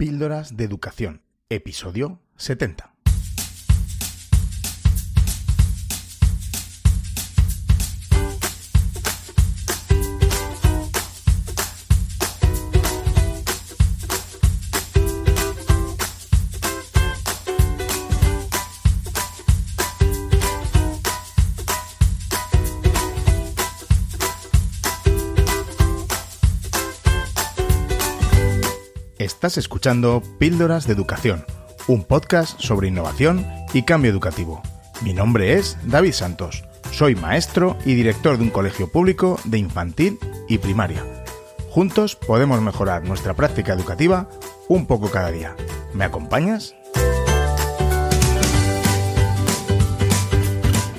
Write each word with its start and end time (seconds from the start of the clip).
Píldoras 0.00 0.56
de 0.56 0.64
Educación, 0.64 1.20
episodio 1.50 2.22
70. 2.36 2.99
Estás 29.40 29.56
escuchando 29.56 30.22
Píldoras 30.36 30.86
de 30.86 30.92
Educación, 30.92 31.46
un 31.88 32.04
podcast 32.04 32.60
sobre 32.60 32.88
innovación 32.88 33.46
y 33.72 33.84
cambio 33.84 34.10
educativo. 34.10 34.60
Mi 35.00 35.14
nombre 35.14 35.54
es 35.54 35.78
David 35.82 36.12
Santos. 36.12 36.62
Soy 36.92 37.14
maestro 37.14 37.78
y 37.86 37.94
director 37.94 38.36
de 38.36 38.44
un 38.44 38.50
colegio 38.50 38.92
público 38.92 39.40
de 39.44 39.56
infantil 39.56 40.18
y 40.46 40.58
primaria. 40.58 41.02
Juntos 41.70 42.16
podemos 42.16 42.60
mejorar 42.60 43.04
nuestra 43.04 43.32
práctica 43.32 43.72
educativa 43.72 44.28
un 44.68 44.84
poco 44.84 45.10
cada 45.10 45.30
día. 45.30 45.56
¿Me 45.94 46.04
acompañas? 46.04 46.74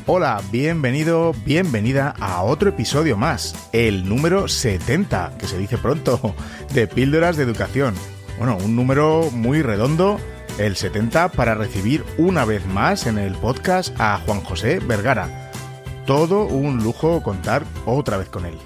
Hola, 0.07 0.41
bienvenido, 0.51 1.35
bienvenida 1.45 2.15
a 2.19 2.41
otro 2.41 2.69
episodio 2.69 3.17
más, 3.17 3.69
el 3.71 4.09
número 4.09 4.47
70, 4.47 5.37
que 5.37 5.45
se 5.45 5.59
dice 5.59 5.77
pronto, 5.77 6.33
de 6.73 6.87
Píldoras 6.87 7.37
de 7.37 7.43
Educación. 7.43 7.93
Bueno, 8.41 8.57
un 8.57 8.75
número 8.75 9.29
muy 9.31 9.61
redondo, 9.61 10.19
el 10.57 10.75
70, 10.75 11.29
para 11.29 11.53
recibir 11.53 12.03
una 12.17 12.43
vez 12.43 12.65
más 12.65 13.05
en 13.05 13.19
el 13.19 13.35
podcast 13.35 13.93
a 13.99 14.17
Juan 14.17 14.41
José 14.41 14.79
Vergara. 14.79 15.51
Todo 16.07 16.47
un 16.47 16.83
lujo 16.83 17.21
contar 17.21 17.65
otra 17.85 18.17
vez 18.17 18.29
con 18.29 18.47
él. 18.47 18.57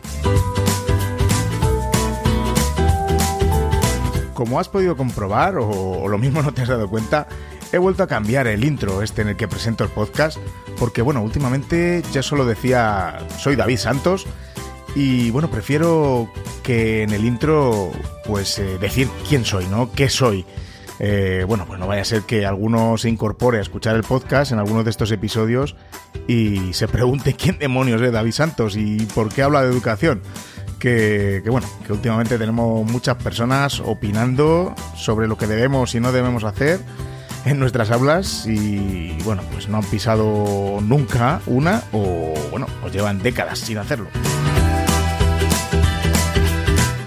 Como 4.34 4.62
has 4.62 4.70
podido 4.70 4.96
comprobar, 4.96 5.58
o, 5.58 6.08
lo 6.08 6.18
mismo 6.18 6.42
no 6.42 6.54
te 6.54 6.62
has 6.62 6.70
dado 6.70 6.90
cuenta, 6.90 7.28
he 7.74 7.78
vuelto 7.78 8.02
a 8.02 8.08
cambiar 8.08 8.48
el 8.48 8.64
intro 8.64 9.02
este 9.02 9.24
en 9.24 9.28
el 9.28 9.36
que 9.36 9.50
presento 9.50 9.84
el 9.84 9.90
podcast, 9.90 10.38
porque 10.80 11.02
bueno, 11.02 11.22
últimamente 11.22 12.02
ya 12.14 12.24
solo 12.24 12.46
decía 12.46 13.18
soy 13.38 13.58
David 13.58 13.80
Santos, 13.80 14.26
y 14.94 15.32
bueno, 15.32 15.50
prefiero 15.50 16.30
que 16.64 17.04
en 17.04 17.12
el 17.12 17.26
intro, 17.26 17.92
pues 18.26 18.60
eh, 18.60 18.78
decir 18.80 19.10
quién 19.28 19.46
soy, 19.46 19.66
¿no? 19.68 19.92
¿Qué 19.92 20.10
soy? 20.10 20.46
Eh, 21.00 21.44
bueno, 21.48 21.66
pues 21.66 21.80
no 21.80 21.88
vaya 21.88 22.02
a 22.02 22.06
ser 22.06 22.22
que 22.22 22.46
alguno 22.46 22.98
se 22.98 23.10
incorpore 23.10 23.58
a 23.58 23.62
escuchar 23.62 23.96
el 23.96 24.04
podcast 24.04 24.52
en 24.52 24.60
alguno 24.60 24.84
de 24.84 24.90
estos 24.90 25.12
episodios 25.12 25.76
y 26.28 26.74
se 26.74 26.88
pregunte 26.88 27.34
quién 27.38 27.58
demonios 27.60 28.02
es 28.02 28.12
David 28.12 28.32
Santos 28.32 28.76
y 28.78 29.06
por 29.14 29.30
qué 29.34 29.44
habla 29.44 29.62
de 29.62 29.70
educación. 29.72 30.22
Que, 30.80 31.42
que, 31.44 31.50
bueno, 31.50 31.68
que 31.88 31.94
últimamente 31.94 32.38
tenemos 32.38 32.86
muchas 32.90 33.16
personas 33.16 33.80
opinando 33.80 34.76
sobre 34.96 35.28
lo 35.28 35.38
que 35.38 35.48
debemos 35.48 35.96
y 35.96 36.00
no 36.00 36.12
debemos 36.12 36.44
hacer 36.44 36.80
en 37.46 37.60
nuestras 37.60 37.92
aulas 37.92 38.46
y 38.46 39.18
bueno, 39.24 39.42
pues 39.52 39.68
no 39.70 39.78
han 39.78 39.84
pisado 39.86 40.80
nunca 40.82 41.42
una 41.46 41.82
o 41.92 42.34
bueno, 42.52 42.68
pues 42.82 42.94
llevan 42.94 43.22
décadas 43.22 43.60
sin 43.60 43.78
hacerlo. 43.78 44.10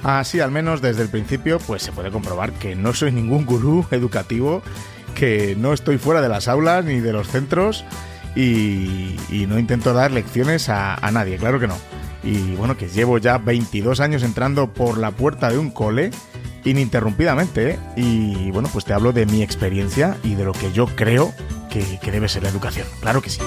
Así, 0.09 0.41
al 0.41 0.51
menos 0.51 0.81
desde 0.81 1.03
el 1.03 1.11
principio, 1.11 1.59
pues 1.59 1.83
se 1.83 1.93
puede 1.93 2.11
comprobar 2.11 2.53
que 2.53 2.75
no 2.75 2.95
soy 2.95 3.13
ningún 3.13 3.45
gurú 3.45 3.85
educativo, 3.91 4.63
que 5.15 5.55
no 5.55 5.75
estoy 5.75 5.99
fuera 5.99 6.23
de 6.23 6.31
las 6.31 6.49
aulas 6.49 6.83
ni 6.83 7.01
de 7.01 7.13
los 7.13 7.29
centros 7.29 7.85
y, 8.35 9.17
no 9.47 9.59
intento 9.59 9.93
dar 9.93 10.11
lecciones 10.11 10.71
a, 10.71 10.99
nadie, 11.13 11.37
claro 11.37 11.61
que 11.61 11.67
no. 11.67 11.77
Y 12.25 12.55
bueno, 12.55 12.79
que 12.79 12.89
llevo 12.89 13.19
ya 13.19 13.37
22 13.37 14.01
años 14.01 14.23
entrando 14.23 14.73
por 14.73 14.97
la 14.97 15.11
puerta 15.11 15.51
de 15.51 15.59
un 15.59 15.71
cole 15.71 16.11
ininterrumpidamente 16.65 17.73
¿eh? 17.73 17.79
y 17.95 18.51
bueno, 18.51 18.71
pues 18.73 18.87
te 18.87 18.95
hablo 18.95 19.13
de 19.13 19.27
mi 19.27 19.43
experiencia 19.43 20.17
y 20.25 20.37
de 20.37 20.45
lo 20.45 20.53
que 20.53 20.73
yo 20.73 20.87
creo 20.87 21.35
que 21.69 22.11
debe 22.11 22.31
ser 22.31 22.45
la 22.45 22.49
educación, 22.49 22.87
claro 23.03 23.21
que 23.21 23.29
sí. 23.29 23.41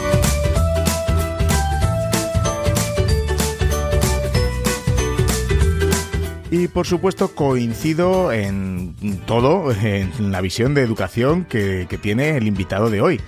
Y 6.52 6.68
por 6.68 6.86
supuesto 6.86 7.34
coincido 7.34 8.34
en 8.34 8.94
todo, 9.26 9.72
en 9.72 10.34
la 10.34 10.42
visión 10.42 10.74
de 10.74 10.82
educación 10.82 11.46
que, 11.46 11.88
tiene 12.02 12.36
el 12.36 12.46
invitado 12.46 12.90
de 12.90 13.00
hoy. 13.00 13.22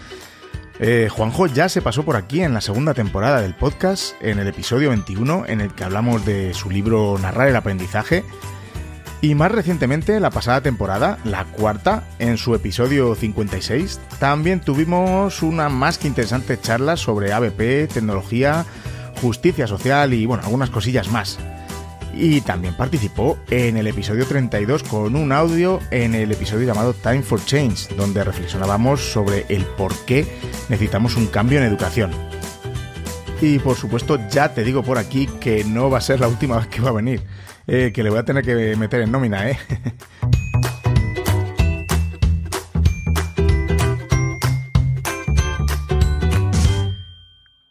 Eh, 0.80 1.08
Juanjo 1.10 1.48
ya 1.48 1.70
se 1.70 1.82
pasó 1.82 2.04
por 2.04 2.18
aquí 2.18 2.42
en 2.42 2.54
la 2.54 2.60
segunda 2.60 2.94
temporada 2.94 3.42
del 3.42 3.56
podcast, 3.56 4.14
en 4.22 4.40
el 4.40 4.48
episodio 4.48 4.90
21, 4.90 5.46
en 5.48 5.62
el 5.62 5.74
que 5.74 5.86
hablamos 5.86 6.26
de 6.26 6.54
su 6.54 6.70
libro 6.70 7.18
Narrar 7.18 7.48
el 7.48 7.56
aprendizaje. 7.56 8.26
Y 9.22 9.36
más 9.36 9.54
recientemente, 9.54 10.20
la 10.20 10.30
pasada 10.30 10.60
temporada, 10.60 11.18
la 11.24 11.46
cuarta, 11.46 12.04
en 12.20 12.38
su 12.38 12.54
episodio 12.56 13.16
56, 13.16 14.02
también 14.20 14.60
tuvimos 14.60 15.42
una 15.44 15.70
más 15.70 15.98
que 15.98 16.10
interesante 16.10 16.60
charla 16.60 16.98
sobre 16.98 17.32
ABP, 17.32 17.88
tecnología, 17.88 18.66
justicia 19.22 19.66
social 19.66 20.14
y 20.14 20.26
bueno, 20.26 20.44
algunas 20.44 20.72
cosillas 20.72 21.10
más 21.10 21.40
y 22.14 22.42
también 22.42 22.76
participó 22.76 23.38
en 23.50 23.78
el 23.78 23.88
episodio 23.88 24.26
32 24.26 24.84
con 24.84 25.16
un 25.16 25.32
audio 25.32 25.80
en 25.92 26.16
el 26.16 26.32
episodio 26.32 26.68
llamado 26.68 26.94
Time 26.94 27.24
for 27.24 27.44
Change, 27.44 27.96
donde 27.96 28.24
reflexionábamos 28.24 29.02
sobre 29.02 29.46
el 29.50 29.66
por 29.66 29.94
qué 30.06 30.28
necesitamos 30.70 31.16
un 31.18 31.28
cambio 31.28 31.60
en 31.60 31.66
educación. 31.66 32.12
Y 33.42 33.60
por 33.60 33.76
supuesto 33.76 34.20
ya 34.30 34.54
te 34.54 34.64
digo 34.64 34.84
por 34.84 34.98
aquí 34.98 35.28
que 35.40 35.64
no 35.64 35.90
va 35.90 35.98
a 35.98 36.02
ser 36.02 36.20
la 36.20 36.28
última 36.28 36.58
vez 36.58 36.68
que 36.68 36.82
va 36.82 36.90
a 36.90 36.94
venir, 36.94 37.22
eh, 37.68 37.92
que 37.94 38.04
le 38.04 38.10
voy 38.10 38.20
a 38.20 38.24
tener 38.24 38.44
que 38.44 38.76
meter 38.76 39.02
en 39.02 39.12
nómina, 39.12 39.50
¿eh? 39.50 39.58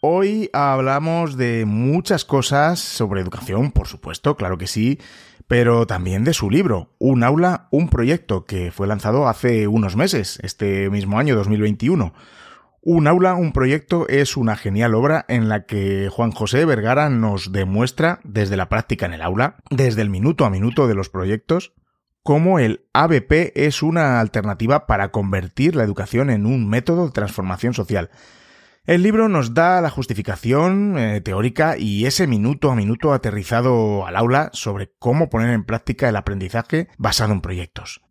Hoy 0.05 0.51
hablamos 0.53 1.37
de 1.37 1.65
muchas 1.65 2.25
cosas 2.25 2.81
sobre 2.81 3.21
educación, 3.21 3.71
por 3.71 3.87
supuesto, 3.87 4.35
claro 4.35 4.59
que 4.59 4.67
sí, 4.67 4.99
pero 5.47 5.87
también 5.87 6.25
de 6.25 6.35
su 6.35 6.51
libro, 6.51 6.91
Un 6.99 7.23
aula, 7.23 7.69
un 7.71 7.89
proyecto, 7.89 8.45
que 8.45 8.73
fue 8.73 8.89
lanzado 8.89 9.29
hace 9.29 9.69
unos 9.69 9.95
meses, 9.95 10.41
este 10.43 10.91
mismo 10.91 11.21
año 11.21 11.37
2021. 11.37 12.15
Un 12.81 13.07
aula, 13.07 13.37
un 13.37 13.53
proyecto 13.53 14.09
es 14.09 14.37
una 14.37 14.57
genial 14.57 14.97
obra 14.97 15.25
en 15.29 15.49
la 15.49 15.67
que 15.67 16.09
Juan 16.11 16.33
José 16.33 16.65
Vergara 16.65 17.09
nos 17.09 17.53
demuestra 17.53 18.19
desde 18.25 18.57
la 18.57 18.69
práctica 18.69 19.07
en 19.07 19.13
el 19.13 19.23
aula, 19.23 19.59
desde 19.71 20.03
el 20.03 20.11
minuto 20.11 20.45
a 20.45 20.51
minuto 20.51 20.89
de 20.89 20.97
los 20.97 21.11
proyectos, 21.11 21.75
cómo 22.25 22.59
el 22.59 22.87
ABP 22.93 23.53
es 23.55 23.85
una 23.85 24.19
alternativa 24.19 24.89
para 24.89 25.13
convertir 25.13 25.77
la 25.77 25.85
educación 25.85 26.29
en 26.29 26.45
un 26.45 26.69
método 26.69 27.07
de 27.07 27.13
transformación 27.13 27.73
social 27.73 28.11
el 28.85 29.03
libro 29.03 29.29
nos 29.29 29.55
da 29.55 29.81
la 29.81 29.91
justificación 29.91 30.99
eh, 30.99 31.21
teórica 31.21 31.77
y 31.79 32.07
ese 32.07 32.27
minuto 32.27 32.71
a 32.71 32.75
minuto 32.75 33.13
aterrizado 33.13 34.07
al 34.07 34.17
aula 34.17 34.51
sobre 34.53 34.93
cómo 34.99 35.31
poner 35.31 35.51
en 35.51 35.65
práctica 35.65 36.09
el 36.09 36.17
aprendizaje 36.17 36.89
basado 36.99 37.33
en 37.33 37.41
proyectos. 37.41 38.03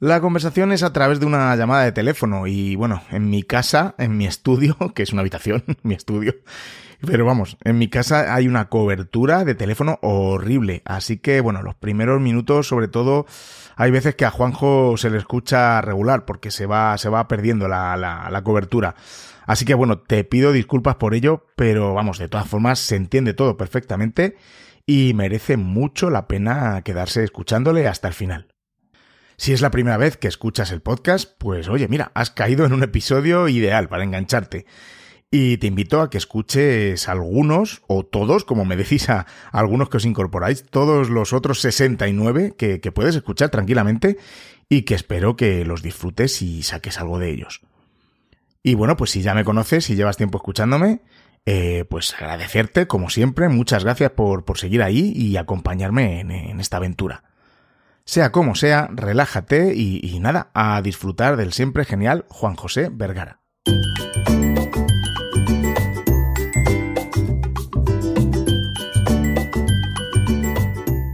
La 0.00 0.20
conversación 0.20 0.72
es 0.72 0.82
a 0.82 0.92
través 0.92 1.20
de 1.20 1.26
una 1.26 1.56
llamada 1.56 1.84
de 1.84 1.92
teléfono 1.92 2.46
y 2.46 2.76
bueno, 2.76 3.02
en 3.10 3.30
mi 3.30 3.42
casa, 3.42 3.94
en 3.96 4.18
mi 4.18 4.26
estudio, 4.26 4.76
que 4.94 5.02
es 5.04 5.12
una 5.12 5.22
habitación, 5.22 5.64
mi 5.82 5.94
estudio, 5.94 6.34
pero 7.06 7.24
vamos, 7.24 7.56
en 7.64 7.78
mi 7.78 7.88
casa 7.88 8.34
hay 8.34 8.46
una 8.46 8.68
cobertura 8.68 9.44
de 9.44 9.54
teléfono 9.54 9.98
horrible, 10.02 10.82
así 10.84 11.18
que 11.18 11.40
bueno, 11.40 11.62
los 11.62 11.76
primeros 11.76 12.20
minutos 12.20 12.68
sobre 12.68 12.88
todo 12.88 13.24
hay 13.76 13.90
veces 13.90 14.14
que 14.14 14.26
a 14.26 14.30
Juanjo 14.30 14.98
se 14.98 15.08
le 15.08 15.16
escucha 15.16 15.80
regular 15.80 16.26
porque 16.26 16.50
se 16.50 16.66
va, 16.66 16.98
se 16.98 17.08
va 17.08 17.26
perdiendo 17.26 17.68
la, 17.68 17.96
la, 17.96 18.28
la 18.30 18.44
cobertura. 18.44 18.94
Así 19.46 19.64
que 19.64 19.74
bueno, 19.74 19.98
te 19.98 20.24
pido 20.24 20.52
disculpas 20.52 20.96
por 20.96 21.14
ello, 21.14 21.46
pero 21.56 21.94
vamos, 21.94 22.18
de 22.18 22.28
todas 22.28 22.48
formas 22.48 22.78
se 22.78 22.96
entiende 22.96 23.34
todo 23.34 23.56
perfectamente 23.56 24.36
y 24.86 25.12
merece 25.14 25.56
mucho 25.56 26.10
la 26.10 26.28
pena 26.28 26.82
quedarse 26.82 27.24
escuchándole 27.24 27.88
hasta 27.88 28.08
el 28.08 28.14
final. 28.14 28.48
Si 29.36 29.52
es 29.52 29.60
la 29.60 29.70
primera 29.70 29.96
vez 29.96 30.16
que 30.16 30.28
escuchas 30.28 30.70
el 30.70 30.80
podcast, 30.80 31.32
pues 31.38 31.68
oye, 31.68 31.88
mira, 31.88 32.12
has 32.14 32.30
caído 32.30 32.64
en 32.64 32.72
un 32.72 32.82
episodio 32.82 33.48
ideal 33.48 33.88
para 33.88 34.04
engancharte. 34.04 34.66
Y 35.30 35.56
te 35.56 35.66
invito 35.66 36.00
a 36.00 36.10
que 36.10 36.18
escuches 36.18 37.08
algunos 37.08 37.82
o 37.88 38.04
todos, 38.04 38.44
como 38.44 38.64
me 38.64 38.76
decís 38.76 39.10
a 39.10 39.26
algunos 39.50 39.88
que 39.88 39.96
os 39.96 40.04
incorporáis, 40.04 40.64
todos 40.70 41.10
los 41.10 41.32
otros 41.32 41.60
69 41.60 42.54
que, 42.56 42.80
que 42.80 42.92
puedes 42.92 43.16
escuchar 43.16 43.50
tranquilamente 43.50 44.18
y 44.68 44.82
que 44.82 44.94
espero 44.94 45.34
que 45.34 45.64
los 45.64 45.82
disfrutes 45.82 46.40
y 46.40 46.62
saques 46.62 47.00
algo 47.00 47.18
de 47.18 47.30
ellos. 47.30 47.62
Y 48.66 48.74
bueno, 48.74 48.96
pues 48.96 49.10
si 49.10 49.20
ya 49.20 49.34
me 49.34 49.44
conoces 49.44 49.90
y 49.90 49.94
llevas 49.94 50.16
tiempo 50.16 50.38
escuchándome, 50.38 51.02
eh, 51.44 51.84
pues 51.90 52.14
agradecerte, 52.14 52.86
como 52.86 53.10
siempre, 53.10 53.50
muchas 53.50 53.84
gracias 53.84 54.12
por, 54.12 54.46
por 54.46 54.56
seguir 54.56 54.82
ahí 54.82 55.12
y 55.14 55.36
acompañarme 55.36 56.20
en, 56.20 56.30
en 56.30 56.60
esta 56.60 56.78
aventura. 56.78 57.24
Sea 58.06 58.32
como 58.32 58.54
sea, 58.54 58.88
relájate 58.90 59.74
y, 59.76 60.18
nada, 60.18 60.50
a 60.54 60.80
disfrutar 60.80 61.36
del 61.36 61.52
siempre 61.52 61.84
genial 61.84 62.24
Juan 62.30 62.56
José 62.56 62.88
Vergara. 62.90 63.42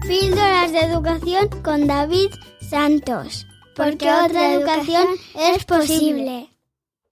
Píldoras 0.07 0.73
de 0.73 0.81
educación 0.85 1.49
con 1.65 1.89
David 1.89 2.31
Santos, 2.61 3.49
porque 3.75 4.09
otra 4.09 4.55
educación 4.55 5.07
es 5.35 5.65
posible. 5.65 6.49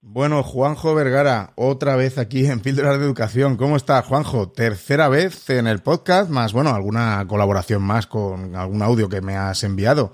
Bueno, 0.01 0.45
Juanjo 0.45 0.95
Vergara, 0.95 1.53
otra 1.57 1.97
vez 1.97 2.19
aquí 2.19 2.47
en 2.47 2.61
Píldoras 2.61 2.99
de 2.99 3.05
Educación. 3.05 3.57
¿Cómo 3.57 3.77
está, 3.77 4.01
Juanjo? 4.03 4.49
Tercera 4.49 5.09
vez 5.09 5.51
en 5.51 5.67
el 5.67 5.81
podcast, 5.81 6.31
más, 6.31 6.53
bueno, 6.53 6.71
alguna 6.71 7.27
colaboración 7.27 7.83
más 7.83 8.07
con 8.07 8.55
algún 8.55 8.81
audio 8.83 9.09
que 9.09 9.21
me 9.21 9.37
has 9.37 9.65
enviado. 9.65 10.13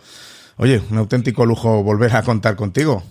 Oye, 0.56 0.82
un 0.90 0.96
auténtico 0.96 1.44
lujo 1.44 1.82
volver 1.82 2.16
a 2.16 2.22
contar 2.22 2.56
contigo 2.56 3.02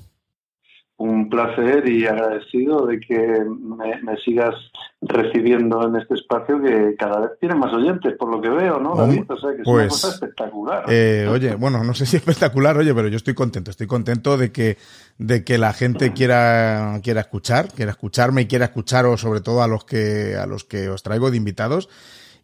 un 0.97 1.27
placer 1.27 1.87
y 1.89 2.05
agradecido 2.05 2.85
de 2.85 2.99
que 2.99 3.17
me, 3.45 4.17
sigas 4.23 4.53
recibiendo 5.01 5.85
en 5.87 5.95
este 5.95 6.13
espacio 6.13 6.61
que 6.61 6.95
cada 6.97 7.19
vez 7.21 7.31
tiene 7.39 7.55
más 7.55 7.73
oyentes, 7.73 8.13
por 8.17 8.29
lo 8.29 8.39
que 8.39 8.49
veo, 8.49 8.79
¿no, 8.79 8.95
David? 8.95 9.23
O 9.27 9.37
sea, 9.37 9.55
que 9.55 9.63
es 9.63 9.67
una 9.67 9.77
pues, 9.81 9.89
cosa 9.89 10.09
espectacular. 10.09 10.85
Eh, 10.87 11.27
oye, 11.29 11.55
bueno, 11.55 11.83
no 11.83 11.93
sé 11.93 12.05
si 12.05 12.17
espectacular, 12.17 12.77
oye, 12.77 12.93
pero 12.93 13.07
yo 13.07 13.17
estoy 13.17 13.33
contento. 13.33 13.71
Estoy 13.71 13.87
contento 13.87 14.37
de 14.37 14.51
que, 14.51 14.77
de 15.17 15.43
que 15.43 15.57
la 15.57 15.73
gente 15.73 16.13
quiera, 16.13 16.99
quiera 17.03 17.21
escuchar, 17.21 17.69
quiera 17.69 17.91
escucharme 17.91 18.43
y 18.43 18.45
quiera 18.45 18.65
escucharos, 18.65 19.19
sobre 19.19 19.41
todo 19.41 19.63
a 19.63 19.67
los 19.67 19.85
que, 19.85 20.35
a 20.35 20.45
los 20.45 20.63
que 20.63 20.89
os 20.89 21.01
traigo 21.01 21.31
de 21.31 21.37
invitados. 21.37 21.89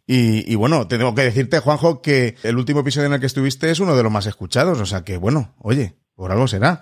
Y, 0.06 0.50
y, 0.52 0.56
bueno, 0.56 0.88
tengo 0.88 1.14
que 1.14 1.22
decirte, 1.22 1.60
Juanjo, 1.60 2.02
que 2.02 2.34
el 2.42 2.56
último 2.56 2.80
episodio 2.80 3.06
en 3.06 3.12
el 3.12 3.20
que 3.20 3.26
estuviste 3.26 3.70
es 3.70 3.78
uno 3.78 3.96
de 3.96 4.02
los 4.02 4.10
más 4.10 4.26
escuchados. 4.26 4.80
O 4.80 4.86
sea 4.86 5.04
que, 5.04 5.18
bueno, 5.18 5.54
oye, 5.60 5.94
por 6.16 6.32
algo 6.32 6.48
será. 6.48 6.80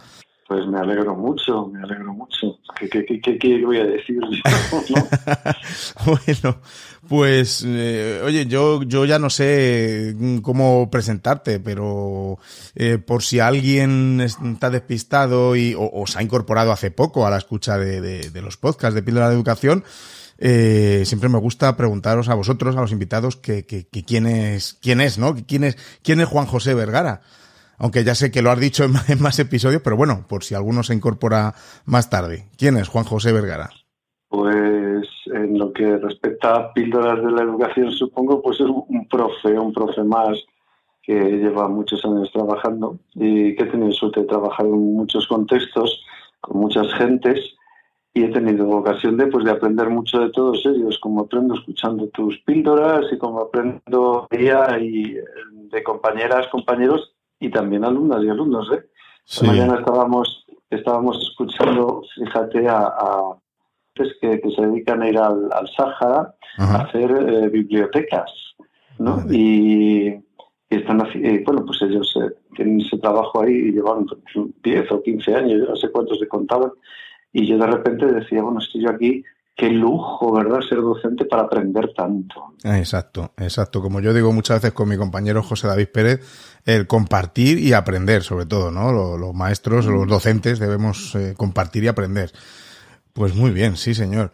Pues 0.49 0.67
me 0.67 0.79
alegro 0.79 1.15
mucho, 1.15 1.67
me 1.67 1.83
alegro 1.83 2.15
mucho. 2.15 2.59
¿Qué, 2.81 2.89
qué, 2.89 3.21
qué, 3.21 3.39
qué 3.39 3.63
voy 3.67 3.77
a 3.77 3.85
decir? 3.85 4.19
bueno, 6.07 6.59
pues, 7.07 7.63
eh, 7.67 8.23
oye, 8.25 8.47
yo, 8.47 8.83
yo 8.83 9.05
ya 9.05 9.19
no 9.19 9.29
sé 9.29 10.17
cómo 10.41 10.91
presentarte, 10.91 11.61
pero 11.61 12.39
eh, 12.75 12.97
por 12.97 13.23
si 13.23 13.41
alguien 13.41 14.23
está 14.23 14.71
despistado 14.71 15.55
y, 15.55 15.75
o, 15.79 16.07
se 16.07 16.19
ha 16.19 16.23
incorporado 16.23 16.73
hace 16.73 16.91
poco 16.91 17.27
a 17.27 17.31
la 17.31 17.37
escucha 17.37 17.77
de, 17.77 18.01
de, 18.01 18.41
los 18.41 18.57
podcasts 18.57 18.95
de 18.95 19.03
Píldora 19.03 19.29
de 19.29 19.35
Educación, 19.35 19.85
eh, 20.39 21.03
siempre 21.05 21.29
me 21.29 21.39
gusta 21.39 21.77
preguntaros 21.77 22.31
a 22.31 22.35
vosotros, 22.35 22.75
a 22.75 22.81
los 22.81 22.93
invitados, 22.93 23.37
que, 23.37 23.67
que, 23.67 23.87
que 23.87 24.03
quién 24.03 24.27
es, 24.27 24.79
quién 24.81 25.03
es, 25.03 25.19
¿no? 25.19 25.35
¿Quién 25.35 25.65
es, 25.65 25.77
quién 26.03 26.21
es 26.21 26.27
Juan 26.27 26.47
José 26.47 26.73
Vergara? 26.73 27.21
Aunque 27.79 28.05
ya 28.05 28.15
sé 28.15 28.31
que 28.31 28.43
lo 28.43 28.51
has 28.51 28.61
dicho 28.61 28.85
en 29.09 29.23
más, 29.23 29.39
episodios, 29.39 29.83
pero 29.83 29.97
bueno, 29.97 30.25
por 30.29 30.45
si 30.45 30.55
alguno 30.55 30.83
se 30.83 30.95
incorpora 30.95 31.55
más 31.87 32.11
tarde. 32.11 32.47
¿Quién 32.57 32.77
es 32.77 32.89
Juan 32.89 33.05
José 33.05 33.33
Vergara? 33.33 33.71
Pues 34.29 35.09
en 35.27 35.59
lo 35.59 35.73
que 35.73 35.97
respecta 35.97 36.55
a 36.55 36.73
píldoras 36.75 37.25
de 37.25 37.31
la 37.31 37.43
educación, 37.43 37.91
supongo, 37.93 38.43
pues 38.43 38.61
es 38.61 38.67
un 38.67 39.09
profe, 39.09 39.59
un 39.59 39.73
profe 39.73 40.03
más 40.03 40.39
que 41.03 41.15
lleva 41.15 41.69
muchos 41.69 42.05
años 42.05 42.31
trabajando 42.33 42.99
y 43.15 43.57
que 43.57 43.65
he 43.65 43.67
tenido 43.67 43.93
suerte 43.93 44.21
de 44.21 44.27
trabajar 44.27 44.67
en 44.67 44.95
muchos 44.95 45.27
contextos, 45.27 46.05
con 46.43 46.61
muchas 46.61 46.93
gentes, 46.99 47.39
y 48.13 48.25
he 48.25 48.29
tenido 48.29 48.69
ocasión 48.69 49.17
de, 49.17 49.27
pues, 49.29 49.45
de 49.45 49.53
aprender 49.53 49.89
mucho 49.89 50.19
de 50.19 50.31
todos 50.31 50.61
ellos, 50.67 50.99
como 51.01 51.23
aprendo 51.23 51.55
escuchando 51.55 52.09
tus 52.09 52.39
píldoras 52.41 53.07
y 53.11 53.17
como 53.17 53.41
aprendo 53.41 54.27
día 54.31 54.79
y 54.79 55.17
de 55.71 55.83
compañeras, 55.83 56.49
compañeros 56.49 57.15
y 57.41 57.51
también 57.51 57.85
alumnas 57.85 58.23
y 58.23 58.29
alumnos. 58.29 58.71
¿eh? 58.73 58.85
Mañana 59.47 59.79
estábamos, 59.79 60.47
estábamos 60.71 61.19
escuchando, 61.23 62.03
fíjate, 62.15 62.69
a, 62.69 62.87
a 62.87 63.37
que, 63.95 64.41
que, 64.41 64.51
se 64.51 64.63
dedican 64.63 65.03
a 65.03 65.09
ir 65.09 65.19
al, 65.19 65.49
al 65.53 65.69
Sáhara 65.77 66.35
a 66.59 66.77
hacer 66.77 67.11
eh, 67.11 67.49
bibliotecas. 67.49 68.31
¿no? 68.99 69.25
Y, 69.31 70.09
y, 70.09 70.25
están 70.71 70.99
bueno, 71.45 71.65
pues 71.65 71.83
ellos 71.83 72.17
eh, 72.23 72.35
tienen 72.57 72.81
ese 72.81 72.99
trabajo 72.99 73.43
ahí 73.43 73.53
y 73.53 73.73
llevan 73.73 74.07
10 74.63 74.93
o 74.93 75.03
15 75.03 75.35
años, 75.35 75.61
yo 75.61 75.69
no 75.71 75.77
sé 75.77 75.91
cuántos 75.91 76.19
se 76.19 76.29
contaban. 76.29 76.73
Y 77.33 77.47
yo 77.47 77.59
de 77.59 77.67
repente 77.67 78.07
decía, 78.07 78.43
bueno, 78.43 78.59
estoy 78.59 78.83
yo 78.83 78.91
aquí 78.91 79.23
qué 79.59 79.69
lujo, 79.71 80.33
¿verdad? 80.33 80.61
Ser 80.67 80.81
docente 80.81 81.25
para 81.25 81.43
aprender 81.43 81.93
tanto. 81.93 82.55
Exacto, 82.63 83.33
exacto. 83.37 83.83
Como 83.83 84.01
yo 84.01 84.15
digo 84.15 84.33
muchas 84.33 84.63
veces 84.63 84.73
con 84.73 84.89
mi 84.89 84.97
compañero 84.97 85.43
José 85.43 85.67
David 85.67 85.89
Pérez, 85.93 86.21
el 86.65 86.87
compartir 86.87 87.59
y 87.59 87.73
aprender, 87.73 88.23
sobre 88.23 88.47
todo, 88.47 88.71
¿no? 88.71 88.93
Los, 89.19 89.35
maestros, 89.35 89.85
los 89.87 90.07
mm. 90.07 90.11
docentes 90.11 90.59
debemos 90.61 91.13
eh, 91.17 91.35
compartir 91.37 91.83
y 91.83 91.89
aprender. 91.89 92.31
Pues 93.13 93.35
muy 93.35 93.51
bien, 93.51 93.77
sí, 93.77 93.95
señor. 93.95 94.31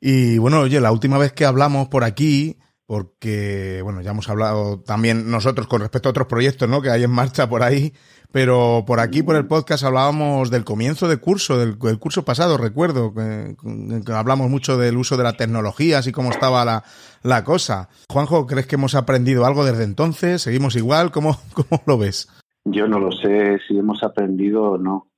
Y 0.00 0.38
bueno, 0.38 0.58
oye, 0.58 0.80
la 0.80 0.90
última 0.90 1.16
vez 1.16 1.32
que 1.32 1.44
hablamos 1.44 1.86
por 1.86 2.02
aquí, 2.02 2.58
porque, 2.86 3.80
bueno, 3.82 4.00
ya 4.00 4.12
hemos 4.12 4.28
hablado 4.28 4.80
también 4.80 5.30
nosotros 5.30 5.66
con 5.66 5.80
respecto 5.80 6.08
a 6.08 6.10
otros 6.10 6.28
proyectos, 6.28 6.68
¿no? 6.68 6.80
Que 6.80 6.90
hay 6.90 7.02
en 7.02 7.10
marcha 7.10 7.48
por 7.48 7.64
ahí, 7.64 7.92
pero 8.30 8.84
por 8.86 9.00
aquí, 9.00 9.24
por 9.24 9.34
el 9.34 9.46
podcast, 9.46 9.82
hablábamos 9.82 10.50
del 10.50 10.64
comienzo 10.64 11.08
de 11.08 11.16
curso, 11.16 11.58
del, 11.58 11.78
curso 11.78 12.24
pasado, 12.24 12.56
recuerdo, 12.56 13.12
que, 13.12 13.56
hablamos 14.12 14.50
mucho 14.50 14.78
del 14.78 14.96
uso 14.96 15.16
de 15.16 15.24
las 15.24 15.36
tecnologías 15.36 16.06
y 16.06 16.12
cómo 16.12 16.30
estaba 16.30 16.64
la, 16.64 16.84
la, 17.22 17.42
cosa. 17.42 17.88
Juanjo, 18.08 18.46
¿crees 18.46 18.68
que 18.68 18.76
hemos 18.76 18.94
aprendido 18.94 19.46
algo 19.46 19.64
desde 19.64 19.82
entonces? 19.82 20.42
¿Seguimos 20.42 20.76
igual? 20.76 21.10
¿Cómo, 21.10 21.36
cómo 21.54 21.82
lo 21.86 21.98
ves? 21.98 22.28
Yo 22.64 22.86
no 22.86 22.98
lo 22.98 23.10
sé 23.12 23.58
si 23.66 23.78
hemos 23.78 24.02
aprendido 24.02 24.62
o 24.62 24.78
no. 24.78 25.08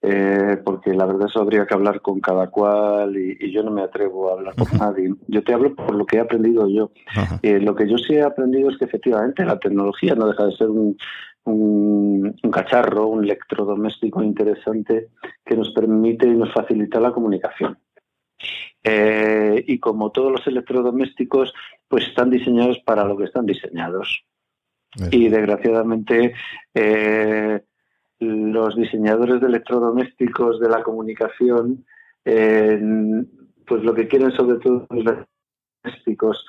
Eh, 0.00 0.56
porque 0.64 0.94
la 0.94 1.06
verdad 1.06 1.26
eso 1.28 1.40
habría 1.40 1.66
que 1.66 1.74
hablar 1.74 2.00
con 2.00 2.20
cada 2.20 2.48
cual 2.50 3.16
y, 3.16 3.50
yo 3.50 3.64
no 3.64 3.72
me 3.72 3.82
atrevo 3.82 4.30
a 4.30 4.34
hablar 4.34 4.54
con 4.54 4.78
nadie. 4.78 5.12
Yo 5.26 5.42
te 5.42 5.52
hablo 5.52 5.74
por 5.74 5.94
lo 5.94 6.06
que 6.06 6.16
he 6.16 6.20
aprendido 6.20 6.68
yo. 6.68 6.92
Eh, 7.42 7.58
lo 7.58 7.74
que 7.74 7.88
yo 7.88 7.98
sí 7.98 8.14
he 8.14 8.22
aprendido 8.22 8.70
es 8.70 8.78
que 8.78 8.84
efectivamente 8.84 9.44
la 9.44 9.58
tecnología 9.58 10.14
no 10.14 10.28
deja 10.28 10.46
de 10.46 10.56
ser 10.56 10.68
un, 10.68 10.96
un, 11.44 12.50
cacharro, 12.52 13.08
un 13.08 13.24
electrodoméstico 13.24 14.22
interesante 14.22 15.08
que 15.44 15.56
nos 15.56 15.70
permite 15.70 16.26
y 16.26 16.36
nos 16.36 16.52
facilita 16.52 17.00
la 17.00 17.12
comunicación. 17.12 17.78
Eh, 18.84 19.64
y 19.66 19.80
como 19.80 20.12
todos 20.12 20.30
los 20.30 20.46
electrodomésticos, 20.46 21.52
pues 21.88 22.06
están 22.06 22.30
diseñados 22.30 22.78
para 22.80 23.04
lo 23.04 23.16
que 23.16 23.24
están 23.24 23.46
diseñados. 23.46 24.24
Y 25.10 25.28
desgraciadamente 25.28 26.32
eh, 26.74 27.60
los 28.20 28.76
diseñadores 28.76 29.40
de 29.40 29.46
electrodomésticos 29.46 30.60
de 30.60 30.68
la 30.68 30.82
comunicación, 30.82 31.84
eh, 32.24 32.80
pues 33.66 33.82
lo 33.82 33.94
que 33.94 34.08
quieren 34.08 34.32
sobre 34.32 34.58
todo 34.58 34.86
los 34.90 35.04
electrodomésticos 35.04 36.44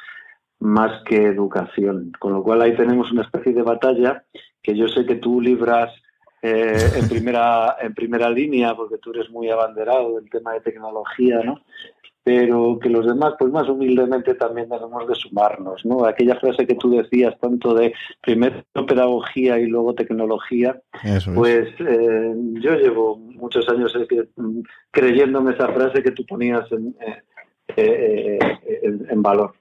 más 0.59 1.03
que 1.03 1.25
educación. 1.25 2.11
Con 2.19 2.33
lo 2.33 2.43
cual 2.43 2.61
ahí 2.61 2.75
tenemos 2.75 3.11
una 3.11 3.23
especie 3.23 3.53
de 3.53 3.61
batalla 3.61 4.23
que 4.61 4.75
yo 4.75 4.87
sé 4.87 5.05
que 5.05 5.15
tú 5.15 5.39
libras 5.41 5.93
eh, 6.41 6.91
en 6.95 7.09
primera 7.09 7.75
en 7.81 7.93
primera 7.93 8.29
línea 8.29 8.73
porque 8.73 8.97
tú 8.97 9.11
eres 9.11 9.29
muy 9.29 9.49
abanderado 9.49 10.15
del 10.15 10.29
tema 10.29 10.53
de 10.53 10.61
tecnología, 10.61 11.41
¿no? 11.43 11.61
Pero 12.23 12.77
que 12.79 12.89
los 12.89 13.07
demás, 13.07 13.33
pues 13.39 13.51
más 13.51 13.67
humildemente 13.69 14.35
también 14.35 14.69
debemos 14.69 15.07
de 15.07 15.15
sumarnos, 15.15 15.85
¿no? 15.85 16.05
Aquella 16.05 16.35
frase 16.35 16.67
que 16.67 16.75
tú 16.75 16.91
decías, 16.91 17.39
tanto 17.39 17.73
de 17.73 17.93
primero 18.21 18.63
pedagogía 18.87 19.57
y 19.59 19.67
luego 19.67 19.95
tecnología, 19.95 20.79
pues 21.33 21.69
eh, 21.79 22.33
yo 22.61 22.75
llevo 22.75 23.17
muchos 23.17 23.67
años 23.69 23.95
eh, 23.95 24.27
creyéndome 24.91 25.53
esa 25.53 25.69
frase 25.69 26.03
que 26.03 26.11
tú 26.11 26.25
ponías 26.25 26.69
en, 26.71 26.95
en 27.77 29.21
valor. 29.21 29.58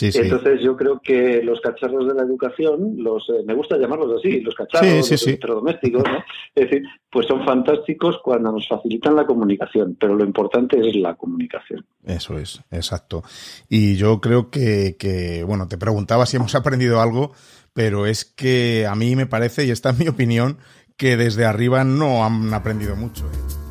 Entonces 0.00 0.60
yo 0.60 0.76
creo 0.76 1.00
que 1.00 1.40
los 1.42 1.60
cacharros 1.60 2.08
de 2.08 2.14
la 2.14 2.22
educación, 2.22 2.96
los 2.98 3.28
eh, 3.28 3.44
me 3.46 3.54
gusta 3.54 3.76
llamarlos 3.76 4.18
así, 4.18 4.40
los 4.40 4.54
cacharros, 4.54 5.10
los 5.10 5.26
electrodomésticos, 5.26 6.02
¿no? 6.02 6.18
es 6.54 6.68
decir, 6.68 6.82
pues 7.10 7.26
son 7.26 7.44
fantásticos 7.44 8.18
cuando 8.22 8.50
nos 8.50 8.66
facilitan 8.66 9.14
la 9.14 9.24
comunicación, 9.24 9.96
pero 9.98 10.16
lo 10.16 10.24
importante 10.24 10.80
es 10.80 10.96
la 10.96 11.14
comunicación. 11.14 11.86
Eso 12.04 12.36
es, 12.38 12.60
exacto. 12.72 13.22
Y 13.68 13.94
yo 13.94 14.20
creo 14.20 14.50
que, 14.50 14.96
que 14.98 15.44
bueno, 15.44 15.68
te 15.68 15.78
preguntaba 15.78 16.26
si 16.26 16.36
hemos 16.38 16.56
aprendido 16.56 17.00
algo, 17.00 17.32
pero 17.72 18.06
es 18.06 18.24
que 18.24 18.86
a 18.86 18.96
mí 18.96 19.14
me 19.14 19.26
parece, 19.26 19.64
y 19.64 19.70
esta 19.70 19.90
es 19.90 19.98
mi 19.98 20.08
opinión, 20.08 20.58
que 20.96 21.16
desde 21.16 21.44
arriba 21.44 21.84
no 21.84 22.24
han 22.24 22.52
aprendido 22.52 22.96
mucho. 22.96 23.26
¿eh? 23.26 23.63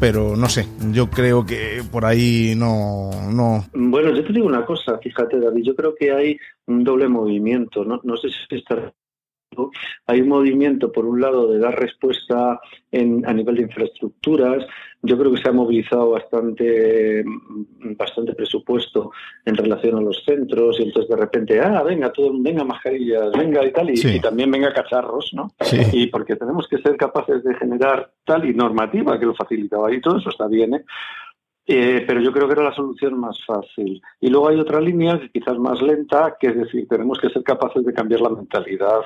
Pero 0.00 0.36
no 0.36 0.48
sé, 0.48 0.66
yo 0.92 1.08
creo 1.08 1.44
que 1.44 1.82
por 1.90 2.04
ahí 2.04 2.54
no, 2.56 3.10
no. 3.32 3.64
Bueno, 3.72 4.14
yo 4.14 4.24
te 4.24 4.32
digo 4.32 4.46
una 4.46 4.64
cosa, 4.64 4.98
fíjate 4.98 5.38
David, 5.38 5.64
yo 5.64 5.74
creo 5.74 5.94
que 5.94 6.12
hay 6.12 6.38
un 6.66 6.84
doble 6.84 7.08
movimiento, 7.08 7.84
no, 7.84 8.00
no 8.04 8.16
sé 8.16 8.28
si 8.28 8.56
está 8.56 8.92
hay 10.06 10.20
un 10.20 10.28
movimiento, 10.28 10.92
por 10.92 11.04
un 11.04 11.20
lado, 11.20 11.50
de 11.50 11.58
dar 11.58 11.78
respuesta 11.78 12.60
en, 12.92 13.26
a 13.26 13.32
nivel 13.32 13.56
de 13.56 13.62
infraestructuras. 13.62 14.64
Yo 15.02 15.16
creo 15.16 15.32
que 15.32 15.40
se 15.40 15.48
ha 15.48 15.52
movilizado 15.52 16.10
bastante, 16.10 17.22
bastante 17.96 18.34
presupuesto 18.34 19.12
en 19.44 19.56
relación 19.56 19.96
a 19.96 20.00
los 20.00 20.24
centros 20.24 20.80
y 20.80 20.84
entonces 20.84 21.08
de 21.08 21.16
repente, 21.16 21.60
ah, 21.60 21.82
venga, 21.84 22.12
todo, 22.12 22.32
venga 22.34 22.64
mascarillas, 22.64 23.30
venga 23.32 23.64
y 23.64 23.72
tal, 23.72 23.90
y, 23.90 24.20
también 24.20 24.50
venga 24.50 24.72
cacharros, 24.72 25.32
¿no? 25.34 25.52
Y 25.92 26.08
porque 26.08 26.34
tenemos 26.34 26.66
que 26.66 26.78
ser 26.78 26.96
capaces 26.96 27.44
de 27.44 27.54
generar 27.54 28.10
tal 28.24 28.44
y 28.48 28.54
normativa 28.54 29.18
que 29.18 29.26
lo 29.26 29.34
facilitaba 29.34 29.92
y 29.92 30.00
todo 30.00 30.18
eso 30.18 30.30
está 30.30 30.48
bien, 30.48 30.74
¿eh? 30.74 30.84
Eh, 31.70 32.02
pero 32.06 32.22
yo 32.22 32.32
creo 32.32 32.46
que 32.46 32.54
era 32.54 32.64
la 32.64 32.74
solución 32.74 33.20
más 33.20 33.38
fácil. 33.44 34.00
Y 34.20 34.30
luego 34.30 34.48
hay 34.48 34.58
otra 34.58 34.80
línea, 34.80 35.20
quizás 35.30 35.58
más 35.58 35.82
lenta, 35.82 36.34
que 36.40 36.46
es 36.46 36.56
decir, 36.56 36.88
tenemos 36.88 37.18
que 37.20 37.28
ser 37.28 37.42
capaces 37.42 37.84
de 37.84 37.92
cambiar 37.92 38.22
la 38.22 38.30
mentalidad 38.30 39.02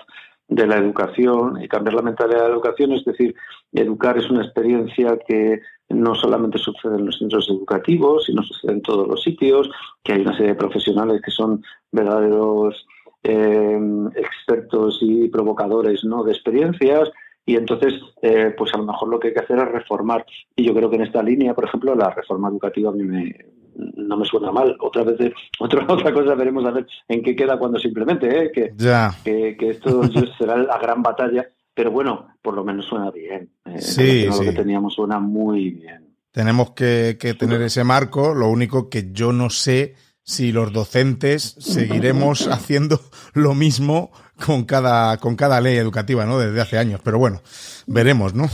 de 0.47 0.67
la 0.67 0.77
educación 0.77 1.61
y 1.61 1.67
cambiar 1.67 1.95
la 1.95 2.03
mentalidad 2.03 2.43
de 2.43 2.49
la 2.49 2.55
educación, 2.55 2.93
es 2.93 3.05
decir, 3.05 3.35
educar 3.73 4.17
es 4.17 4.31
una 4.31 4.45
experiencia 4.45 5.19
que 5.27 5.61
no 5.93 6.15
solamente 6.15 6.59
sucede 6.59 6.97
en 6.97 7.07
los 7.07 7.19
centros 7.19 7.49
educativos, 7.49 8.25
sino 8.27 8.43
sucede 8.43 8.73
en 8.73 8.83
todos 8.83 9.07
los 9.07 9.23
sitios, 9.23 9.71
que 10.03 10.15
hay 10.15 10.21
una 10.23 10.33
serie 10.33 10.53
de 10.53 10.59
profesionales 10.59 11.21
que 11.25 11.31
son 11.31 11.63
verdaderos 11.91 12.87
eh, 13.23 13.79
expertos 14.17 14.99
y 15.01 15.29
provocadores 15.29 16.05
¿no? 16.05 16.25
de 16.25 16.33
experiencias 16.33 17.11
y 17.45 17.57
entonces, 17.57 17.95
eh, 18.23 18.55
pues 18.57 18.73
a 18.75 18.79
lo 18.79 18.85
mejor 18.85 19.09
lo 19.09 19.19
que 19.19 19.29
hay 19.29 19.35
que 19.35 19.41
hacer 19.41 19.59
es 19.59 19.69
reformar. 19.69 20.25
Y 20.55 20.65
yo 20.65 20.75
creo 20.75 20.89
que 20.89 20.97
en 20.97 21.03
esta 21.03 21.23
línea, 21.23 21.55
por 21.55 21.65
ejemplo, 21.65 21.95
la 21.95 22.11
reforma 22.11 22.49
educativa 22.49 22.91
a 22.91 22.93
mí 22.93 23.03
me, 23.03 23.35
no 23.75 24.17
me 24.17 24.25
suena 24.25 24.53
mal. 24.53 24.77
Otra 24.81 25.03
vez, 25.03 25.33
otra, 25.59 25.85
otra 25.89 26.13
cosa 26.13 26.35
veremos 26.35 26.65
a 26.65 26.71
ver 26.71 26.87
en 27.09 27.23
qué 27.23 27.35
queda 27.35 27.59
cuando 27.59 27.79
simplemente, 27.79 28.45
¿eh? 28.45 28.53
que, 28.53 29.57
que, 29.59 29.69
esto 29.69 30.03
será 30.39 30.57
la 30.57 30.79
gran 30.79 31.03
batalla. 31.03 31.49
Pero 31.75 31.91
bueno, 31.91 32.29
por 32.43 32.55
lo 32.55 32.65
menos 32.65 32.87
suena 32.87 33.11
bien. 33.11 33.51
Eh, 33.65 33.81
sí, 33.81 34.27
Lo 34.27 34.41
que 34.41 34.53
teníamos 34.53 34.95
suena 34.95 35.19
muy 35.19 35.71
bien. 35.71 36.17
Tenemos 36.31 36.73
que, 36.73 37.17
que 37.19 37.35
tener 37.35 37.63
ese 37.63 37.85
marco. 37.85 38.35
Lo 38.35 38.49
único 38.49 38.89
que 38.89 39.11
yo 39.13 39.33
no 39.33 39.51
sé 39.51 39.95
si 40.23 40.53
los 40.53 40.73
docentes 40.73 41.57
seguiremos 41.59 42.47
haciendo 42.49 43.01
lo 43.35 43.55
mismo 43.55 44.11
con 44.45 44.65
cada, 44.65 45.17
con 45.19 45.37
cada 45.37 45.61
ley 45.61 45.77
educativa, 45.77 46.25
¿no? 46.27 46.39
Desde 46.39 46.61
hace 46.61 46.79
años. 46.79 47.01
Pero 47.03 47.19
bueno, 47.19 47.41
veremos, 47.87 48.35
¿no? 48.35 48.49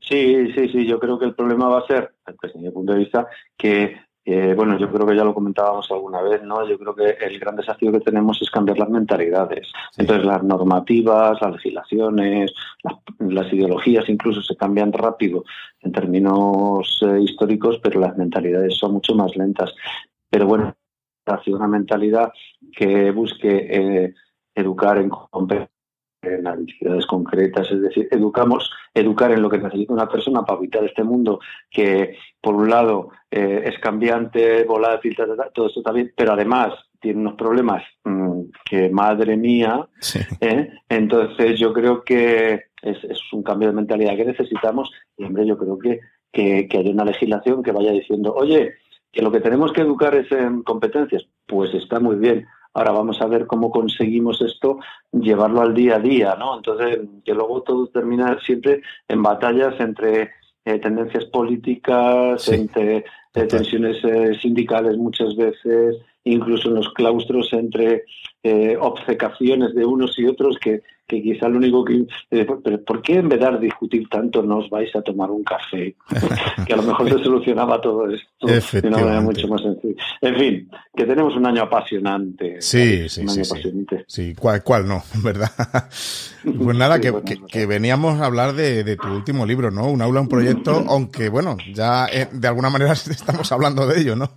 Sí, 0.00 0.52
sí, 0.54 0.68
sí. 0.68 0.86
Yo 0.86 0.98
creo 0.98 1.18
que 1.18 1.26
el 1.26 1.34
problema 1.34 1.68
va 1.68 1.80
a 1.80 1.86
ser, 1.86 2.14
desde 2.42 2.58
mi 2.58 2.70
punto 2.70 2.92
de 2.92 2.98
vista, 3.00 3.26
que 3.56 3.96
bueno, 4.54 4.78
yo 4.78 4.90
creo 4.92 5.06
que 5.06 5.16
ya 5.16 5.24
lo 5.24 5.32
comentábamos 5.32 5.90
alguna 5.90 6.20
vez, 6.20 6.42
¿no? 6.42 6.68
Yo 6.68 6.78
creo 6.78 6.94
que 6.94 7.16
el 7.24 7.38
gran 7.38 7.56
desafío 7.56 7.90
que 7.90 8.00
tenemos 8.00 8.40
es 8.42 8.50
cambiar 8.50 8.78
las 8.78 8.90
mentalidades. 8.90 9.72
Entonces, 9.96 10.26
las 10.26 10.42
normativas, 10.42 11.40
las 11.40 11.52
legislaciones, 11.52 12.52
las, 13.18 13.52
ideologías 13.52 14.08
incluso 14.08 14.42
se 14.42 14.56
cambian 14.56 14.92
rápido 14.92 15.44
en 15.80 15.92
términos 15.92 17.00
eh, 17.02 17.22
históricos, 17.22 17.80
pero 17.82 18.00
las 18.00 18.16
mentalidades 18.18 18.76
son 18.76 18.92
mucho 18.92 19.14
más 19.14 19.34
lentas. 19.34 19.72
Pero 20.28 20.46
bueno, 20.46 20.76
hacia 21.24 21.56
una 21.56 21.68
mentalidad 21.68 22.30
que 22.76 23.10
busque 23.10 23.66
eh, 23.70 24.14
educar 24.54 24.98
en 24.98 25.10
en 26.22 26.46
habilidades 26.46 27.06
concretas, 27.06 27.70
es 27.70 27.80
decir, 27.80 28.08
educamos, 28.10 28.70
educar 28.92 29.30
en 29.30 29.42
lo 29.42 29.48
que 29.48 29.58
necesita 29.58 29.92
una 29.92 30.08
persona 30.08 30.42
para 30.42 30.58
habitar 30.58 30.84
este 30.84 31.04
mundo 31.04 31.40
que, 31.70 32.16
por 32.40 32.54
un 32.54 32.68
lado, 32.68 33.10
eh, 33.30 33.62
es 33.66 33.78
cambiante, 33.78 34.64
volátil, 34.64 35.16
todo 35.54 35.66
esto 35.66 35.82
también, 35.82 36.12
pero 36.16 36.32
además 36.32 36.74
tiene 37.00 37.20
unos 37.20 37.34
problemas 37.34 37.84
mm, 38.04 38.40
que, 38.64 38.90
madre 38.90 39.36
mía, 39.36 39.86
¿eh? 40.40 40.70
entonces 40.88 41.58
yo 41.58 41.72
creo 41.72 42.02
que 42.02 42.64
es, 42.82 42.98
un 43.32 43.42
cambio 43.42 43.68
de 43.68 43.74
mentalidad 43.74 44.16
que 44.16 44.24
necesitamos 44.24 44.90
y, 45.16 45.24
hombre, 45.24 45.46
yo 45.46 45.56
creo 45.56 45.78
que, 45.78 46.00
que, 46.32 46.66
que 46.68 46.78
haya 46.78 46.90
una 46.90 47.04
legislación 47.04 47.62
que 47.62 47.72
vaya 47.72 47.92
diciendo, 47.92 48.34
oye, 48.34 48.74
que 49.12 49.22
lo 49.22 49.30
que 49.30 49.40
tenemos 49.40 49.72
que 49.72 49.82
educar 49.82 50.14
es 50.14 50.30
en 50.32 50.62
competencias, 50.62 51.26
pues 51.46 51.72
está 51.74 51.98
muy 52.00 52.16
bien. 52.16 52.46
Ahora 52.74 52.92
vamos 52.92 53.20
a 53.20 53.26
ver 53.26 53.46
cómo 53.46 53.70
conseguimos 53.70 54.40
esto, 54.42 54.78
llevarlo 55.12 55.62
al 55.62 55.74
día 55.74 55.96
a 55.96 56.00
día, 56.00 56.36
¿no? 56.38 56.56
Entonces, 56.56 57.00
que 57.24 57.34
luego 57.34 57.62
todo 57.62 57.86
termina 57.88 58.38
siempre 58.40 58.82
en 59.08 59.22
batallas 59.22 59.80
entre 59.80 60.30
eh, 60.64 60.78
tendencias 60.78 61.24
políticas, 61.26 62.46
entre 62.48 63.04
eh, 63.34 63.44
tensiones 63.46 64.04
eh, 64.04 64.34
sindicales 64.40 64.96
muchas 64.96 65.34
veces, 65.34 65.96
incluso 66.24 66.68
en 66.68 66.74
los 66.74 66.92
claustros 66.92 67.52
entre 67.52 68.04
obcecaciones 68.80 69.74
de 69.74 69.84
unos 69.84 70.18
y 70.18 70.26
otros 70.26 70.58
que, 70.58 70.82
que 71.08 71.22
quizá 71.22 71.48
lo 71.48 71.56
único 71.56 71.84
que... 71.84 72.04
Eh, 72.30 72.46
pero 72.62 72.84
¿Por 72.84 73.00
qué 73.00 73.14
en 73.14 73.30
vez 73.30 73.40
de 73.40 73.58
discutir 73.58 74.06
tanto 74.10 74.42
no 74.42 74.58
os 74.58 74.68
vais 74.68 74.94
a 74.94 75.00
tomar 75.00 75.30
un 75.30 75.42
café? 75.42 75.96
que 76.66 76.72
a 76.74 76.76
lo 76.76 76.82
mejor 76.82 77.08
se 77.08 77.24
solucionaba 77.24 77.80
todo 77.80 78.08
esto 78.10 78.46
de 78.46 78.88
una 78.88 78.98
manera 78.98 79.20
mucho 79.22 79.48
más 79.48 79.62
sencilla. 79.62 80.02
En 80.20 80.36
fin, 80.36 80.70
que 80.94 81.04
tenemos 81.06 81.34
un 81.34 81.46
año 81.46 81.62
apasionante. 81.62 82.60
Sí, 82.60 83.08
sí, 83.08 83.26
sí, 83.26 83.42
sí. 84.06 84.34
¿cuál, 84.38 84.62
¿cuál 84.62 84.86
no? 84.86 85.02
¿Verdad? 85.24 85.50
pues 86.44 86.76
nada, 86.76 87.00
que, 87.00 87.12
que, 87.50 87.66
veníamos 87.66 88.20
a 88.20 88.26
hablar 88.26 88.52
de, 88.52 88.84
de, 88.84 88.96
tu 88.96 89.08
último 89.08 89.46
libro, 89.46 89.70
¿no? 89.70 89.86
Un 89.88 90.02
aula, 90.02 90.20
un 90.20 90.28
proyecto, 90.28 90.84
aunque 90.88 91.30
bueno, 91.30 91.56
ya 91.72 92.06
eh, 92.12 92.28
de 92.30 92.48
alguna 92.48 92.68
manera 92.68 92.92
estamos 92.92 93.50
hablando 93.50 93.86
de 93.86 93.98
ello, 93.98 94.14
¿no? 94.14 94.30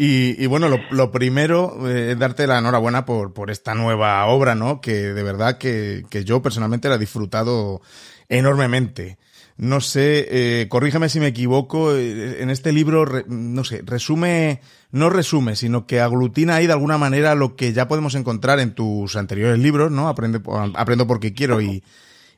Y, 0.00 0.46
bueno, 0.46 0.68
lo, 0.92 1.10
primero 1.10 1.88
eh, 1.88 2.12
es 2.12 2.18
darte 2.20 2.46
la 2.46 2.60
enhorabuena 2.60 3.04
por, 3.04 3.32
por 3.38 3.52
esta 3.52 3.72
nueva 3.76 4.26
obra, 4.26 4.56
¿no? 4.56 4.80
Que 4.80 5.14
de 5.14 5.22
verdad 5.22 5.58
que, 5.58 6.04
que 6.10 6.24
yo 6.24 6.42
personalmente 6.42 6.88
la 6.88 6.96
he 6.96 6.98
disfrutado 6.98 7.80
enormemente. 8.28 9.16
No 9.56 9.80
sé, 9.80 10.26
eh, 10.28 10.66
corrígeme 10.68 11.08
si 11.08 11.20
me 11.20 11.28
equivoco, 11.28 11.94
eh, 11.94 12.42
en 12.42 12.50
este 12.50 12.72
libro, 12.72 13.06
no 13.28 13.62
sé, 13.62 13.82
resume, 13.86 14.60
no 14.90 15.08
resume, 15.08 15.54
sino 15.54 15.86
que 15.86 16.00
aglutina 16.00 16.56
ahí 16.56 16.66
de 16.66 16.72
alguna 16.72 16.98
manera 16.98 17.36
lo 17.36 17.54
que 17.54 17.72
ya 17.72 17.86
podemos 17.86 18.16
encontrar 18.16 18.58
en 18.58 18.74
tus 18.74 19.14
anteriores 19.14 19.60
libros, 19.60 19.92
¿no? 19.92 20.08
Aprende, 20.08 20.40
aprendo 20.74 21.06
porque 21.06 21.32
quiero 21.32 21.60
y, 21.60 21.84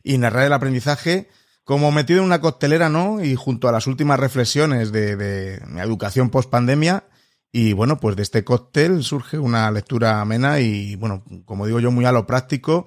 y 0.03 0.19
narrar 0.19 0.45
el 0.45 0.53
aprendizaje 0.53 1.29
como 1.65 1.93
metido 1.93 2.21
en 2.21 2.27
una 2.27 2.43
costelera, 2.43 2.91
¿no? 2.91 3.25
Y 3.25 3.37
junto 3.37 3.71
a 3.71 3.73
las 3.73 3.87
últimas 3.87 4.21
reflexiones 4.21 4.93
de, 4.93 5.17
de 5.17 5.55
educación 5.81 6.29
post 6.29 6.51
pandemia, 6.51 7.05
y 7.53 7.73
bueno, 7.73 7.99
pues 7.99 8.17
de 8.17 8.23
este 8.23 8.45
cóctel 8.45 9.03
surge 9.03 9.39
una 9.39 9.71
lectura 9.71 10.21
amena 10.21 10.61
y, 10.61 10.97
bueno, 10.97 11.25
como 11.45 11.67
digo 11.67 11.81
yo, 11.81 11.91
muy 11.91 12.05
a 12.05 12.13
lo 12.13 12.27
práctico 12.27 12.87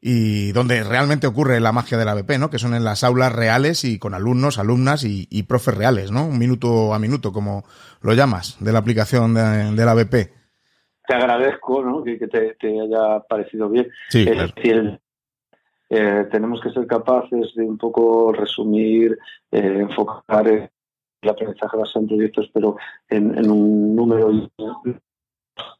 y 0.00 0.52
donde 0.52 0.84
realmente 0.84 1.26
ocurre 1.26 1.58
la 1.58 1.72
magia 1.72 1.98
de 1.98 2.04
la 2.04 2.14
BP, 2.14 2.38
¿no? 2.38 2.48
Que 2.50 2.60
son 2.60 2.74
en 2.74 2.84
las 2.84 3.02
aulas 3.02 3.32
reales 3.32 3.84
y 3.84 3.98
con 3.98 4.14
alumnos, 4.14 4.58
alumnas 4.58 5.04
y, 5.04 5.26
y 5.30 5.44
profes 5.44 5.76
reales, 5.76 6.12
¿no? 6.12 6.26
Un 6.26 6.38
minuto 6.38 6.94
a 6.94 6.98
minuto, 7.00 7.32
como 7.32 7.64
lo 8.02 8.14
llamas, 8.14 8.56
de 8.60 8.72
la 8.72 8.78
aplicación 8.78 9.34
de, 9.34 9.84
la 9.84 9.94
BP. 9.94 10.30
Te 11.08 11.14
agradezco, 11.14 11.82
¿no? 11.82 12.04
Que, 12.04 12.18
te, 12.18 12.56
haya 12.62 13.20
parecido 13.28 13.68
bien. 13.68 13.88
Sí, 14.08 14.26
eh, 15.88 16.26
tenemos 16.32 16.60
que 16.60 16.70
ser 16.70 16.86
capaces 16.86 17.54
de 17.54 17.64
un 17.64 17.78
poco 17.78 18.32
resumir, 18.32 19.16
eh, 19.52 19.78
enfocar 19.80 20.70
el 21.26 21.30
aprendizaje 21.30 21.76
basado 21.76 22.00
en 22.00 22.08
proyectos, 22.08 22.50
pero 22.52 22.76
en, 23.08 23.50
un 23.50 23.96
número 23.96 24.50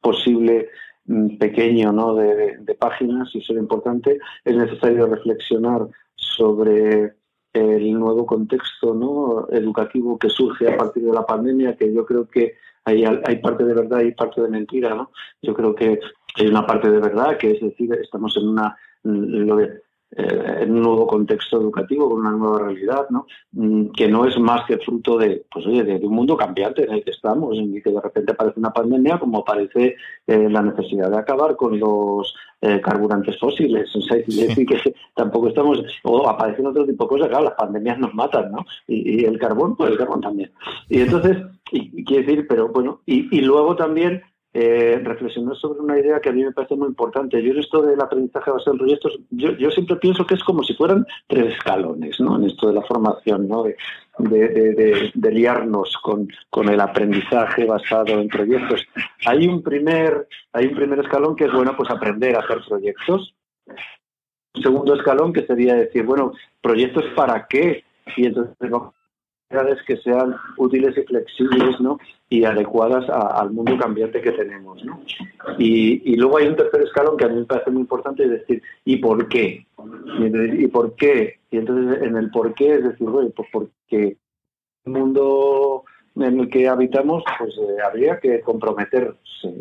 posible 0.00 0.68
mm, 1.04 1.38
pequeño 1.38 1.92
¿no? 1.92 2.14
de, 2.14 2.76
páginas, 2.78 3.30
y 3.34 3.38
eso 3.38 3.52
es 3.52 3.58
importante, 3.58 4.18
es 4.44 4.56
necesario 4.56 5.06
reflexionar 5.06 5.86
sobre 6.14 7.14
el 7.52 7.92
nuevo 7.98 8.26
contexto 8.26 8.92
¿no? 8.92 9.48
educativo 9.50 10.18
que 10.18 10.28
surge 10.28 10.72
a 10.72 10.76
partir 10.76 11.04
de 11.04 11.12
la 11.12 11.24
pandemia, 11.24 11.76
que 11.76 11.92
yo 11.92 12.04
creo 12.04 12.28
que 12.28 12.54
hay, 12.84 13.04
hay 13.04 13.36
parte 13.36 13.64
de 13.64 13.74
verdad 13.74 14.00
y 14.02 14.12
parte 14.12 14.42
de 14.42 14.48
mentira. 14.48 14.94
¿no? 14.94 15.10
Yo 15.40 15.54
creo 15.54 15.74
que 15.74 15.98
hay 16.36 16.46
una 16.46 16.66
parte 16.66 16.90
de 16.90 17.00
verdad, 17.00 17.38
que 17.38 17.52
es 17.52 17.60
decir, 17.60 17.92
estamos 17.94 18.36
en 18.36 18.48
una, 18.48 18.76
lo 19.02 19.56
de, 19.56 19.80
eh, 20.12 20.58
en 20.62 20.72
un 20.72 20.82
nuevo 20.82 21.06
contexto 21.06 21.60
educativo, 21.60 22.08
con 22.08 22.20
una 22.20 22.30
nueva 22.30 22.60
realidad, 22.60 23.06
¿no? 23.10 23.26
Mm, 23.52 23.88
que 23.88 24.06
no 24.06 24.24
es 24.24 24.38
más 24.38 24.64
que 24.64 24.78
fruto 24.78 25.18
de, 25.18 25.44
pues, 25.50 25.66
oye, 25.66 25.82
de, 25.82 25.96
un 25.96 26.14
mundo 26.14 26.36
cambiante 26.36 26.84
en 26.84 26.92
el 26.92 27.04
que 27.04 27.10
estamos, 27.10 27.58
en 27.58 27.74
el 27.74 27.82
que 27.82 27.90
de 27.90 28.00
repente 28.00 28.32
aparece 28.32 28.60
una 28.60 28.72
pandemia, 28.72 29.18
como 29.18 29.40
aparece 29.40 29.96
eh, 30.26 30.48
la 30.48 30.62
necesidad 30.62 31.10
de 31.10 31.18
acabar 31.18 31.56
con 31.56 31.78
los 31.78 32.34
eh, 32.60 32.80
carburantes 32.80 33.36
fósiles. 33.38 33.94
O 33.96 34.00
sea, 34.00 34.16
decir 34.16 34.66
que 34.66 34.94
tampoco 35.14 35.48
estamos, 35.48 35.82
o 36.04 36.28
aparecen 36.28 36.66
otro 36.66 36.86
tipo 36.86 37.04
de 37.04 37.08
cosas, 37.08 37.28
claro, 37.28 37.44
las 37.44 37.54
pandemias 37.54 37.98
nos 37.98 38.14
matan, 38.14 38.52
¿no? 38.52 38.64
Y, 38.86 39.24
el 39.24 39.38
carbón, 39.38 39.76
pues 39.76 39.90
el 39.90 39.98
carbón 39.98 40.20
también. 40.20 40.52
Y 40.88 41.00
entonces, 41.00 41.36
y, 41.72 42.04
quiere 42.04 42.24
decir, 42.24 42.46
pero 42.48 42.68
bueno, 42.68 43.00
y, 43.06 43.36
y 43.36 43.40
luego 43.40 43.74
también 43.74 44.22
eh, 44.58 44.98
reflexionar 45.04 45.54
sobre 45.56 45.80
una 45.80 45.98
idea 45.98 46.18
que 46.18 46.30
a 46.30 46.32
mí 46.32 46.42
me 46.42 46.50
parece 46.50 46.76
muy 46.76 46.88
importante. 46.88 47.42
Yo 47.42 47.52
en 47.52 47.58
esto 47.58 47.82
del 47.82 48.00
aprendizaje 48.00 48.50
basado 48.50 48.72
en 48.72 48.78
proyectos, 48.78 49.18
yo, 49.28 49.50
yo 49.52 49.70
siempre 49.70 49.96
pienso 49.96 50.26
que 50.26 50.32
es 50.32 50.42
como 50.42 50.62
si 50.62 50.72
fueran 50.72 51.06
tres 51.26 51.52
escalones, 51.52 52.18
¿no? 52.20 52.36
En 52.36 52.44
esto 52.44 52.68
de 52.68 52.72
la 52.72 52.80
formación, 52.80 53.46
¿no? 53.48 53.64
De, 53.64 53.76
de, 54.18 55.12
de, 55.12 55.30
liarnos 55.30 55.98
con, 56.02 56.26
con, 56.48 56.70
el 56.70 56.80
aprendizaje 56.80 57.66
basado 57.66 58.18
en 58.18 58.28
proyectos. 58.28 58.82
Hay 59.26 59.46
un 59.46 59.62
primer, 59.62 60.26
hay 60.54 60.68
un 60.68 60.74
primer 60.74 61.00
escalón 61.00 61.36
que 61.36 61.44
es 61.44 61.52
bueno, 61.52 61.76
pues 61.76 61.90
aprender 61.90 62.34
a 62.34 62.40
hacer 62.40 62.60
proyectos. 62.66 63.34
segundo 64.54 64.94
escalón 64.94 65.34
que 65.34 65.44
sería 65.44 65.74
decir, 65.74 66.02
bueno, 66.02 66.32
proyectos 66.62 67.04
para 67.14 67.46
qué, 67.46 67.84
y 68.16 68.24
entonces 68.24 68.56
que 69.86 69.96
sean 69.98 70.34
útiles 70.56 70.96
y 70.98 71.02
flexibles 71.02 71.80
¿no? 71.80 71.98
y 72.28 72.44
adecuadas 72.44 73.08
al 73.08 73.50
mundo 73.50 73.76
cambiante 73.78 74.20
que 74.20 74.32
tenemos. 74.32 74.84
¿no? 74.84 75.00
Y, 75.58 76.16
luego 76.16 76.38
hay 76.38 76.48
un 76.48 76.56
tercer 76.56 76.82
escalón 76.82 77.16
que 77.16 77.24
a 77.24 77.28
mí 77.28 77.36
me 77.36 77.44
parece 77.44 77.70
muy 77.70 77.82
importante, 77.82 78.24
es 78.24 78.30
decir, 78.30 78.62
¿y 78.84 78.96
por 78.96 79.28
qué? 79.28 79.66
¿Y, 80.18 80.66
por 80.66 80.94
qué? 80.96 81.38
Y 81.50 81.58
entonces 81.58 82.02
en 82.02 82.16
el 82.16 82.30
por 82.30 82.54
qué 82.54 82.74
es 82.74 82.84
decir, 82.84 83.08
bueno, 83.08 83.30
pues 83.30 83.48
porque 83.52 84.16
el 84.84 84.92
mundo 84.92 85.84
en 86.16 86.40
el 86.40 86.48
que 86.48 86.66
habitamos, 86.66 87.22
pues 87.38 87.54
eh, 87.58 87.82
habría 87.84 88.18
que 88.18 88.40
comprometerse. 88.40 89.16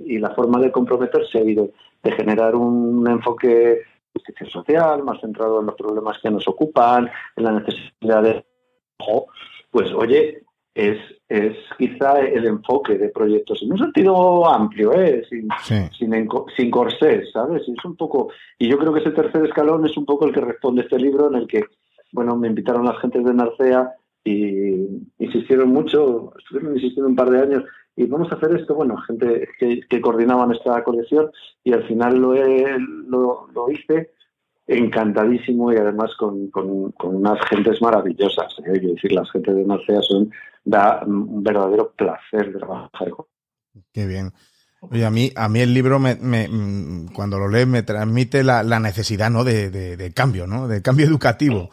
Y 0.05 0.19
la 0.19 0.33
forma 0.33 0.59
de 0.59 0.71
comprometerse 0.71 1.39
ha 1.39 1.43
ido 1.43 1.69
de 2.01 2.11
generar 2.13 2.55
un 2.55 3.05
enfoque 3.07 3.81
de 4.13 4.49
social, 4.49 5.03
más 5.03 5.19
centrado 5.19 5.59
en 5.59 5.65
los 5.65 5.75
problemas 5.75 6.17
que 6.21 6.31
nos 6.31 6.47
ocupan, 6.47 7.09
en 7.35 7.43
la 7.43 7.51
necesidad 7.51 8.23
de 8.23 8.45
pues 9.75 9.91
oye, 9.93 10.41
es, 10.73 10.97
es 11.27 11.53
quizá 11.77 12.17
el 12.19 12.45
enfoque 12.45 12.97
de 12.97 13.09
proyectos 13.09 13.61
en 13.61 13.73
un 13.73 13.77
sentido 13.77 14.49
amplio, 14.49 14.93
¿eh? 14.93 15.21
sin, 15.29 15.49
sin, 15.97 16.29
sin 16.55 16.71
corsés, 16.71 17.29
¿sabes? 17.33 17.63
Es 17.67 17.83
un 17.83 17.97
poco, 17.97 18.29
y 18.57 18.69
yo 18.69 18.77
creo 18.77 18.93
que 18.93 19.01
ese 19.01 19.11
tercer 19.11 19.43
escalón 19.43 19.85
es 19.85 19.97
un 19.97 20.05
poco 20.05 20.27
el 20.27 20.33
que 20.33 20.39
responde 20.39 20.83
este 20.83 20.97
libro 20.97 21.27
en 21.27 21.35
el 21.35 21.47
que, 21.47 21.65
bueno, 22.13 22.37
me 22.37 22.47
invitaron 22.47 22.85
las 22.85 22.97
gentes 23.01 23.25
de 23.25 23.33
Narcea 23.33 23.95
y 24.23 24.85
insistieron 25.19 25.67
mucho, 25.71 26.31
estuvieron 26.39 26.77
insistiendo 26.77 27.09
un 27.09 27.17
par 27.17 27.29
de 27.31 27.41
años, 27.41 27.63
y 27.97 28.05
vamos 28.05 28.31
a 28.31 28.35
hacer 28.35 28.55
esto, 28.55 28.75
bueno, 28.75 28.95
gente 29.05 29.49
que, 29.59 29.81
que 29.89 29.99
coordinaban 29.99 30.53
esta 30.53 30.81
colección 30.85 31.31
y 31.65 31.73
al 31.73 31.85
final 31.85 32.17
lo, 32.17 32.33
lo, 33.09 33.47
lo 33.53 33.71
hice 33.71 34.11
encantadísimo 34.67 35.71
y 35.71 35.77
además 35.77 36.11
con, 36.17 36.49
con, 36.49 36.93
unas 37.01 37.39
gentes 37.49 37.81
maravillosas. 37.81 38.53
¿eh? 38.65 38.79
Decir, 38.79 39.11
las 39.11 39.29
gentes 39.31 39.55
de 39.55 39.63
Marcea 39.63 40.01
son, 40.01 40.31
da 40.63 41.01
un 41.05 41.43
verdadero 41.43 41.91
placer 41.91 42.57
trabajar 42.57 43.09
con. 43.11 43.25
Qué 43.91 44.07
bien. 44.07 44.31
Oye, 44.81 45.05
a 45.05 45.09
mí, 45.09 45.31
a 45.35 45.49
mí 45.49 45.59
el 45.61 45.73
libro, 45.73 45.99
me, 45.99 46.15
me 46.15 46.47
mm, 46.47 47.07
cuando 47.13 47.39
lo 47.39 47.47
lees, 47.47 47.67
me 47.67 47.83
transmite 47.83 48.43
la, 48.43 48.63
la 48.63 48.79
necesidad 48.79 49.29
¿no? 49.29 49.43
De, 49.43 49.69
de, 49.69 50.13
cambio, 50.13 50.47
¿no? 50.47 50.67
de 50.67 50.81
cambio 50.81 51.05
educativo. 51.05 51.69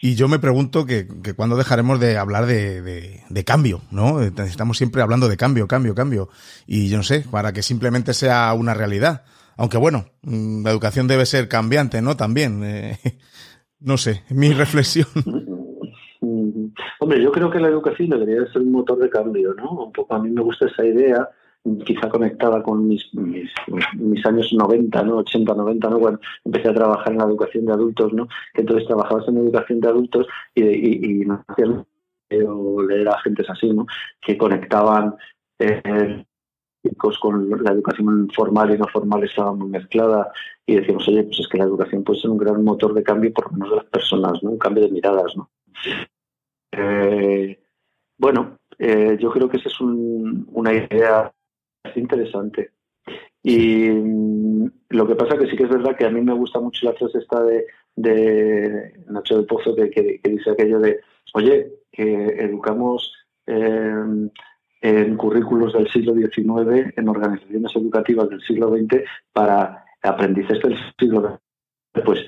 Y 0.00 0.14
yo 0.14 0.28
me 0.28 0.38
pregunto 0.38 0.86
que, 0.86 1.08
que 1.24 1.34
cuándo 1.34 1.56
dejaremos 1.56 1.98
de 1.98 2.18
hablar 2.18 2.46
de, 2.46 2.82
de, 2.82 3.24
de, 3.28 3.44
cambio, 3.44 3.82
¿no? 3.90 4.22
Estamos 4.22 4.78
siempre 4.78 5.02
hablando 5.02 5.28
de 5.28 5.36
cambio, 5.36 5.66
cambio, 5.66 5.94
cambio. 5.94 6.28
Y 6.68 6.88
yo 6.88 6.98
no 6.98 7.02
sé, 7.02 7.24
para 7.28 7.52
que 7.52 7.62
simplemente 7.62 8.14
sea 8.14 8.52
una 8.54 8.74
realidad. 8.74 9.24
Aunque 9.58 9.76
bueno, 9.76 10.06
mm, 10.22 10.64
la 10.64 10.70
educación 10.70 11.08
debe 11.08 11.26
ser 11.26 11.48
cambiante, 11.48 12.00
¿no? 12.00 12.16
También. 12.16 12.62
Eh, 12.64 12.96
no 13.80 13.98
sé, 13.98 14.22
mi 14.30 14.52
reflexión. 14.54 15.06
Hombre, 17.00 17.22
yo 17.22 17.30
creo 17.30 17.50
que 17.50 17.60
la 17.60 17.68
educación 17.68 18.10
debería 18.10 18.50
ser 18.52 18.62
un 18.62 18.72
motor 18.72 18.98
de 18.98 19.10
cambio, 19.10 19.54
¿no? 19.54 19.70
Un 19.70 19.92
poco 19.92 20.14
a 20.14 20.18
mí 20.18 20.30
me 20.30 20.42
gusta 20.42 20.66
esa 20.66 20.84
idea, 20.84 21.28
quizá 21.84 22.08
conectada 22.08 22.62
con 22.62 22.86
mis, 22.86 23.02
mis, 23.14 24.26
años 24.26 24.52
90, 24.52 25.02
¿no? 25.04 25.18
80, 25.18 25.54
90, 25.54 25.90
¿no? 25.90 25.98
Cuando 25.98 26.20
empecé 26.44 26.68
a 26.68 26.74
trabajar 26.74 27.12
en 27.12 27.18
la 27.18 27.24
educación 27.24 27.66
de 27.66 27.72
adultos, 27.72 28.12
¿no? 28.12 28.26
Que 28.52 28.62
entonces 28.62 28.86
trabajabas 28.86 29.28
en 29.28 29.38
educación 29.38 29.80
de 29.80 29.88
adultos 29.88 30.26
y, 30.54 30.64
y, 30.64 31.22
y 31.22 31.26
hacían 31.46 31.86
leer 32.30 33.08
a 33.08 33.20
gentes 33.20 33.48
así, 33.48 33.72
¿no? 33.72 33.86
Que 34.20 34.36
conectaban 34.36 35.14
eh, 35.58 36.24
con 37.20 37.50
la 37.62 37.72
educación 37.72 38.28
formal 38.34 38.74
y 38.74 38.78
no 38.78 38.86
formal 38.86 39.24
estaba 39.24 39.52
muy 39.52 39.68
mezclada 39.68 40.32
y 40.66 40.76
decíamos, 40.76 41.08
oye, 41.08 41.24
pues 41.24 41.40
es 41.40 41.48
que 41.48 41.58
la 41.58 41.64
educación 41.64 42.04
puede 42.04 42.20
ser 42.20 42.30
un 42.30 42.38
gran 42.38 42.62
motor 42.62 42.94
de 42.94 43.02
cambio 43.02 43.32
por 43.32 43.46
lo 43.46 43.52
menos 43.52 43.70
de 43.70 43.76
las 43.76 43.86
personas, 43.86 44.42
¿no? 44.42 44.50
Un 44.50 44.58
cambio 44.58 44.84
de 44.84 44.90
miradas, 44.90 45.36
¿no? 45.36 45.50
Eh, 46.72 47.58
bueno, 48.16 48.58
eh, 48.78 49.16
yo 49.20 49.30
creo 49.30 49.48
que 49.48 49.56
esa 49.56 49.68
es 49.68 49.80
una 49.80 50.72
idea 50.72 51.32
interesante. 51.94 52.72
Y 53.42 53.88
mm, 53.88 54.70
lo 54.90 55.06
que 55.06 55.14
pasa 55.14 55.38
que 55.38 55.48
sí 55.48 55.56
que 55.56 55.64
es 55.64 55.70
verdad 55.70 55.96
que 55.96 56.04
a 56.04 56.10
mí 56.10 56.20
me 56.20 56.34
gusta 56.34 56.60
mucho 56.60 56.86
la 56.86 56.92
frase 56.94 57.18
esta 57.18 57.42
de, 57.42 57.66
de 57.96 58.92
Nacho 59.08 59.36
del 59.36 59.46
Pozo 59.46 59.74
que, 59.74 59.90
que, 59.90 60.20
dice 60.24 60.50
aquello 60.50 60.80
de, 60.80 61.00
oye, 61.34 61.72
que 61.90 62.24
educamos 62.38 63.12
eh, 63.46 64.28
en 64.80 65.16
currículos 65.16 65.72
del 65.72 65.88
siglo 65.90 66.14
XIX, 66.14 66.92
en 66.96 67.08
organizaciones 67.08 67.74
educativas 67.74 68.28
del 68.28 68.40
siglo 68.42 68.70
XX, 68.70 69.02
para 69.32 69.84
aprendices 70.02 70.60
del 70.62 70.76
siglo 70.98 71.20
XX. 71.20 72.04
Pues, 72.04 72.20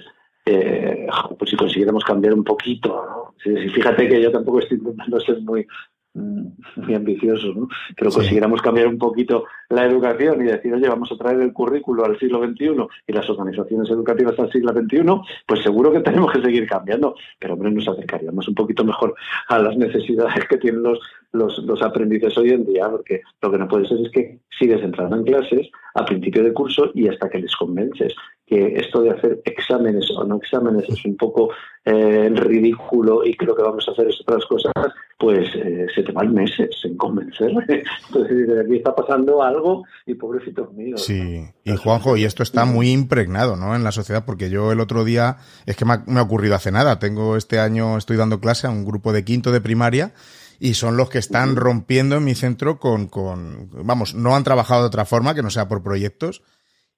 eh, 0.47 1.07
pues 1.39 1.51
si 1.51 1.57
consiguiéramos 1.57 2.05
cambiar 2.05 2.35
un 2.35 2.45
poquito, 2.45 3.07
¿no? 3.07 3.21
fíjate 3.43 4.09
que 4.09 4.21
yo 4.21 4.31
tampoco 4.31 4.59
estoy 4.59 4.79
intentando 4.79 5.19
ser 5.21 5.41
muy 5.41 5.67
muy 6.15 6.95
ambicioso, 6.95 7.53
¿no? 7.55 7.69
que 7.97 8.05
lo 8.05 8.11
consiguiéramos 8.11 8.61
cambiar 8.61 8.89
un 8.89 8.99
poquito 8.99 9.45
la 9.69 9.85
educación 9.85 10.41
y 10.41 10.45
decir, 10.45 10.75
oye, 10.75 10.89
vamos 10.89 11.11
a 11.13 11.17
traer 11.17 11.41
el 11.41 11.53
currículo 11.53 12.05
al 12.05 12.19
siglo 12.19 12.45
XXI 12.45 12.87
y 13.07 13.13
las 13.13 13.29
organizaciones 13.31 13.89
educativas 13.91 14.39
al 14.39 14.51
siglo 14.51 14.73
XXI, 14.73 15.03
pues 15.47 15.63
seguro 15.63 15.93
que 15.93 16.01
tenemos 16.11 16.33
que 16.33 16.43
seguir 16.43 16.67
cambiando, 16.67 17.15
pero 17.39 17.55
hombre, 17.55 17.71
nos 17.71 17.87
acercaríamos 17.87 18.49
un 18.49 18.55
poquito 18.55 18.85
mejor 18.85 19.15
a 19.49 19.59
las 19.59 19.77
necesidades 19.77 20.47
que 20.49 20.59
tienen 20.59 20.83
los, 20.83 20.99
los, 21.33 21.59
los 21.59 21.81
aprendices 21.83 22.37
hoy 22.37 22.51
en 22.51 22.67
día, 22.67 22.89
porque 22.89 23.21
lo 23.41 23.51
que 23.51 23.59
no 23.59 23.69
puede 23.69 23.87
ser 23.87 23.99
es 24.01 24.11
que 24.11 24.39
sigues 24.59 24.83
entrando 24.83 25.17
en 25.17 25.25
clases 25.25 25.71
a 25.95 26.05
principio 26.05 26.43
de 26.43 26.53
curso 26.53 26.91
y 26.95 27.09
hasta 27.09 27.29
que 27.29 27.39
les 27.39 27.55
convences 27.57 28.15
que 28.51 28.75
esto 28.75 29.03
de 29.03 29.11
hacer 29.11 29.41
exámenes 29.45 30.11
o 30.11 30.25
no 30.25 30.37
exámenes 30.37 30.89
es 30.89 31.05
un 31.05 31.17
poco 31.17 31.51
eh, 31.85 32.29
ridículo 32.35 33.25
y 33.25 33.35
que 33.35 33.47
lo 33.47 33.55
que 33.55 33.63
vamos 33.63 33.87
a 33.89 33.93
hacer 33.93 34.09
es 34.09 34.21
otras 34.21 34.45
cosas, 34.47 34.73
pues 35.21 35.55
eh, 35.55 35.87
se 35.95 36.03
te 36.03 36.13
van 36.13 36.33
meses 36.33 36.71
en 36.83 36.97
convencerle. 36.97 37.63
Entonces, 38.07 38.49
aquí 38.65 38.77
está 38.77 38.97
pasando 38.97 39.43
algo 39.43 39.85
y 40.07 40.15
pobrecito 40.15 40.73
mío. 40.75 40.97
Sí, 40.97 41.45
y 41.63 41.77
Juanjo, 41.77 42.17
y 42.17 42.25
esto 42.25 42.43
está 42.43 42.65
muy 42.65 42.91
impregnado 42.91 43.55
¿no? 43.55 43.77
en 43.77 43.85
la 43.85 43.93
sociedad, 43.93 44.25
porque 44.25 44.49
yo 44.49 44.73
el 44.73 44.81
otro 44.81 45.05
día, 45.05 45.37
es 45.67 45.77
que 45.77 45.85
me 45.85 45.93
ha, 45.93 46.05
me 46.07 46.21
ha 46.21 46.23
ocurrido 46.23 46.55
hace 46.55 46.73
nada, 46.73 46.99
tengo 46.99 47.37
este 47.37 47.61
año, 47.61 47.99
estoy 47.99 48.17
dando 48.17 48.41
clase 48.41 48.67
a 48.67 48.71
un 48.71 48.87
grupo 48.87 49.13
de 49.13 49.23
quinto 49.23 49.53
de 49.53 49.61
primaria 49.61 50.15
y 50.59 50.73
son 50.73 50.97
los 50.97 51.11
que 51.11 51.19
están 51.19 51.55
rompiendo 51.55 52.17
en 52.17 52.25
mi 52.25 52.35
centro 52.35 52.79
con, 52.79 53.07
con, 53.09 53.69
vamos, 53.85 54.15
no 54.15 54.35
han 54.35 54.45
trabajado 54.45 54.81
de 54.81 54.87
otra 54.87 55.05
forma 55.05 55.35
que 55.35 55.43
no 55.43 55.51
sea 55.51 55.69
por 55.69 55.83
proyectos 55.83 56.43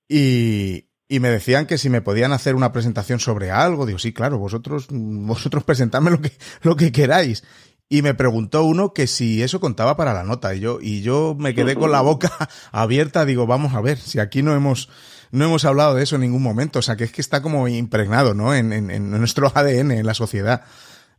y, 0.08 0.86
y 1.12 1.20
me 1.20 1.28
decían 1.28 1.66
que 1.66 1.76
si 1.76 1.90
me 1.90 2.00
podían 2.00 2.32
hacer 2.32 2.54
una 2.54 2.72
presentación 2.72 3.20
sobre 3.20 3.50
algo, 3.50 3.84
digo, 3.84 3.98
sí, 3.98 4.14
claro, 4.14 4.38
vosotros, 4.38 4.86
vosotros 4.90 5.62
presentadme 5.62 6.10
lo 6.10 6.22
que, 6.22 6.32
lo 6.62 6.74
que 6.74 6.90
queráis. 6.90 7.44
Y 7.92 8.00
me 8.00 8.14
preguntó 8.14 8.64
uno 8.64 8.94
que 8.94 9.06
si 9.06 9.42
eso 9.42 9.60
contaba 9.60 9.98
para 9.98 10.14
la 10.14 10.24
nota. 10.24 10.54
Y 10.54 10.60
yo, 10.60 10.78
y 10.80 11.02
yo 11.02 11.36
me 11.38 11.54
quedé 11.54 11.74
con 11.76 11.92
la 11.92 12.00
boca 12.00 12.30
abierta, 12.72 13.26
digo, 13.26 13.46
vamos 13.46 13.74
a 13.74 13.82
ver, 13.82 13.98
si 13.98 14.18
aquí 14.18 14.42
no 14.42 14.54
hemos, 14.54 14.88
no 15.30 15.44
hemos 15.44 15.66
hablado 15.66 15.94
de 15.94 16.02
eso 16.02 16.14
en 16.14 16.22
ningún 16.22 16.42
momento. 16.42 16.78
O 16.78 16.82
sea, 16.82 16.96
que 16.96 17.04
es 17.04 17.12
que 17.12 17.20
está 17.20 17.42
como 17.42 17.68
impregnado, 17.68 18.32
¿no? 18.32 18.54
En, 18.54 18.72
en, 18.72 18.90
en 18.90 19.10
nuestro 19.10 19.48
ADN, 19.54 19.90
en 19.90 20.06
la 20.06 20.14
sociedad, 20.14 20.62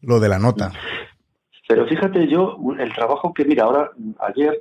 lo 0.01 0.19
de 0.19 0.29
la 0.29 0.39
nota. 0.39 0.71
Pero 1.67 1.86
fíjate 1.86 2.27
yo, 2.27 2.57
el 2.79 2.91
trabajo 2.95 3.36
que, 3.36 3.45
mira, 3.45 3.65
ahora, 3.65 3.91
ayer, 4.27 4.59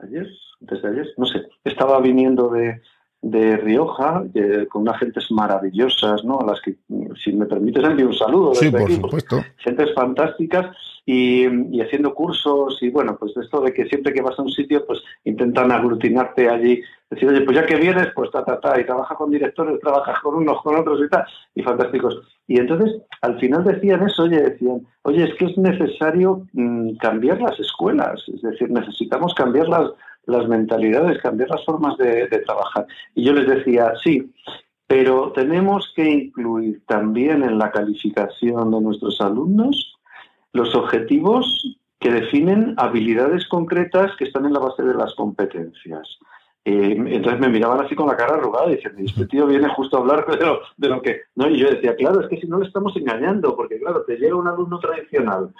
ayer, 0.00 0.26
desde 0.60 0.86
ayer, 0.86 1.06
no 1.16 1.24
sé, 1.24 1.46
estaba 1.64 1.98
viniendo 2.02 2.50
de, 2.50 2.82
de 3.24 3.56
Rioja, 3.56 4.22
con 4.70 4.82
unas 4.82 4.98
gentes 4.98 5.30
maravillosas, 5.30 6.22
¿no? 6.24 6.40
A 6.40 6.44
las 6.44 6.60
que, 6.60 6.76
si 7.22 7.32
me 7.32 7.46
permites, 7.46 7.82
envío 7.82 8.08
un 8.08 8.14
saludo. 8.14 8.54
Sí, 8.54 8.70
por 8.70 8.90
supuesto. 8.90 9.42
Gentes 9.56 9.94
fantásticas 9.94 10.76
y, 11.06 11.46
y, 11.74 11.80
haciendo 11.80 12.14
cursos 12.14 12.76
y, 12.82 12.90
bueno, 12.90 13.16
pues 13.18 13.34
esto 13.38 13.62
de 13.62 13.72
que 13.72 13.86
siempre 13.86 14.12
que 14.12 14.20
vas 14.20 14.38
a 14.38 14.42
un 14.42 14.50
sitio, 14.50 14.84
pues 14.86 15.00
intentan 15.24 15.72
aglutinarte 15.72 16.50
allí. 16.50 16.82
Decir, 17.08 17.30
oye, 17.30 17.40
pues 17.40 17.56
ya 17.56 17.64
que 17.64 17.76
vienes, 17.76 18.08
pues 18.14 18.30
ta, 18.30 18.44
ta, 18.44 18.60
ta, 18.60 18.78
y 18.78 18.84
trabaja 18.84 19.14
con 19.14 19.30
directores, 19.30 19.80
trabajas 19.80 20.20
con 20.20 20.34
unos, 20.34 20.60
con 20.62 20.76
otros 20.76 21.00
y 21.02 21.08
tal, 21.08 21.24
y 21.54 21.62
fantásticos. 21.62 22.20
Y 22.46 22.58
entonces, 22.58 23.00
al 23.22 23.40
final 23.40 23.64
decían 23.64 24.06
eso, 24.06 24.24
oye, 24.24 24.42
decían, 24.42 24.86
oye, 25.02 25.24
es 25.24 25.34
que 25.36 25.46
es 25.46 25.56
necesario 25.56 26.46
mm, 26.52 26.96
cambiar 26.96 27.40
las 27.40 27.58
escuelas, 27.58 28.22
es 28.28 28.42
decir, 28.42 28.70
necesitamos 28.70 29.32
cambiar 29.32 29.68
las 29.68 29.92
las 30.26 30.48
mentalidades, 30.48 31.20
cambiar 31.22 31.50
las 31.50 31.64
formas 31.64 31.96
de, 31.98 32.26
trabajar. 32.44 32.86
Y 33.14 33.24
yo 33.24 33.32
les 33.32 33.46
decía, 33.46 33.92
sí, 34.02 34.32
pero 34.86 35.32
tenemos 35.32 35.92
que 35.94 36.08
incluir 36.08 36.82
también 36.86 37.42
en 37.42 37.58
la 37.58 37.70
calificación 37.70 38.70
de 38.70 38.80
nuestros 38.80 39.20
alumnos 39.20 39.98
los 40.52 40.74
objetivos 40.74 41.78
que 41.98 42.10
definen 42.10 42.74
habilidades 42.76 43.46
concretas 43.48 44.14
que 44.16 44.24
están 44.24 44.46
en 44.46 44.52
la 44.52 44.60
base 44.60 44.82
de 44.82 44.94
las 44.94 45.14
competencias. 45.14 46.18
Eh, 46.66 46.96
entonces 46.96 47.40
me 47.40 47.48
miraban 47.48 47.84
así 47.84 47.94
con 47.94 48.06
la 48.06 48.16
cara 48.16 48.34
arrugada 48.34 48.68
y 48.68 48.76
decían, 48.76 48.94
este 48.98 49.26
tío 49.26 49.46
viene 49.46 49.68
justo 49.68 49.96
a 49.96 50.00
hablar 50.00 50.26
de 50.26 50.44
lo, 50.44 50.60
de 50.76 50.88
lo 50.88 51.02
que... 51.02 51.22
¿no? 51.34 51.48
Y 51.48 51.58
yo 51.58 51.70
decía, 51.70 51.94
claro, 51.94 52.20
es 52.20 52.28
que 52.28 52.40
si 52.40 52.46
no 52.46 52.58
le 52.58 52.66
estamos 52.66 52.96
engañando, 52.96 53.54
porque 53.54 53.78
claro, 53.78 54.04
te 54.04 54.16
llega 54.16 54.36
un 54.36 54.48
alumno 54.48 54.78
tradicional 54.78 55.50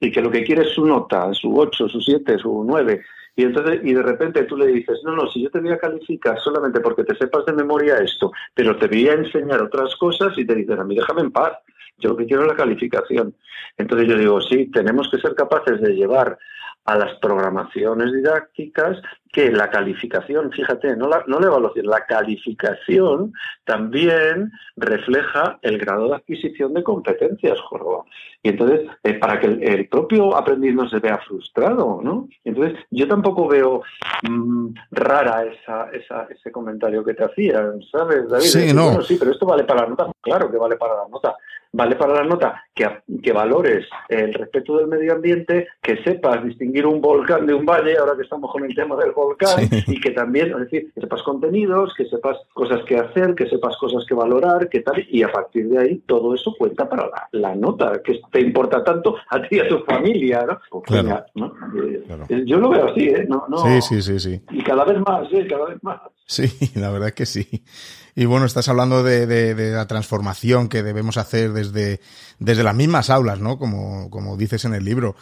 y 0.00 0.10
que 0.10 0.22
lo 0.22 0.30
que 0.30 0.42
quiere 0.42 0.62
es 0.62 0.70
su 0.70 0.84
nota, 0.86 1.32
su 1.34 1.56
8, 1.56 1.88
su 1.88 2.00
7, 2.00 2.38
su 2.38 2.64
9, 2.66 3.02
y 3.36 3.42
entonces 3.44 3.80
y 3.84 3.92
de 3.92 4.02
repente 4.02 4.44
tú 4.44 4.56
le 4.56 4.66
dices, 4.66 5.00
no, 5.04 5.14
no, 5.14 5.30
si 5.30 5.42
yo 5.42 5.50
te 5.50 5.60
voy 5.60 5.70
a 5.70 5.78
calificar 5.78 6.38
solamente 6.40 6.80
porque 6.80 7.04
te 7.04 7.16
sepas 7.16 7.46
de 7.46 7.52
memoria 7.52 7.98
esto, 7.98 8.32
pero 8.54 8.76
te 8.76 8.88
voy 8.88 9.08
a 9.08 9.14
enseñar 9.14 9.62
otras 9.62 9.94
cosas 9.96 10.36
y 10.36 10.44
te 10.44 10.54
dicen, 10.54 10.80
a 10.80 10.84
mí 10.84 10.96
déjame 10.96 11.22
en 11.22 11.30
paz, 11.30 11.52
yo 11.98 12.10
lo 12.10 12.16
que 12.16 12.26
quiero 12.26 12.42
es 12.42 12.48
la 12.48 12.56
calificación. 12.56 13.34
Entonces 13.76 14.08
yo 14.08 14.16
digo, 14.16 14.40
sí, 14.40 14.66
tenemos 14.72 15.10
que 15.10 15.18
ser 15.18 15.34
capaces 15.34 15.80
de 15.80 15.94
llevar 15.94 16.38
a 16.84 16.96
las 16.96 17.18
programaciones 17.18 18.12
didácticas 18.12 18.98
que 19.32 19.50
la 19.52 19.70
calificación, 19.70 20.50
fíjate, 20.50 20.96
no 20.96 21.06
la, 21.08 21.22
no 21.26 21.38
la 21.38 21.46
evaluación, 21.46 21.86
la 21.86 22.04
calificación 22.04 23.32
también 23.64 24.50
refleja 24.76 25.58
el 25.62 25.78
grado 25.78 26.08
de 26.08 26.16
adquisición 26.16 26.74
de 26.74 26.82
competencias, 26.82 27.60
Jorge. 27.60 28.10
Y 28.42 28.48
entonces, 28.48 28.88
eh, 29.04 29.14
para 29.14 29.38
que 29.38 29.46
el, 29.46 29.88
propio 29.88 30.36
aprendiz 30.36 30.74
no 30.74 30.88
se 30.88 30.98
vea 30.98 31.18
frustrado, 31.18 32.00
¿no? 32.02 32.28
Entonces, 32.42 32.78
yo 32.90 33.06
tampoco 33.06 33.46
veo 33.46 33.82
mm, 34.28 34.68
rara 34.90 35.44
esa, 35.44 35.90
esa, 35.90 36.26
ese 36.30 36.50
comentario 36.50 37.04
que 37.04 37.14
te 37.14 37.24
hacían, 37.24 37.80
¿sabes, 37.92 38.28
David? 38.28 38.46
Sí, 38.46 38.72
no. 38.74 39.00
sí, 39.02 39.16
pero 39.18 39.30
esto 39.30 39.46
vale 39.46 39.64
para 39.64 39.82
la 39.82 39.88
nota. 39.90 40.10
Claro 40.20 40.50
que 40.50 40.56
vale 40.56 40.76
para 40.76 40.94
la 40.94 41.08
nota 41.08 41.36
vale 41.72 41.96
para 41.96 42.14
la 42.14 42.24
nota 42.24 42.64
que, 42.74 42.88
que, 43.22 43.32
valores 43.32 43.86
el 44.08 44.34
respeto 44.34 44.78
del 44.78 44.88
medio 44.88 45.14
ambiente, 45.14 45.68
que 45.80 46.02
sepas 46.02 46.44
distinguir 46.44 46.86
un 46.86 47.00
volcán 47.00 47.46
de 47.46 47.54
un 47.54 47.64
valle, 47.64 47.96
ahora 47.96 48.16
que 48.16 48.22
estamos 48.22 48.50
con 48.50 48.64
el 48.64 48.74
tema 48.74 48.96
del 48.96 49.12
volcán, 49.12 49.68
y 49.86 50.00
que 50.00 50.10
también, 50.10 50.50
es 50.52 50.58
decir, 50.58 50.92
que 50.94 51.00
sepas 51.00 51.22
contenidos, 51.22 51.94
que 51.96 52.06
sepas 52.06 52.38
cosas 52.52 52.82
que 52.84 52.96
hacer, 52.96 53.34
que 53.34 53.48
sepas 53.48 53.76
cosas 53.76 54.04
que 54.06 54.14
valorar, 54.14 54.68
que 54.68 54.80
tal, 54.80 55.04
y 55.08 55.22
a 55.22 55.30
partir 55.30 55.68
de 55.68 55.78
ahí 55.78 55.98
todo 56.06 56.34
eso 56.34 56.54
cuenta 56.58 56.88
para 56.88 57.10
la, 57.32 57.54
nota, 57.54 58.00
que 58.02 58.20
te 58.30 58.40
importa 58.40 58.82
tanto 58.82 59.16
a 59.28 59.40
ti 59.42 59.56
y 59.56 59.60
a 59.60 59.68
tu 59.68 59.78
familia, 59.80 60.46
¿no? 60.46 60.60
Pues 60.70 62.30
eh, 62.30 62.42
yo 62.46 62.58
lo 62.58 62.70
veo 62.70 62.90
así, 62.90 63.08
¿eh? 63.08 63.26
No, 63.28 63.44
no, 63.48 63.58
sí, 63.58 63.80
sí, 63.82 64.02
sí, 64.02 64.18
sí. 64.18 64.42
Y 64.50 64.62
cada 64.62 64.84
vez 64.84 64.98
más, 65.00 65.32
¿eh? 65.32 65.46
Cada 65.48 65.66
vez 65.66 65.82
más. 65.82 66.00
Sí, 66.26 66.44
la 66.78 66.90
verdad 66.90 67.08
es 67.08 67.14
que 67.14 67.26
sí. 67.26 67.64
Y 68.14 68.24
bueno, 68.24 68.46
estás 68.46 68.68
hablando 68.68 69.02
de, 69.02 69.26
de, 69.26 69.70
la 69.70 69.86
transformación 69.86 70.68
que 70.68 70.82
debemos 70.82 71.16
hacer 71.16 71.52
desde, 71.52 72.00
desde 72.38 72.62
las 72.62 72.74
mismas 72.74 73.10
aulas, 73.10 73.40
¿no? 73.40 73.58
Como, 73.58 74.10
como 74.10 74.36
dices 74.36 74.64
en 74.64 74.74
el 74.74 74.84
libro. 74.84 75.16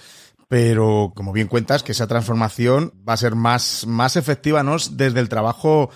Pero, 0.49 1.13
como 1.15 1.33
bien 1.33 1.49
cuentas, 1.49 1.83
que 1.83 1.93
esa 1.93 2.07
transformación 2.07 2.95
va 3.07 3.13
a 3.13 3.19
ser 3.19 3.35
más, 3.35 3.87
más 3.87 4.17
efectiva, 4.17 4.63
¿no? 4.63 4.77
Desde 4.93 5.21
el 5.21 5.29
trabajo 5.29 5.91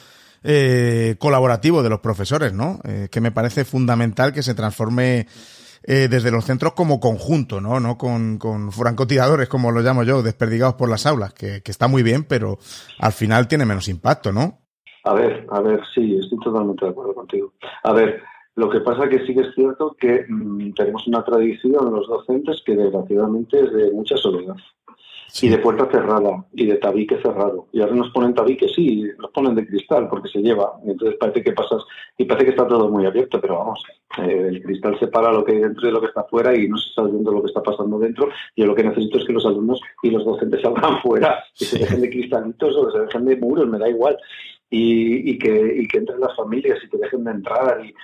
eh, 0.44 1.16
colaborativo 1.18 1.83
de 1.83 1.88
los 1.88 2.00
profesores, 2.00 2.52
¿no? 2.52 2.81
Eh, 2.85 3.09
que 3.11 3.20
me 3.20 3.33
parece 3.33 3.64
fundamental 3.64 4.33
que 4.33 4.42
se 4.42 4.55
transforme 4.55 5.26
eh, 5.85 6.09
desde 6.11 6.31
los 6.31 6.44
centros 6.44 6.74
como 6.74 7.00
conjunto, 7.00 7.61
¿no? 7.61 7.81
No 7.81 7.96
con, 7.96 8.38
con 8.38 8.70
francotiradores, 8.72 9.48
como 9.48 9.70
lo 9.70 9.81
llamo 9.81 10.02
yo, 10.02 10.22
desperdigados 10.22 10.74
por 10.74 10.88
las 10.88 11.07
aulas, 11.07 11.33
que, 11.33 11.62
que 11.62 11.70
está 11.70 11.88
muy 11.88 12.02
bien, 12.02 12.24
pero 12.24 12.59
al 12.98 13.12
final 13.12 13.48
tiene 13.48 13.64
menos 13.64 13.88
impacto, 13.88 14.33
¿no? 14.33 14.62
A 15.05 15.15
ver, 15.15 15.47
a 15.51 15.61
ver, 15.61 15.81
sí, 15.95 16.17
estoy 16.17 16.38
totalmente 16.38 16.85
de 16.85 16.91
acuerdo 16.91 17.15
contigo. 17.15 17.53
A 17.83 17.93
ver, 17.93 18.23
lo 18.55 18.69
que 18.69 18.81
pasa 18.81 19.09
que 19.09 19.25
sí 19.27 19.35
que 19.35 19.41
es 19.41 19.55
cierto 19.55 19.97
que 19.99 20.27
mm, 20.29 20.75
tenemos 20.75 21.07
una 21.07 21.25
tradición 21.25 21.93
los 21.93 22.07
docentes 22.07 22.62
que 22.65 22.77
desgraciadamente 22.77 23.61
es 23.61 23.73
de 23.73 23.91
mucha 23.91 24.17
soledad. 24.17 24.57
Y 25.41 25.49
de 25.49 25.57
puerta 25.57 25.88
cerrada, 25.91 26.45
y 26.53 26.67
de 26.67 26.77
tabique 26.77 27.17
cerrado. 27.23 27.67
Y 27.73 27.81
ahora 27.81 27.95
nos 27.95 28.11
ponen 28.11 28.35
tabique, 28.35 28.69
sí, 28.69 29.05
nos 29.19 29.31
ponen 29.31 29.55
de 29.55 29.67
cristal 29.67 30.07
porque 30.11 30.29
se 30.29 30.41
lleva. 30.41 30.75
Y 30.85 30.91
entonces 30.91 31.17
parece 31.19 31.43
que 31.43 31.53
pasas, 31.53 31.83
y 32.19 32.27
parece 32.27 32.45
que 32.45 32.51
está 32.51 32.69
todo 32.69 32.91
muy 32.91 33.07
abierto, 33.07 33.41
pero 33.41 33.59
vamos, 33.59 33.83
eh, 34.19 34.49
el 34.51 34.62
cristal 34.62 34.99
separa 34.99 35.33
lo 35.33 35.43
que 35.43 35.53
hay 35.53 35.61
dentro 35.61 35.87
de 35.87 35.93
lo 35.93 36.03
que 36.03 36.09
está 36.09 36.25
fuera 36.25 36.55
y 36.55 36.69
no 36.69 36.77
se 36.77 36.91
está 36.91 37.05
viendo 37.05 37.33
lo 37.33 37.41
que 37.41 37.49
está 37.49 37.62
pasando 37.62 37.99
dentro. 37.99 38.29
Y 38.55 38.61
yo 38.61 38.67
lo 38.67 38.75
que 38.75 38.85
necesito 38.85 39.17
es 39.17 39.25
que 39.25 39.33
los 39.33 39.47
alumnos 39.47 39.81
y 40.03 40.11
los 40.11 40.23
docentes 40.23 40.61
salgan 40.61 41.01
fuera, 41.03 41.43
que 41.57 41.65
se 41.65 41.79
dejen 41.79 42.03
de 42.03 42.11
cristalitos 42.11 42.77
o 42.77 42.91
se 42.91 42.99
dejen 42.99 43.25
de 43.25 43.37
muros, 43.37 43.67
me 43.69 43.79
da 43.79 43.88
igual 43.88 44.19
y, 44.75 45.39
que, 45.39 45.75
y 45.81 45.87
que 45.87 45.99
entren 45.99 46.21
las 46.21 46.35
familias 46.35 46.79
y 46.83 46.89
que 46.89 46.97
dejen 46.97 47.25
de 47.25 47.31
entrar. 47.31 47.85
Y, 47.85 47.95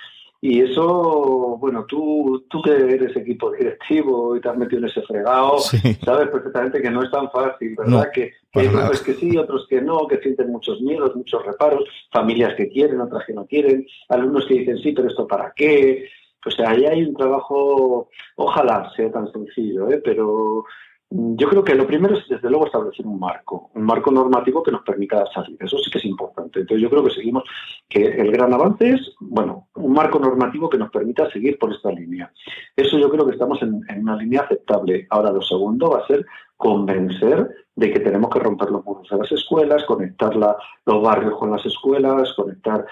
y 0.41 0.61
eso, 0.61 1.57
bueno, 1.59 1.85
tú, 1.87 2.45
tú 2.49 2.63
que 2.63 2.71
eres 2.71 3.17
equipo 3.17 3.51
directivo 3.51 4.37
y 4.37 4.41
te 4.41 4.49
has 4.49 4.57
metido 4.57 4.81
en 4.81 4.89
ese 4.89 5.03
fregado, 5.03 5.59
sabes 6.05 6.29
perfectamente 6.29 6.81
que 6.81 6.91
no 6.91 7.03
es 7.03 7.11
tan 7.11 7.31
fácil, 7.31 7.75
¿verdad? 7.77 8.11
que, 8.13 8.33
hay 8.55 8.67
unos 8.67 9.03
que 9.03 9.15
sí, 9.15 9.37
otros 9.37 9.67
que 9.69 9.81
no, 9.81 10.07
que 10.07 10.19
sienten 10.19 10.53
muchos 10.53 10.81
miedos, 10.81 11.17
muchos 11.17 11.45
reparos, 11.45 11.85
familias 12.13 12.55
que 12.55 12.69
quieren, 12.69 13.01
otras 13.01 13.25
que 13.27 13.33
no 13.33 13.47
quieren, 13.47 13.87
alumnos 14.11 14.47
que 14.47 14.55
dicen 14.55 14.79
sí, 14.79 14.93
pero 14.93 15.09
esto 15.09 15.27
para 15.27 15.53
qué. 15.57 16.09
O 16.47 16.51
sea, 16.51 16.71
ahí 16.71 16.85
hay 16.85 17.03
un 17.03 17.15
trabajo, 17.15 18.09
ojalá 18.37 18.91
sea 18.95 19.11
tan 19.11 19.31
sencillo, 19.33 19.91
¿eh? 19.91 20.01
pero 20.05 20.65
yo 21.11 21.49
creo 21.49 21.65
que 21.65 21.75
lo 21.75 21.87
primero 21.87 22.19
es, 22.19 22.29
desde 22.29 22.51
luego, 22.51 22.67
establecer 22.67 23.07
un 23.07 23.19
marco, 23.19 23.71
un 23.75 23.85
marco 23.85 24.11
normativo 24.11 24.63
que 24.63 24.71
nos 24.71 24.83
permita 24.83 25.25
salir. 25.33 25.57
Eso 25.59 25.79
sí 25.79 25.91
que 25.91 25.99
es 25.99 26.05
importante. 26.05 26.61
Entonces, 26.61 26.83
yo 26.83 26.91
creo 26.91 27.03
que 27.03 27.15
seguimos, 27.15 27.45
que 27.89 28.05
el 28.05 28.31
gran 28.31 28.53
avance 28.53 28.91
es, 28.91 29.15
bueno, 29.21 29.69
un 29.77 29.93
marco 29.93 30.19
normativo 30.19 30.69
que 30.69 30.77
nos 30.77 30.91
permita 30.91 31.31
seguir 31.31 31.59
por 31.59 31.73
esta 31.73 31.91
línea. 31.91 32.31
Eso 32.77 32.99
yo 32.99 33.09
creo 33.09 33.25
que 33.25 33.33
estamos 33.33 33.61
en, 33.63 33.81
en 33.89 34.03
una 34.03 34.17
línea 34.17 34.43
aceptable. 34.43 35.07
Ahora, 35.09 35.33
lo 35.33 35.41
segundo 35.41 35.91
va 35.91 36.01
a 36.01 36.07
ser 36.07 36.27
convencer 36.59 37.49
de 37.79 37.93
que 37.93 38.01
tenemos 38.01 38.29
que 38.31 38.41
romper 38.41 38.71
los 38.71 38.85
muros 38.85 39.09
de 39.09 39.17
las 39.17 39.31
escuelas, 39.31 39.85
conectar 39.85 40.35
los 40.35 41.03
barrios 41.03 41.39
con 41.39 41.53
las 41.53 41.65
escuelas, 41.65 42.33
conectar 42.33 42.85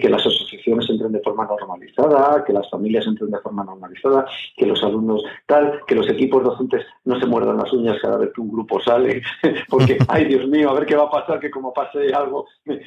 que 0.00 0.08
las 0.08 0.26
asociaciones 0.26 0.88
entren 0.88 1.12
de 1.12 1.20
forma 1.20 1.44
normalizada, 1.44 2.42
que 2.42 2.54
las 2.54 2.68
familias 2.70 3.06
entren 3.06 3.30
de 3.30 3.38
forma 3.40 3.62
normalizada, 3.62 4.24
que 4.56 4.64
los 4.64 4.82
alumnos 4.82 5.22
tal, 5.44 5.82
que 5.86 5.94
los 5.94 6.08
equipos 6.08 6.42
docentes 6.42 6.86
no 7.04 7.20
se 7.20 7.26
muerdan 7.26 7.58
las 7.58 7.70
uñas 7.74 7.98
cada 8.00 8.16
vez 8.16 8.30
que 8.34 8.40
un 8.40 8.50
grupo 8.50 8.80
sale, 8.80 9.20
porque, 9.68 9.98
ay 10.08 10.24
Dios 10.24 10.48
mío, 10.48 10.70
a 10.70 10.74
ver 10.74 10.86
qué 10.86 10.96
va 10.96 11.04
a 11.04 11.10
pasar, 11.10 11.38
que 11.38 11.50
como 11.50 11.74
pase 11.74 12.14
algo 12.14 12.46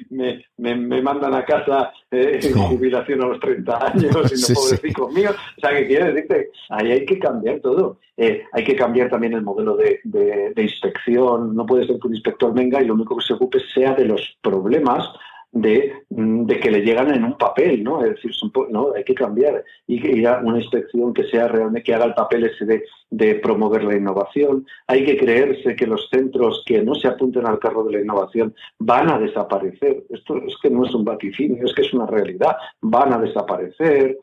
me, 0.10 0.44
me, 0.58 1.02
mandan 1.04 1.36
a 1.36 1.46
casa 1.46 1.94
eh, 2.10 2.40
en 2.42 2.58
jubilación 2.58 3.22
a 3.22 3.28
los 3.28 3.40
30 3.40 3.86
años 3.86 4.04
y 4.04 4.08
no 4.08 4.24
sí, 4.28 4.54
pobrecicos 4.56 5.14
míos. 5.14 5.36
O 5.58 5.62
sea, 5.62 5.78
que 5.78 5.86
quiere 5.86 6.12
decirte, 6.12 6.50
ahí 6.70 6.92
hay 6.92 7.06
que 7.06 7.20
cambiar 7.20 7.60
todo. 7.60 8.00
Eh, 8.18 8.44
hay 8.52 8.64
que 8.64 8.76
cambiar 8.76 9.10
también 9.10 9.34
el 9.34 9.42
modelo 9.42 9.76
de 9.76 10.54
inspección 10.58 11.54
no 11.56 11.66
puede 11.66 11.86
ser 11.86 12.00
que 12.00 12.08
un 12.08 12.16
inspector 12.16 12.54
venga 12.54 12.82
y 12.82 12.86
lo 12.86 12.94
único 12.94 13.18
que 13.18 13.26
se 13.26 13.34
ocupe 13.34 13.60
sea 13.74 13.94
de 13.94 14.06
los 14.06 14.38
problemas 14.42 15.10
de, 15.56 15.94
mm, 16.10 16.48
que 16.48 16.70
le 16.70 16.82
llegan 16.82 17.14
en 17.14 17.24
un 17.24 17.38
papel, 17.38 17.82
¿no? 17.82 18.04
Es 18.04 18.16
decir, 18.16 18.32
no, 18.70 18.94
hay 18.94 19.06
que 19.06 19.16
cambiar 19.16 19.64
y 19.88 20.06
ir 20.06 20.28
a 20.28 20.40
una 20.40 20.60
inspección 20.60 21.14
que 21.14 21.24
sea 21.24 21.48
realmente, 21.48 21.84
que 21.84 21.94
haga 21.94 22.06
el 22.06 22.14
papel 22.14 22.44
ese 22.44 22.66
de, 22.66 22.84
de, 23.10 23.36
promover 23.36 23.86
la 23.86 23.96
innovación. 23.96 24.68
Hay 24.86 25.06
que 25.06 25.18
creerse 25.18 25.76
que 25.78 25.88
los 25.88 26.10
centros 26.12 26.62
que 26.66 26.84
no 26.84 26.94
se 26.94 27.08
apunten 27.08 27.48
al 27.48 27.60
carro 27.60 27.86
de 27.86 27.94
la 27.94 28.02
innovación 28.02 28.54
van 28.80 29.10
a 29.10 29.18
desaparecer. 29.18 30.04
Esto 30.10 30.36
es 30.46 30.56
que 30.62 30.70
no 30.70 30.86
es 30.86 30.94
un 30.94 31.06
vaticinio, 31.06 31.64
es 31.64 31.74
que 31.74 31.84
es 31.84 31.94
una 31.94 32.06
realidad. 32.06 32.58
Van 32.82 33.14
a 33.14 33.18
desaparecer. 33.18 34.20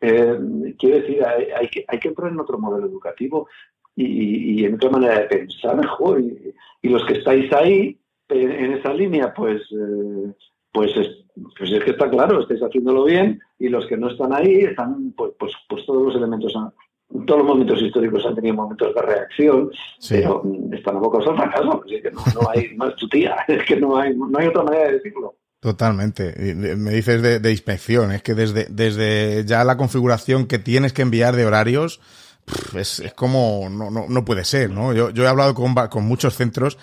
Eh, 0.00 0.38
quiero 0.78 0.96
decir, 1.00 1.24
hay, 1.24 1.68
que, 1.68 1.84
hay 1.86 1.98
que 1.98 2.08
entrar 2.08 2.30
en 2.30 2.40
otro 2.40 2.58
modelo 2.58 2.86
educativo 2.86 3.48
y, 3.96 4.64
en 4.64 4.74
otra 4.74 4.90
manera 4.90 5.20
de 5.20 5.26
pensar 5.26 5.76
mejor. 5.76 6.20
Y, 6.20 6.88
los 6.88 7.04
que 7.04 7.14
estáis 7.14 7.52
ahí, 7.52 7.98
en, 8.28 8.72
esa 8.72 8.92
línea, 8.94 9.34
pues, 9.34 9.62
eh, 9.72 10.32
pues, 10.72 10.96
es, 10.96 11.24
pues 11.58 11.72
es 11.72 11.82
que 11.82 11.90
está 11.90 12.08
claro, 12.08 12.40
estáis 12.40 12.60
haciéndolo 12.60 13.04
bien, 13.04 13.40
y 13.58 13.68
los 13.68 13.86
que 13.86 13.96
no 13.96 14.10
están 14.10 14.32
ahí, 14.32 14.60
están, 14.60 15.12
pues, 15.16 15.32
pues, 15.38 15.52
pues 15.68 15.84
todos 15.84 16.06
los 16.06 16.16
elementos 16.16 16.54
todos 17.26 17.40
los 17.40 17.48
momentos 17.48 17.80
históricos 17.80 18.24
han 18.26 18.34
tenido 18.34 18.54
momentos 18.54 18.94
de 18.94 19.02
reacción, 19.02 19.70
pero 20.08 20.42
están 20.72 20.96
abocados 20.96 21.28
al 21.28 21.36
fracaso. 21.36 21.82
Así 21.84 22.02
que 22.02 22.10
no, 22.10 22.20
no 22.34 22.50
hay 22.50 22.74
más 22.76 22.94
tutía, 22.96 23.36
es 23.48 23.64
que 23.64 23.76
no 23.76 23.96
hay, 23.96 24.14
no 24.14 24.38
hay 24.38 24.48
otra 24.48 24.62
manera 24.62 24.88
de 24.88 24.92
decirlo. 24.94 25.34
Totalmente. 25.60 26.34
Me 26.54 26.92
dices 26.92 27.20
de, 27.20 27.40
de, 27.40 27.50
inspección, 27.50 28.12
es 28.12 28.22
que 28.22 28.34
desde, 28.34 28.66
desde 28.70 29.44
ya 29.44 29.64
la 29.64 29.76
configuración 29.76 30.46
que 30.46 30.60
tienes 30.60 30.92
que 30.92 31.02
enviar 31.02 31.34
de 31.34 31.46
horarios, 31.46 32.00
es, 32.74 33.00
es 33.00 33.12
como, 33.12 33.68
no, 33.68 33.90
no, 33.90 34.06
no, 34.08 34.24
puede 34.24 34.44
ser, 34.44 34.70
¿no? 34.70 34.92
Yo, 34.92 35.10
yo 35.10 35.24
he 35.24 35.28
hablado 35.28 35.54
con, 35.54 35.74
con 35.74 36.04
muchos 36.04 36.36
centros 36.36 36.78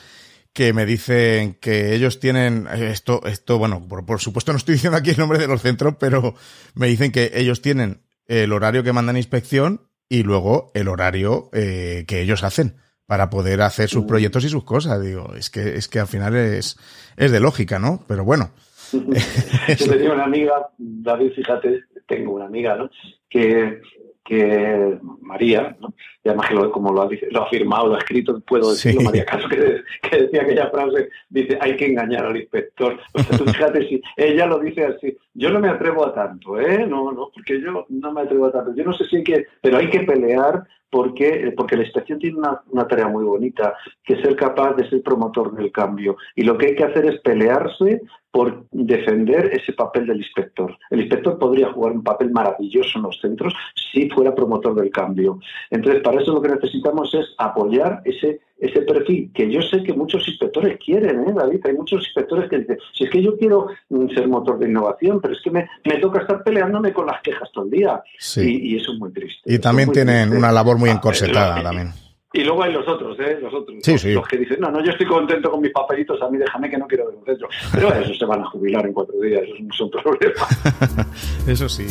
que 0.52 0.74
me 0.74 0.86
dicen 0.86 1.56
que 1.56 1.96
ellos 1.96 2.20
tienen 2.20 2.68
esto, 2.68 3.22
esto, 3.26 3.58
bueno, 3.58 3.86
por, 3.88 4.06
por, 4.06 4.22
supuesto 4.22 4.52
no 4.52 4.58
estoy 4.58 4.76
diciendo 4.76 4.98
aquí 4.98 5.12
el 5.12 5.18
nombre 5.18 5.40
de 5.40 5.48
los 5.48 5.62
centros, 5.62 5.96
pero 6.00 6.36
me 6.76 6.88
dicen 6.88 7.12
que 7.12 7.32
ellos 7.36 7.62
tienen 7.62 8.04
el 8.28 8.52
horario 8.54 8.84
que 8.84 8.94
mandan 8.94 9.18
inspección 9.18 9.90
y 10.08 10.24
luego 10.24 10.72
el 10.74 10.88
horario 10.88 11.50
eh, 11.54 12.06
que 12.08 12.22
ellos 12.22 12.44
hacen 12.44 12.78
para 13.06 13.30
poder 13.30 13.62
hacer 13.62 13.90
sus 13.90 14.06
proyectos 14.06 14.44
y 14.46 14.50
sus 14.50 14.64
cosas. 14.64 15.02
Digo, 15.02 15.34
es 15.36 15.50
que, 15.50 15.76
es 15.76 15.88
que 15.88 16.00
al 16.00 16.08
final 16.08 16.36
es, 16.36 16.78
es 17.18 17.32
de 17.32 17.40
lógica, 17.40 17.80
¿no? 17.80 18.04
Pero 18.08 18.24
bueno. 18.24 18.52
Yo 18.92 19.90
tenía 19.90 20.14
una 20.14 20.26
amiga, 20.26 20.70
David, 20.78 21.32
fíjate, 21.36 21.84
tengo 22.08 22.34
una 22.34 22.46
amiga, 22.46 22.76
¿no? 22.76 22.90
Que 23.30 23.82
que 24.26 24.98
María, 25.22 25.78
¿no? 25.80 25.94
y 26.24 26.30
además 26.30 26.50
que 26.50 26.56
como 26.72 26.92
lo 26.92 27.04
ha, 27.04 27.10
lo 27.30 27.44
ha 27.44 27.50
firmado, 27.50 27.90
lo 27.90 27.96
ha 27.96 28.00
escrito, 28.00 28.40
puedo 28.40 28.72
decirlo, 28.72 29.02
María 29.02 29.24
Caso, 29.24 29.48
que, 29.48 29.84
decía 30.18 30.42
aquella 30.42 30.70
frase, 30.72 31.10
dice, 31.30 31.60
hay 31.62 31.78
que 31.78 31.86
engañar 31.86 32.26
al 32.26 32.36
inspector. 32.36 33.00
O 33.14 33.20
sea, 33.22 33.38
tú 33.38 33.46
fíjate 33.46 33.88
si 33.88 34.02
ella 34.18 34.48
lo 34.48 34.58
dice 34.58 34.84
así, 34.84 35.16
yo 35.36 35.52
no 35.52 35.60
me 35.60 35.70
atrevo 35.70 36.08
a 36.08 36.14
tanto, 36.16 36.60
¿eh? 36.60 36.88
No, 36.88 37.12
no, 37.12 37.30
porque 37.32 37.62
yo 37.62 37.86
no 37.88 38.12
me 38.12 38.22
atrevo 38.22 38.48
a 38.48 38.52
tanto. 38.52 38.74
Yo 38.74 38.84
no 38.84 38.94
sé 38.94 39.06
si 39.06 39.18
hay 39.18 39.24
que, 39.24 39.46
pero 39.62 39.78
hay 39.78 39.92
que 39.92 40.00
pelear 40.00 40.64
porque, 40.96 41.54
porque 41.58 41.76
la 41.76 41.84
inspección 41.84 42.20
tiene 42.20 42.38
una, 42.38 42.62
una, 42.70 42.88
tarea 42.88 43.10
muy 43.10 43.26
bonita, 43.26 43.76
que 44.02 44.14
es 44.14 44.22
ser 44.22 44.34
capaz 44.38 44.76
de 44.76 44.90
ser 44.90 45.04
promotor 45.04 45.54
del 45.54 45.70
cambio. 45.70 46.16
Y 46.38 46.44
lo 46.44 46.58
que 46.58 46.68
hay 46.68 46.76
que 46.76 46.86
hacer 46.86 47.06
es 47.06 47.20
pelearse 47.20 48.02
por 48.32 48.66
defender 48.72 49.50
ese 49.52 49.74
papel 49.74 50.08
del 50.08 50.20
inspector. 50.20 50.74
El 50.90 51.02
inspector 51.02 51.38
podría 51.38 51.74
jugar 51.74 51.92
un 51.92 52.02
papel 52.02 52.32
maravilloso 52.32 52.98
en 52.98 53.04
los 53.04 53.20
centros 53.20 53.54
si 53.92 54.10
fuera 54.10 54.34
promotor 54.34 54.74
del 54.74 54.90
cambio. 54.90 55.38
Entonces, 55.70 56.02
para 56.02 56.22
eso 56.22 56.34
lo 56.34 56.42
que 56.42 56.56
necesitamos 56.56 57.14
es 57.14 57.26
apoyar 57.40 58.02
ese, 58.06 58.40
ese 58.58 58.82
perfil, 58.82 59.32
que 59.34 59.52
yo 59.52 59.62
sé 59.62 59.84
que 59.84 59.94
muchos 59.94 60.26
inspectores 60.28 60.78
quieren, 60.84 61.28
¿eh, 61.28 61.34
David? 61.36 61.60
Hay 61.66 61.74
muchos 61.74 62.04
inspectores 62.06 62.50
que 62.50 62.60
dicen, 62.60 62.78
si 62.94 63.04
es 63.04 63.10
que 63.10 63.22
yo 63.22 63.36
quiero 63.38 63.68
mm, 63.90 64.10
ser 64.10 64.28
motor 64.28 64.58
de 64.60 64.70
innovación, 64.70 65.20
pero 65.20 65.34
es 65.34 65.42
que 65.42 65.52
me, 65.52 65.68
me 65.84 65.98
toca 65.98 66.22
estar 66.22 66.44
peleándome 66.44 66.94
con 66.94 67.06
las 67.06 67.22
quejas 67.22 67.50
todo 67.54 67.66
el 67.66 67.72
día. 67.72 68.02
Y, 68.38 68.78
eso 68.78 68.94
es 68.94 69.00
muy 69.00 69.12
triste. 69.12 69.42
Y 69.46 69.60
también 69.60 69.92
tienen 69.92 70.32
una 70.32 70.52
labor 70.52 70.78
muy 70.78 70.90
ah, 70.90 70.94
encorsetada 70.94 71.62
también. 71.62 71.92
Y 72.34 72.44
luego 72.44 72.64
hay 72.64 72.74
los 72.74 72.86
otros, 72.88 73.18
¿eh? 73.20 73.40
Los 73.42 73.54
otros. 73.54 73.78
los, 73.88 74.28
que 74.28 74.38
dicen, 74.38 74.58
no, 74.60 74.70
no, 74.70 74.84
yo 74.84 74.92
estoy 74.92 75.06
contento 75.06 75.50
con 75.50 75.62
mis 75.62 75.72
papelitos, 75.72 76.22
a 76.22 76.30
mí 76.30 76.38
déjame 76.38 76.70
que 76.70 76.78
no 76.78 76.86
quiero 76.86 77.08
ver 77.08 77.16
un 77.16 77.26
centro. 77.26 77.48
Pero 77.72 77.94
eso 77.94 78.14
se 78.14 78.26
van 78.26 78.42
a 78.42 78.46
jubilar 78.46 78.86
en 78.86 78.94
cuatro 78.94 79.18
días, 79.22 79.44
eso 79.44 79.56
no 79.60 79.74
es 79.74 79.82
un 79.82 79.92
problema. 79.92 81.08
eso 81.48 81.70
sí. 81.70 81.88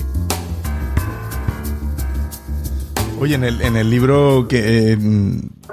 Oye, 3.21 3.37
en 3.37 3.45
el, 3.45 3.63
en 3.63 3.77
el 3.77 3.89
libro 3.89 4.47
que 4.47 4.93
eh, 4.93 4.99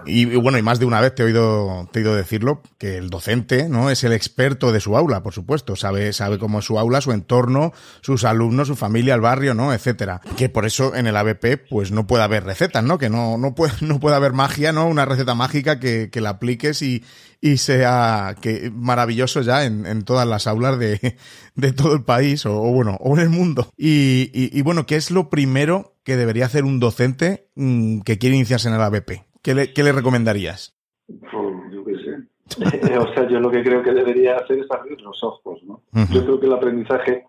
y, 0.05 0.25
bueno, 0.35 0.57
y 0.57 0.61
más 0.61 0.79
de 0.79 0.85
una 0.85 1.01
vez 1.01 1.15
te 1.15 1.23
he 1.23 1.25
oído, 1.25 1.89
te 1.91 1.99
he 1.99 2.03
oído 2.03 2.15
decirlo, 2.15 2.61
que 2.77 2.97
el 2.97 3.09
docente, 3.09 3.69
¿no? 3.69 3.89
Es 3.89 4.03
el 4.03 4.13
experto 4.13 4.71
de 4.71 4.79
su 4.79 4.97
aula, 4.97 5.23
por 5.23 5.33
supuesto. 5.33 5.75
Sabe, 5.75 6.13
sabe 6.13 6.39
cómo 6.39 6.59
es 6.59 6.65
su 6.65 6.79
aula, 6.79 7.01
su 7.01 7.11
entorno, 7.11 7.73
sus 8.01 8.23
alumnos, 8.23 8.67
su 8.67 8.75
familia, 8.75 9.13
el 9.13 9.21
barrio, 9.21 9.53
¿no? 9.53 9.73
Etcétera. 9.73 10.21
Que 10.37 10.49
por 10.49 10.65
eso 10.65 10.95
en 10.95 11.07
el 11.07 11.15
ABP, 11.15 11.67
pues 11.69 11.91
no 11.91 12.07
puede 12.07 12.23
haber 12.23 12.43
recetas, 12.43 12.83
¿no? 12.83 12.97
Que 12.97 13.09
no, 13.09 13.37
no 13.37 13.55
puede, 13.55 13.73
no 13.81 13.99
puede 13.99 14.15
haber 14.15 14.33
magia, 14.33 14.71
¿no? 14.71 14.87
Una 14.87 15.05
receta 15.05 15.35
mágica 15.35 15.79
que, 15.79 16.09
que 16.11 16.21
la 16.21 16.31
apliques 16.31 16.81
y, 16.81 17.03
y 17.41 17.57
sea 17.57 18.35
que 18.41 18.71
maravilloso 18.73 19.41
ya 19.41 19.65
en, 19.65 19.85
en 19.85 20.03
todas 20.03 20.27
las 20.27 20.47
aulas 20.47 20.79
de, 20.79 21.17
de 21.55 21.73
todo 21.73 21.93
el 21.93 22.03
país, 22.03 22.45
o, 22.45 22.53
bueno, 22.53 22.97
o 22.99 23.15
en 23.15 23.21
el 23.23 23.29
mundo. 23.29 23.71
Y, 23.77 24.31
y, 24.33 24.57
y 24.57 24.61
bueno, 24.61 24.85
¿qué 24.85 24.95
es 24.95 25.11
lo 25.11 25.29
primero 25.29 25.95
que 26.03 26.15
debería 26.15 26.45
hacer 26.45 26.63
un 26.63 26.79
docente 26.79 27.49
mm, 27.55 28.01
que 28.01 28.17
quiere 28.17 28.35
iniciarse 28.35 28.67
en 28.67 28.75
el 28.75 28.81
ABP? 28.81 29.30
¿Qué 29.41 29.55
le, 29.55 29.73
qué 29.73 29.83
le 29.83 29.91
recomendarías? 29.91 30.75
Pues, 31.07 31.55
yo 31.71 31.83
qué 31.83 31.95
sé. 31.95 32.31
o 32.97 33.13
sea, 33.13 33.27
yo 33.27 33.39
lo 33.39 33.49
que 33.49 33.63
creo 33.63 33.81
que 33.81 33.93
debería 33.93 34.37
hacer 34.37 34.59
es 34.59 34.71
abrir 34.71 34.99
los 35.01 35.23
ojos, 35.23 35.63
¿no? 35.63 35.81
Yo 36.11 36.23
creo 36.25 36.39
que 36.39 36.47
el 36.47 36.53
aprendizaje 36.53 37.25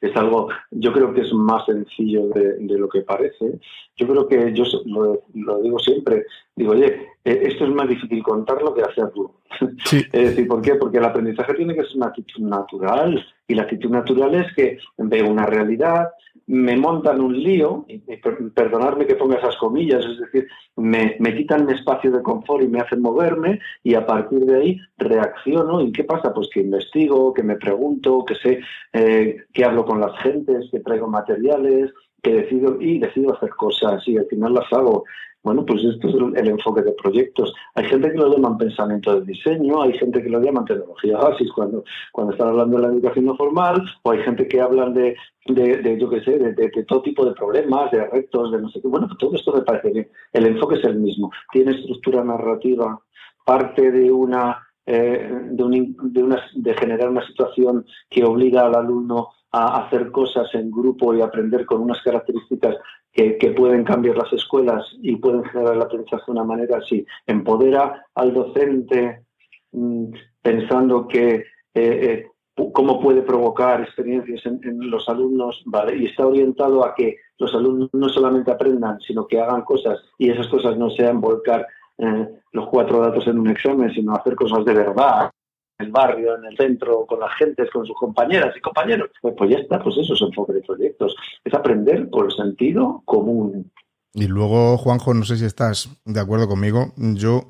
es 0.00 0.16
algo, 0.16 0.48
yo 0.70 0.92
creo 0.92 1.12
que 1.12 1.20
es 1.20 1.32
más 1.32 1.64
sencillo 1.66 2.28
de, 2.28 2.78
lo 2.78 2.88
que 2.88 3.02
parece. 3.02 3.60
Yo 3.96 4.06
creo 4.06 4.26
que 4.26 4.52
yo 4.54 4.64
lo, 4.86 5.24
lo, 5.34 5.60
digo 5.60 5.78
siempre, 5.78 6.24
digo, 6.56 6.72
oye, 6.72 7.08
eh, 7.24 7.40
esto 7.42 7.64
es 7.64 7.70
más 7.70 7.88
difícil 7.88 8.22
contarlo 8.22 8.74
que 8.74 8.82
hacerlo. 8.82 9.34
Sí. 9.84 9.98
es 10.12 10.30
decir, 10.30 10.46
¿por 10.46 10.62
qué? 10.62 10.76
Porque 10.76 10.98
el 10.98 11.04
aprendizaje 11.04 11.54
tiene 11.54 11.74
que 11.74 11.82
ser 11.82 11.96
una 11.96 12.06
actitud 12.06 12.40
natural 12.40 13.26
y 13.46 13.54
la 13.54 13.62
actitud 13.62 13.90
natural 13.90 14.34
es 14.36 14.54
que 14.54 14.78
veo 14.96 15.28
una 15.28 15.44
realidad, 15.44 16.08
me 16.50 16.76
montan 16.76 17.20
un 17.20 17.40
lío, 17.40 17.84
y, 17.86 17.98
perdonadme 17.98 19.06
que 19.06 19.14
ponga 19.14 19.36
esas 19.36 19.56
comillas, 19.56 20.04
es 20.04 20.18
decir, 20.18 20.48
me, 20.74 21.16
quitan 21.36 21.64
mi 21.64 21.74
espacio 21.74 22.10
de 22.10 22.22
confort 22.22 22.64
y 22.64 22.66
me 22.66 22.80
hacen 22.80 23.00
moverme 23.00 23.60
y 23.84 23.94
a 23.94 24.04
partir 24.04 24.40
de 24.40 24.56
ahí 24.56 24.80
reacciono. 24.98 25.80
¿Y 25.80 25.92
qué 25.92 26.02
pasa? 26.02 26.34
Pues 26.34 26.48
que 26.52 26.60
investigo, 26.60 27.32
que 27.32 27.44
me 27.44 27.54
pregunto, 27.54 28.24
que 28.24 28.34
sé, 28.34 28.60
eh, 28.92 29.44
que 29.52 29.64
hablo 29.64 29.84
con 29.84 30.00
las 30.00 30.18
gentes, 30.22 30.68
que 30.72 30.80
traigo 30.80 31.06
materiales, 31.06 31.92
que 32.20 32.34
decido 32.34 32.80
y 32.80 32.98
decido 32.98 33.32
hacer 33.32 33.50
cosas 33.50 34.02
y 34.08 34.16
al 34.16 34.26
final 34.26 34.54
las 34.54 34.72
hago. 34.72 35.04
Bueno, 35.42 35.64
pues 35.64 35.82
esto 35.84 36.08
es 36.08 36.14
el, 36.14 36.48
enfoque 36.48 36.82
de 36.82 36.92
proyectos. 36.92 37.54
Hay 37.74 37.84
gente 37.86 38.10
que 38.10 38.18
lo 38.18 38.30
llaman 38.30 38.58
pensamiento 38.58 39.18
de 39.18 39.24
diseño, 39.24 39.82
hay 39.82 39.94
gente 39.94 40.22
que 40.22 40.28
lo 40.28 40.40
llaman 40.40 40.66
tecnología 40.66 41.16
basis 41.16 41.50
cuando, 41.52 41.82
cuando 42.12 42.34
están 42.34 42.48
hablando 42.48 42.76
de 42.76 42.82
la 42.82 42.92
educación 42.92 43.24
no 43.24 43.36
formal, 43.36 43.82
o 44.02 44.10
hay 44.10 44.18
gente 44.22 44.46
que 44.46 44.60
hablan 44.60 44.92
de, 44.92 45.16
de, 45.54 45.98
yo 45.98 46.08
qué 46.08 46.20
sé, 46.22 46.38
de, 46.38 46.84
todo 46.86 47.02
tipo 47.02 47.24
de 47.24 47.32
problemas, 47.32 47.90
de 47.90 48.06
retos, 48.06 48.52
de 48.52 48.60
no 48.60 48.68
sé 48.68 48.80
qué. 48.80 48.88
Bueno, 48.88 49.06
pues 49.06 49.18
todo 49.18 49.34
esto 49.34 49.52
me 49.52 49.62
parece 49.62 49.90
bien. 49.90 50.08
El 50.32 50.46
enfoque 50.46 50.76
es 50.76 50.84
el 50.84 50.96
mismo. 50.96 51.30
Tiene 51.52 51.72
estructura 51.72 52.24
narrativa, 52.24 53.00
parte 53.44 53.90
de 53.90 54.10
una, 54.10 54.66
eh, 54.86 55.30
de, 55.50 55.94
de, 56.02 56.38
de 56.54 56.74
generar 56.74 57.08
una 57.10 57.26
situación 57.26 57.86
que 58.08 58.24
obliga 58.24 58.66
al 58.66 58.74
alumno 58.74 59.28
a 59.52 59.84
hacer 59.84 60.10
cosas 60.10 60.48
en 60.54 60.70
grupo 60.70 61.14
y 61.14 61.20
aprender 61.20 61.66
con 61.66 61.80
unas 61.80 62.00
características 62.02 62.76
que, 63.12 63.54
pueden 63.56 63.84
cambiar 63.84 64.16
las 64.16 64.32
escuelas 64.32 64.86
y 65.02 65.16
pueden 65.16 65.44
generar 65.44 65.74
el 65.74 65.82
aprendizaje 65.82 66.24
de 66.26 66.32
una 66.32 66.44
manera 66.44 66.78
así. 66.78 67.04
Empodera 67.26 68.06
al 68.14 68.32
docente 68.32 69.24
mm, 69.72 70.12
pensando 70.40 71.08
que 71.08 71.34
eh, 71.34 71.44
eh, 71.74 72.26
cómo 72.72 73.00
puede 73.00 73.22
provocar 73.22 73.80
experiencias 73.80 74.44
en, 74.46 74.90
los 74.90 75.08
alumnos, 75.08 75.62
¿vale? 75.66 75.96
Y 75.96 76.06
está 76.06 76.26
orientado 76.26 76.84
a 76.84 76.94
que 76.94 77.16
los 77.38 77.54
alumnos 77.54 77.88
no 77.92 78.08
solamente 78.08 78.50
aprendan, 78.50 79.00
sino 79.00 79.26
que 79.26 79.40
hagan 79.40 79.62
cosas 79.62 79.98
y 80.18 80.30
esas 80.30 80.48
cosas 80.48 80.76
no 80.76 80.90
sean 80.90 81.20
volcar 81.20 81.66
eh, 81.98 82.28
los 82.52 82.68
cuatro 82.68 83.00
datos 83.00 83.26
en 83.26 83.38
un 83.38 83.48
examen, 83.48 83.92
sino 83.92 84.14
hacer 84.14 84.34
cosas 84.34 84.64
de 84.64 84.74
verdad 84.74 85.30
en 85.78 85.86
el 85.86 85.92
barrio, 85.92 86.36
en 86.36 86.44
el 86.44 86.56
centro, 86.56 87.06
con 87.06 87.20
las 87.20 87.34
gentes, 87.36 87.70
con 87.70 87.86
sus 87.86 87.96
compañeras 87.96 88.54
y 88.56 88.60
compañeros. 88.60 89.10
Pues, 89.20 89.34
pues 89.36 89.50
ya 89.50 89.58
está, 89.58 89.82
pues 89.82 89.96
eso 89.98 90.14
es 90.14 90.20
enfoque 90.22 90.52
de 90.52 90.62
proyectos. 90.62 91.16
Es 91.44 91.54
aprender 91.54 92.08
por 92.10 92.32
sentido 92.34 93.02
común. 93.04 93.70
Y 94.12 94.26
luego, 94.26 94.76
Juanjo, 94.76 95.14
no 95.14 95.24
sé 95.24 95.36
si 95.36 95.44
estás 95.44 95.88
de 96.04 96.20
acuerdo 96.20 96.48
conmigo. 96.48 96.92
Yo 96.96 97.46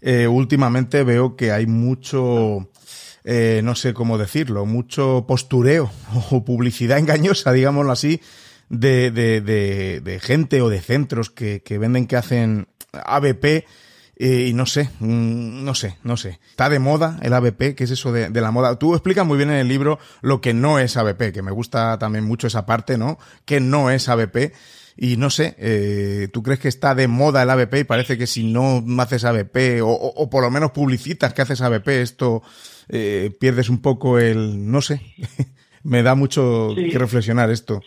eh, 0.00 0.26
últimamente 0.28 1.02
veo 1.02 1.34
que 1.34 1.50
hay 1.50 1.66
mucho 1.66 2.68
eh, 3.24 3.62
no 3.64 3.74
sé 3.74 3.94
cómo 3.94 4.18
decirlo, 4.18 4.66
mucho 4.66 5.24
postureo 5.26 5.90
o 6.30 6.44
publicidad 6.44 6.98
engañosa, 6.98 7.52
digámoslo 7.52 7.92
así, 7.92 8.20
de, 8.68 9.10
de, 9.10 9.40
de, 9.40 10.20
gente 10.20 10.62
o 10.62 10.68
de 10.68 10.80
centros 10.80 11.30
que, 11.30 11.62
que 11.62 11.78
venden 11.78 12.06
que 12.06 12.16
hacen 12.16 12.68
ABP 12.92 13.64
eh, 14.16 14.46
y 14.48 14.54
no 14.54 14.66
sé, 14.66 14.90
mm, 15.00 15.64
no 15.64 15.74
sé, 15.74 15.98
no 16.02 16.16
sé. 16.16 16.38
Está 16.50 16.68
de 16.68 16.78
moda 16.78 17.18
el 17.22 17.32
ABP, 17.32 17.74
¿qué 17.74 17.84
es 17.84 17.90
eso 17.90 18.12
de, 18.12 18.30
de, 18.30 18.40
la 18.40 18.50
moda? 18.50 18.78
Tú 18.78 18.94
explicas 18.94 19.26
muy 19.26 19.36
bien 19.36 19.50
en 19.50 19.56
el 19.56 19.68
libro 19.68 19.98
lo 20.22 20.40
que 20.40 20.54
no 20.54 20.78
es 20.78 20.96
ABP, 20.96 21.32
que 21.32 21.42
me 21.42 21.50
gusta 21.50 21.98
también 21.98 22.24
mucho 22.24 22.46
esa 22.46 22.64
parte, 22.64 22.96
¿no? 22.96 23.18
Que 23.44 23.60
no 23.60 23.90
es 23.90 24.08
ABP. 24.08 24.52
Y 24.96 25.16
no 25.16 25.28
sé, 25.28 25.56
eh, 25.58 26.28
¿tú 26.32 26.44
crees 26.44 26.60
que 26.60 26.68
está 26.68 26.94
de 26.94 27.08
moda 27.08 27.42
el 27.42 27.50
ABP 27.50 27.80
y 27.80 27.84
parece 27.84 28.16
que 28.16 28.28
si 28.28 28.44
no 28.44 28.84
haces 28.98 29.24
ABP 29.24 29.82
o, 29.82 29.88
o, 29.88 30.30
por 30.30 30.44
lo 30.44 30.50
menos 30.52 30.70
publicitas 30.70 31.34
que 31.34 31.42
haces 31.42 31.60
ABP, 31.60 31.88
esto 32.00 32.44
eh, 32.88 33.30
pierdes 33.38 33.68
un 33.68 33.80
poco 33.80 34.18
el, 34.18 34.70
no 34.70 34.80
sé, 34.80 35.00
me 35.84 36.02
da 36.02 36.14
mucho 36.14 36.70
que 36.74 36.98
reflexionar 36.98 37.50
esto. 37.50 37.80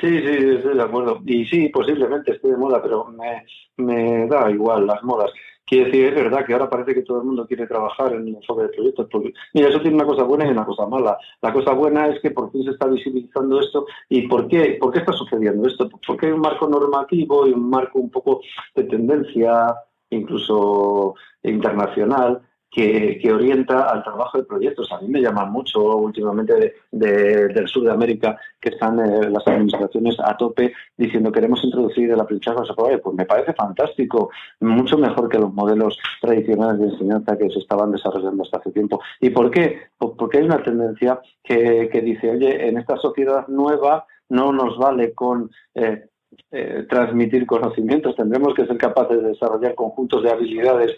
Sí, 0.00 0.08
sí, 0.08 0.28
estoy 0.56 0.76
de 0.76 0.82
acuerdo. 0.82 1.20
Y 1.26 1.44
sí, 1.46 1.68
posiblemente 1.68 2.32
esté 2.32 2.48
de 2.48 2.56
moda, 2.56 2.82
pero 2.82 3.06
me, 3.06 3.44
me 3.76 4.26
da 4.26 4.50
igual 4.50 4.86
las 4.86 5.02
modas. 5.02 5.30
Quiere 5.66 5.86
decir, 5.86 6.04
es 6.06 6.14
verdad 6.14 6.44
que 6.44 6.52
ahora 6.52 6.68
parece 6.68 6.94
que 6.94 7.02
todo 7.02 7.20
el 7.20 7.26
mundo 7.26 7.46
quiere 7.46 7.66
trabajar 7.66 8.12
en 8.12 8.28
el 8.28 8.36
enfoque 8.36 8.64
de 8.64 8.68
proyectos. 8.68 9.08
mira, 9.54 9.68
eso 9.68 9.80
tiene 9.80 9.96
una 9.96 10.04
cosa 10.04 10.22
buena 10.24 10.46
y 10.46 10.50
una 10.50 10.66
cosa 10.66 10.86
mala. 10.86 11.16
La 11.40 11.52
cosa 11.54 11.72
buena 11.72 12.08
es 12.08 12.20
que 12.20 12.30
por 12.30 12.52
fin 12.52 12.64
se 12.64 12.72
está 12.72 12.86
visibilizando 12.86 13.60
esto. 13.60 13.86
¿Y 14.10 14.28
por 14.28 14.46
qué, 14.48 14.76
por 14.78 14.92
qué 14.92 14.98
está 14.98 15.12
sucediendo 15.12 15.66
esto? 15.66 15.88
Porque 16.06 16.26
hay 16.26 16.32
un 16.32 16.40
marco 16.40 16.68
normativo 16.68 17.46
y 17.46 17.52
un 17.52 17.70
marco 17.70 17.98
un 17.98 18.10
poco 18.10 18.42
de 18.74 18.84
tendencia, 18.84 19.74
incluso 20.10 21.14
internacional, 21.42 22.42
que, 22.74 23.32
orienta 23.32 23.84
al 23.84 24.02
trabajo 24.02 24.38
de 24.38 24.44
proyectos. 24.44 24.90
A 24.90 25.00
mí 25.00 25.08
me 25.08 25.20
llaman 25.20 25.52
mucho 25.52 25.96
últimamente 25.96 26.74
del 26.90 27.68
sur 27.68 27.84
de 27.84 27.92
América 27.92 28.36
que 28.60 28.70
están 28.70 28.98
eh, 28.98 29.30
las 29.30 29.46
administraciones 29.46 30.16
a 30.18 30.36
tope 30.36 30.72
diciendo 30.96 31.30
queremos 31.30 31.62
introducir 31.62 32.10
el 32.10 32.20
aprendizaje 32.20 32.98
Pues 32.98 33.16
me 33.16 33.26
parece 33.26 33.52
fantástico, 33.52 34.30
mucho 34.60 34.98
mejor 34.98 35.28
que 35.28 35.38
los 35.38 35.52
modelos 35.52 35.96
tradicionales 36.20 36.80
de 36.80 36.88
enseñanza 36.88 37.38
que 37.38 37.48
se 37.50 37.60
estaban 37.60 37.92
desarrollando 37.92 38.42
hasta 38.42 38.58
hace 38.58 38.72
tiempo. 38.72 39.00
¿Y 39.20 39.30
por 39.30 39.52
qué? 39.52 39.82
Porque 39.96 40.38
hay 40.38 40.44
una 40.44 40.62
tendencia 40.62 41.20
que, 41.44 41.88
dice, 42.04 42.30
oye, 42.30 42.68
en 42.68 42.78
esta 42.78 42.96
sociedad 42.96 43.46
nueva 43.46 44.06
no 44.28 44.52
nos 44.52 44.76
vale 44.78 45.12
con... 45.14 45.50
Eh, 45.74 46.06
eh, 46.50 46.84
transmitir 46.90 47.46
conocimientos, 47.46 48.16
tendremos 48.16 48.54
que 48.54 48.66
ser 48.66 48.76
capaces 48.76 49.22
de 49.22 49.28
desarrollar 49.28 49.76
conjuntos 49.76 50.20
de 50.24 50.32
habilidades 50.32 50.96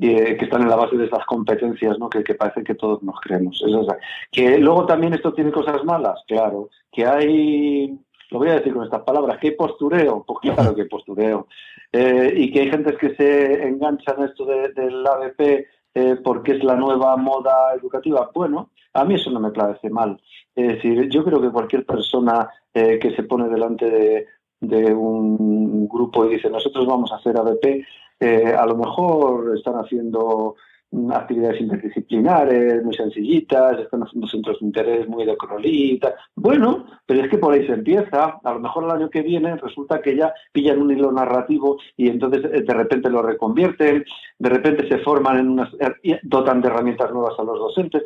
eh, 0.00 0.36
que 0.36 0.44
están 0.44 0.62
en 0.62 0.68
la 0.68 0.76
base 0.76 0.96
de 0.96 1.06
esas 1.06 1.24
competencias 1.26 1.98
¿no? 1.98 2.08
que, 2.08 2.22
parece 2.34 2.62
que 2.64 2.74
todos 2.74 3.02
nos 3.02 3.20
creemos. 3.20 3.62
que 4.32 4.58
luego 4.58 4.86
también 4.86 5.14
esto 5.14 5.32
tiene 5.32 5.52
cosas 5.52 5.84
malas, 5.84 6.22
claro, 6.26 6.70
que 6.90 7.06
hay 7.06 7.98
lo 8.30 8.38
voy 8.38 8.48
a 8.48 8.54
decir 8.54 8.72
con 8.72 8.84
estas 8.84 9.02
palabras, 9.02 9.38
que 9.38 9.48
hay 9.48 9.54
postureo, 9.54 10.24
pues 10.24 10.38
claro 10.54 10.74
que 10.74 10.82
hay 10.82 10.88
postureo, 10.88 11.48
eh, 11.92 12.32
y 12.36 12.52
que 12.52 12.60
hay 12.60 12.70
gente 12.70 12.96
que 12.96 13.14
se 13.16 13.66
engancha 13.66 14.14
en 14.16 14.24
esto 14.24 14.44
del 14.46 15.06
ABP 15.06 15.66
eh, 15.94 16.16
porque 16.22 16.52
es 16.52 16.64
la 16.64 16.76
nueva 16.76 17.16
moda 17.16 17.74
educativa. 17.74 18.30
Bueno, 18.32 18.70
a 18.94 19.04
mí 19.04 19.14
eso 19.14 19.30
no 19.30 19.40
me 19.40 19.50
parece 19.50 19.90
mal. 19.90 20.20
Es 20.54 20.74
decir, 20.74 21.08
yo 21.08 21.24
creo 21.24 21.40
que 21.40 21.50
cualquier 21.50 21.84
persona 21.84 22.48
eh, 22.72 22.98
que 23.00 23.14
se 23.16 23.24
pone 23.24 23.48
delante 23.48 23.90
de, 23.90 24.26
de, 24.60 24.94
un 24.94 25.88
grupo 25.88 26.24
y 26.24 26.34
dice 26.34 26.48
nosotros 26.48 26.86
vamos 26.86 27.10
a 27.10 27.16
hacer 27.16 27.36
ABP, 27.36 27.84
a 28.20 28.66
lo 28.66 28.76
mejor 28.76 29.56
están 29.56 29.74
haciendo 29.76 30.56
actividades 31.12 31.60
interdisciplinares 31.60 32.82
muy 32.84 32.94
sencillitas, 32.94 33.78
están 33.78 34.02
haciendo 34.02 34.26
centros 34.26 34.58
de 34.60 34.66
interés 34.66 35.08
muy 35.08 35.24
de 35.24 35.36
cronolita. 35.36 36.14
Bueno, 36.34 36.86
pero 37.06 37.22
es 37.22 37.30
que 37.30 37.38
por 37.38 37.54
ahí 37.54 37.66
se 37.66 37.74
empieza. 37.74 38.40
A 38.42 38.52
lo 38.52 38.60
mejor 38.60 38.84
el 38.84 38.90
año 38.90 39.10
que 39.10 39.22
viene 39.22 39.56
resulta 39.56 40.02
que 40.02 40.16
ya 40.16 40.34
pillan 40.52 40.82
un 40.82 40.90
hilo 40.90 41.12
narrativo 41.12 41.78
y 41.96 42.08
entonces 42.08 42.44
eh, 42.52 42.62
de 42.62 42.74
repente 42.74 43.08
lo 43.08 43.22
reconvierten, 43.22 44.04
de 44.38 44.48
repente 44.48 44.88
se 44.88 44.98
forman 44.98 45.38
en 45.38 45.48
unas, 45.50 45.72
eh, 45.78 46.18
dotan 46.22 46.60
de 46.60 46.68
herramientas 46.68 47.12
nuevas 47.12 47.38
a 47.38 47.44
los 47.44 47.58
docentes. 47.58 48.02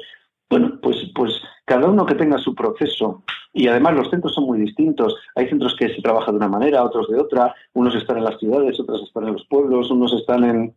Bueno, 0.55 0.79
pues, 0.81 0.99
pues 1.17 1.33
cada 1.65 1.89
uno 1.89 2.07
que 2.07 2.15
tenga 2.15 2.39
su 2.39 2.55
proceso. 2.55 3.25
Y 3.53 3.67
además 3.67 3.95
los 3.95 4.09
centros 4.09 4.35
son 4.35 4.45
muy 4.45 4.61
distintos. 4.61 5.17
Hay 5.35 5.49
centros 5.49 5.75
que 5.77 5.89
se 5.89 6.01
trabaja 6.01 6.31
de 6.31 6.37
una 6.37 6.47
manera, 6.47 6.85
otros 6.85 7.09
de 7.09 7.19
otra. 7.19 7.53
Unos 7.73 7.97
están 7.97 8.19
en 8.19 8.25
las 8.25 8.39
ciudades, 8.39 8.79
otros 8.79 9.03
están 9.03 9.25
en 9.25 9.33
los 9.33 9.45
pueblos, 9.47 9.91
unos 9.91 10.13
están 10.13 10.45
en, 10.45 10.73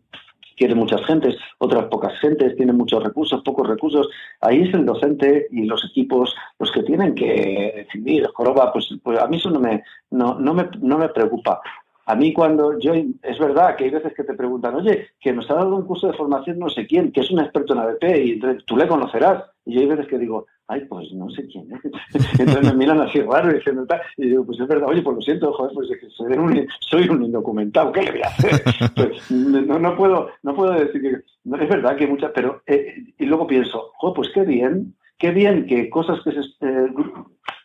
quiere 0.55 0.73
muchas 0.73 1.05
gentes, 1.05 1.35
otras 1.59 1.85
pocas 1.91 2.19
gentes, 2.19 2.55
tienen 2.55 2.75
muchos 2.75 3.03
recursos, 3.03 3.43
pocos 3.43 3.67
recursos. 3.67 4.09
Ahí 4.41 4.63
es 4.63 4.73
el 4.73 4.83
docente 4.83 5.45
y 5.51 5.65
los 5.65 5.85
equipos 5.85 6.35
los 6.57 6.71
que 6.71 6.81
tienen 6.81 7.13
que 7.13 7.73
decidir. 7.75 8.27
Joroba, 8.33 8.73
pues, 8.73 8.89
pues 9.03 9.19
a 9.19 9.27
mí 9.27 9.37
eso 9.37 9.51
no 9.51 9.59
me, 9.59 9.83
no, 10.09 10.39
no 10.39 10.55
me, 10.55 10.67
no 10.79 10.97
me 10.97 11.09
preocupa. 11.09 11.61
A 12.07 12.15
mí 12.15 12.31
cuando 12.31 12.79
yo, 12.79 12.93
es 12.93 13.37
verdad 13.37 13.75
que 13.75 13.83
hay 13.83 13.89
veces 13.89 14.13
que 14.13 14.23
te 14.23 14.33
preguntan, 14.33 14.75
oye, 14.75 15.09
que 15.19 15.33
nos 15.33 15.51
ha 15.51 15.55
dado 15.55 15.75
un 15.75 15.85
curso 15.85 16.07
de 16.07 16.17
formación 16.17 16.57
no 16.57 16.69
sé 16.69 16.87
quién, 16.87 17.11
que 17.11 17.19
es 17.19 17.29
un 17.29 17.39
experto 17.39 17.73
en 17.73 17.79
ABP 17.79 18.03
y 18.23 18.39
tú 18.65 18.77
le 18.77 18.87
conocerás. 18.87 19.43
Y 19.65 19.73
yo 19.73 19.81
hay 19.81 19.87
veces 19.87 20.07
que 20.07 20.17
digo, 20.17 20.45
ay, 20.69 20.85
pues 20.85 21.11
no 21.11 21.29
sé 21.29 21.45
quién 21.47 21.67
es. 21.73 21.81
Entonces 22.39 22.63
me 22.63 22.77
miran 22.77 23.01
así 23.01 23.19
raro 23.19 23.51
y 23.51 23.55
diciendo 23.55 23.85
tal. 23.85 23.99
Y 24.15 24.27
digo, 24.27 24.45
pues 24.45 24.57
es 24.57 24.67
verdad, 24.69 24.87
oye, 24.87 25.01
pues 25.01 25.15
lo 25.17 25.21
siento, 25.21 25.51
joder, 25.51 25.73
pues 25.73 25.91
es 25.91 25.99
que 25.99 26.09
soy 26.09 26.31
un, 26.37 26.67
soy 26.79 27.09
un 27.09 27.23
indocumentado, 27.23 27.91
¿qué 27.91 28.03
le 28.03 28.11
voy 28.11 28.21
a 28.21 28.27
hacer? 28.27 28.61
Pues, 28.95 29.29
no, 29.29 29.77
no, 29.77 29.97
puedo, 29.97 30.29
no 30.43 30.55
puedo 30.55 30.71
decir 30.71 31.01
que. 31.01 31.09
es 31.09 31.69
verdad 31.69 31.97
que 31.97 32.05
hay 32.05 32.09
muchas, 32.09 32.31
pero. 32.33 32.61
Eh, 32.67 33.03
y 33.17 33.25
luego 33.25 33.45
pienso, 33.47 33.91
joder, 33.95 34.15
pues 34.15 34.29
qué 34.33 34.43
bien, 34.43 34.95
qué 35.17 35.31
bien 35.31 35.65
que 35.65 35.89
cosas 35.89 36.19
que 36.23 36.31
se. 36.31 36.39
Eh, 36.39 36.87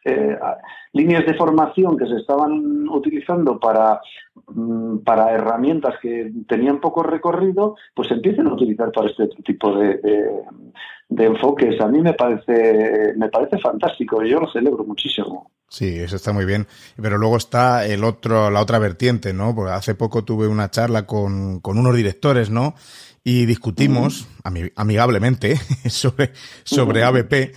eh, 0.05 0.37
líneas 0.93 1.25
de 1.25 1.35
formación 1.35 1.97
que 1.97 2.07
se 2.07 2.17
estaban 2.17 2.89
utilizando 2.89 3.59
para, 3.61 4.01
mm, 4.49 4.99
para 4.99 5.33
herramientas 5.33 5.95
que 6.03 6.33
tenían 6.49 6.81
poco 6.81 7.03
recorrido, 7.03 7.77
pues 7.95 8.09
se 8.09 8.15
empiecen 8.15 8.49
a 8.49 8.55
utilizar 8.55 8.91
para 8.91 9.11
este 9.11 9.29
tipo 9.45 9.77
de, 9.77 10.01
de, 11.09 11.25
enfoques. 11.25 11.81
A 11.81 11.87
mí 11.87 12.01
me 12.01 12.15
parece, 12.15 13.15
me 13.17 13.29
parece 13.29 13.59
fantástico, 13.59 14.23
yo 14.25 14.41
lo 14.41 14.51
celebro 14.51 14.85
muchísimo. 14.85 15.51
Sí, 15.69 16.01
eso 16.01 16.17
está 16.17 16.33
muy 16.33 16.45
bien. 16.45 16.67
Pero 17.01 17.17
luego 17.17 17.37
está 17.37 17.87
el 17.87 18.05
otro, 18.05 18.51
la 18.51 18.61
otra 18.61 18.79
vertiente, 18.79 19.33
¿no? 19.33 19.55
Porque 19.55 19.73
hace 19.73 19.95
poco 19.95 20.25
tuve 20.25 20.47
una 20.47 20.71
charla 20.71 21.07
con, 21.07 21.61
con 21.61 21.79
unos 21.79 21.95
directores, 21.97 22.51
¿no? 22.51 22.75
Y 23.25 23.47
discutimos 23.47 24.27
amigablemente 24.75 25.57
sobre, 25.89 26.33
sobre 26.65 27.05
ABP. 27.05 27.53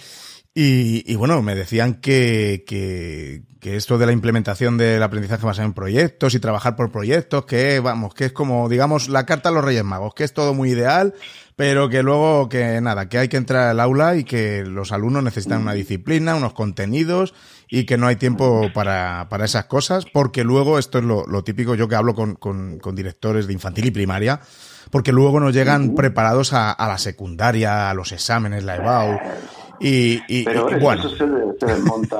Y, 0.57 1.13
bueno, 1.15 1.41
me 1.41 1.53
decían 1.53 1.95
que, 1.95 2.63
que, 2.65 3.43
que, 3.59 3.75
esto 3.75 3.97
de 3.97 4.05
la 4.05 4.13
implementación 4.13 4.77
del 4.77 5.03
aprendizaje 5.03 5.45
basado 5.45 5.67
en 5.67 5.73
proyectos 5.73 6.33
y 6.33 6.39
trabajar 6.39 6.77
por 6.77 6.93
proyectos, 6.93 7.43
que 7.45 7.81
vamos, 7.81 8.13
que 8.13 8.23
es 8.23 8.31
como, 8.31 8.69
digamos, 8.69 9.09
la 9.09 9.25
carta 9.25 9.49
a 9.49 9.51
los 9.51 9.65
Reyes 9.65 9.83
Magos, 9.83 10.13
que 10.13 10.23
es 10.23 10.33
todo 10.33 10.53
muy 10.53 10.69
ideal, 10.69 11.13
pero 11.57 11.89
que 11.89 12.03
luego, 12.03 12.47
que 12.47 12.79
nada, 12.79 13.09
que 13.09 13.17
hay 13.17 13.27
que 13.27 13.35
entrar 13.35 13.67
al 13.67 13.81
aula 13.81 14.15
y 14.15 14.23
que 14.23 14.63
los 14.63 14.93
alumnos 14.93 15.23
necesitan 15.23 15.61
una 15.61 15.73
disciplina, 15.73 16.35
unos 16.35 16.53
contenidos 16.53 17.33
y 17.67 17.83
que 17.85 17.97
no 17.97 18.07
hay 18.07 18.15
tiempo 18.15 18.69
para, 18.73 19.27
para 19.29 19.43
esas 19.43 19.65
cosas, 19.65 20.05
porque 20.05 20.45
luego, 20.45 20.79
esto 20.79 20.99
es 20.99 21.03
lo, 21.03 21.25
lo 21.25 21.43
típico, 21.43 21.75
yo 21.75 21.89
que 21.89 21.95
hablo 21.95 22.15
con, 22.15 22.35
con, 22.35 22.79
con 22.79 22.95
directores 22.95 23.47
de 23.47 23.51
infantil 23.51 23.87
y 23.87 23.91
primaria, 23.91 24.39
porque 24.89 25.11
luego 25.11 25.41
nos 25.41 25.53
llegan 25.53 25.95
preparados 25.95 26.53
a, 26.53 26.71
a 26.71 26.87
la 26.87 26.97
secundaria, 26.97 27.89
a 27.89 27.93
los 27.93 28.13
exámenes, 28.13 28.63
la 28.63 28.77
EBAU, 28.77 29.19
y, 29.79 30.43
Pero 30.45 30.67
bueno. 30.79 31.01
eso 31.01 31.09
se, 31.09 31.25
desmonta. 31.65 32.17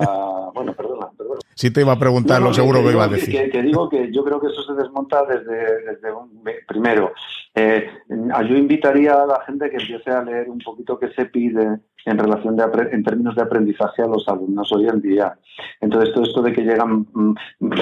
bueno, 0.54 0.74
perdona, 0.74 1.08
perdona. 1.18 1.40
Si 1.54 1.72
te 1.72 1.82
iba 1.82 1.94
a 1.94 2.00
preguntar, 2.00 2.42
lo 2.42 2.54
seguro 2.54 2.84
que, 2.84 2.92
iba 2.92 3.06
a 3.06 3.08
decir. 3.08 3.52
Que, 3.52 3.62
digo 3.62 3.90
que 3.90 4.12
yo 4.12 4.24
creo 4.24 4.40
que 4.40 4.48
eso 4.48 4.64
se 4.64 4.74
desmonta 4.74 5.26
desde, 5.26 5.86
desde 5.86 6.12
un, 6.12 6.44
primero. 6.68 7.14
Eh, 7.54 7.88
yo 8.10 8.56
invitaría 8.56 9.14
a 9.14 9.26
la 9.26 9.42
gente 9.46 9.70
que 9.70 9.78
empiece 9.78 10.12
a 10.12 10.24
leer 10.24 10.50
un 10.50 10.60
poquito 10.60 11.00
qué 11.00 11.10
se 11.14 11.26
pide 11.26 11.80
en 12.06 12.18
relación 12.18 12.56
de 12.56 12.64
en 12.92 13.04
términos 13.04 13.36
de 13.36 13.42
aprendizaje 13.42 14.02
a 14.02 14.08
los 14.08 14.28
alumnos 14.28 14.72
hoy 14.72 14.88
en 14.88 15.02
día. 15.02 15.38
Entonces 15.82 16.14
todo 16.14 16.24
esto 16.24 16.42
de 16.42 16.54
que 16.54 16.62
llegan 16.62 17.08
mm, 17.14 17.36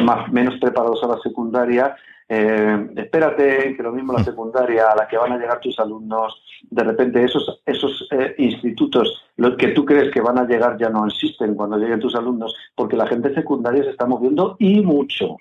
más, 0.03 0.31
menos 0.31 0.59
preparados 0.59 1.03
a 1.03 1.07
la 1.07 1.17
secundaria 1.21 1.95
eh, 2.35 2.89
espérate 2.95 3.75
que 3.75 3.83
lo 3.83 3.91
mismo 3.91 4.13
la 4.13 4.19
mm. 4.19 4.25
secundaria 4.25 4.89
a 4.89 4.95
la 4.95 5.07
que 5.07 5.17
van 5.17 5.33
a 5.33 5.37
llegar 5.37 5.59
tus 5.59 5.77
alumnos, 5.79 6.41
de 6.69 6.83
repente 6.83 7.23
esos, 7.23 7.61
esos 7.65 8.07
eh, 8.11 8.33
institutos, 8.39 9.21
los 9.37 9.55
que 9.55 9.69
tú 9.69 9.85
crees 9.85 10.11
que 10.11 10.21
van 10.21 10.39
a 10.39 10.45
llegar 10.45 10.77
ya 10.79 10.89
no 10.89 11.05
existen 11.05 11.53
cuando 11.53 11.77
lleguen 11.77 11.99
tus 11.99 12.15
alumnos, 12.15 12.55
porque 12.75 12.97
la 12.97 13.07
gente 13.07 13.33
secundaria 13.35 13.83
se 13.83 13.91
está 13.91 14.07
moviendo 14.07 14.55
y 14.57 14.81
mucho. 14.81 15.37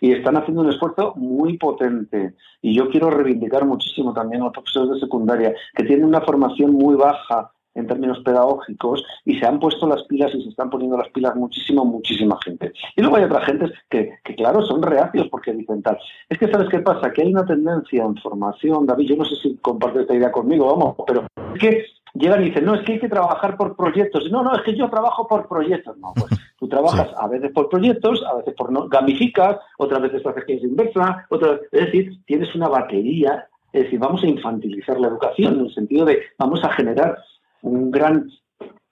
Y 0.00 0.12
están 0.12 0.36
haciendo 0.36 0.62
un 0.62 0.70
esfuerzo 0.70 1.12
muy 1.16 1.58
potente. 1.58 2.34
Y 2.62 2.72
yo 2.72 2.88
quiero 2.88 3.10
reivindicar 3.10 3.64
muchísimo 3.64 4.14
también 4.14 4.42
a 4.42 4.44
los 4.44 4.54
profesores 4.54 4.90
de 4.90 5.00
secundaria, 5.00 5.52
que 5.74 5.82
tienen 5.82 6.04
una 6.04 6.20
formación 6.20 6.72
muy 6.72 6.94
baja 6.94 7.50
en 7.78 7.86
términos 7.86 8.18
pedagógicos 8.24 9.04
y 9.24 9.38
se 9.38 9.46
han 9.46 9.60
puesto 9.60 9.86
las 9.86 10.02
pilas 10.04 10.34
y 10.34 10.42
se 10.42 10.50
están 10.50 10.70
poniendo 10.70 10.96
las 10.96 11.08
pilas 11.10 11.34
muchísimo, 11.36 11.84
muchísima 11.84 12.38
gente. 12.44 12.72
Y 12.96 13.00
luego 13.00 13.16
hay 13.16 13.24
otras 13.24 13.44
gentes 13.44 13.70
que, 13.88 14.18
que, 14.24 14.34
claro, 14.34 14.62
son 14.62 14.82
reacios 14.82 15.28
porque 15.30 15.52
dicen 15.52 15.82
tal. 15.82 15.98
Es 16.28 16.38
que, 16.38 16.50
¿sabes 16.50 16.68
qué 16.68 16.80
pasa? 16.80 17.12
Que 17.12 17.22
hay 17.22 17.32
una 17.32 17.46
tendencia 17.46 18.04
en 18.04 18.16
formación, 18.16 18.86
David, 18.86 19.10
yo 19.10 19.16
no 19.16 19.24
sé 19.24 19.36
si 19.36 19.56
compartes 19.56 20.02
esta 20.02 20.14
idea 20.14 20.32
conmigo, 20.32 20.66
vamos, 20.66 20.96
pero 21.06 21.26
es 21.54 21.60
que 21.60 21.84
llegan 22.14 22.42
y 22.42 22.46
dicen, 22.46 22.64
no, 22.64 22.74
es 22.74 22.84
que 22.84 22.94
hay 22.94 23.00
que 23.00 23.08
trabajar 23.08 23.56
por 23.56 23.76
proyectos. 23.76 24.30
No, 24.30 24.42
no, 24.42 24.54
es 24.54 24.62
que 24.62 24.76
yo 24.76 24.88
trabajo 24.90 25.26
por 25.26 25.48
proyectos. 25.48 25.96
No, 25.98 26.12
pues 26.14 26.32
tú 26.58 26.68
trabajas 26.68 27.08
a 27.16 27.28
veces 27.28 27.52
por 27.52 27.68
proyectos, 27.68 28.22
a 28.24 28.36
veces 28.36 28.54
por 28.54 28.72
no, 28.72 28.88
gamificas, 28.88 29.58
otras 29.78 30.02
veces 30.02 30.18
estrategias 30.18 30.62
inversa, 30.62 31.26
otras, 31.30 31.60
es 31.72 31.86
decir, 31.86 32.18
tienes 32.26 32.54
una 32.54 32.68
batería, 32.68 33.48
es 33.72 33.84
decir, 33.84 33.98
vamos 33.98 34.22
a 34.22 34.26
infantilizar 34.26 34.98
la 34.98 35.08
educación 35.08 35.54
en 35.54 35.66
el 35.66 35.74
sentido 35.74 36.04
de 36.04 36.22
vamos 36.38 36.62
a 36.64 36.72
generar 36.72 37.18
un 37.62 37.90
gran, 37.90 38.30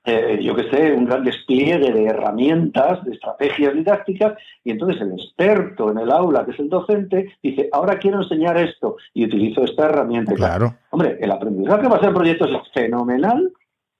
eh, 0.05 0.38
yo 0.42 0.55
que 0.55 0.70
sé, 0.70 0.92
un 0.92 1.07
gran 1.07 1.24
despliegue 1.24 1.92
de 1.92 2.05
herramientas, 2.05 3.05
de 3.05 3.12
estrategias 3.12 3.74
didácticas, 3.74 4.35
y 4.64 4.70
entonces 4.70 5.00
el 5.00 5.12
experto 5.12 5.90
en 5.90 5.98
el 5.98 6.11
aula, 6.11 6.44
que 6.44 6.52
es 6.52 6.59
el 6.61 6.68
docente, 6.68 7.33
dice, 7.42 7.68
ahora 7.72 7.98
quiero 7.98 8.22
enseñar 8.22 8.57
esto, 8.57 8.96
y 9.14 9.24
utilizo 9.24 9.64
esta 9.64 9.87
herramienta. 9.87 10.35
Claro. 10.35 10.74
Hombre, 10.90 11.18
el 11.20 11.31
aprendizaje 11.31 11.88
va 11.88 11.96
a 11.96 12.00
ser 12.00 12.12
proyectos 12.12 12.50
es 12.50 12.72
fenomenal 12.72 13.52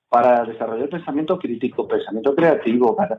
para 0.09 0.45
desarrollar 0.45 0.88
pensamiento 0.88 1.38
crítico, 1.38 1.87
pensamiento 1.88 2.35
creativo, 2.35 2.95
para, 2.95 3.19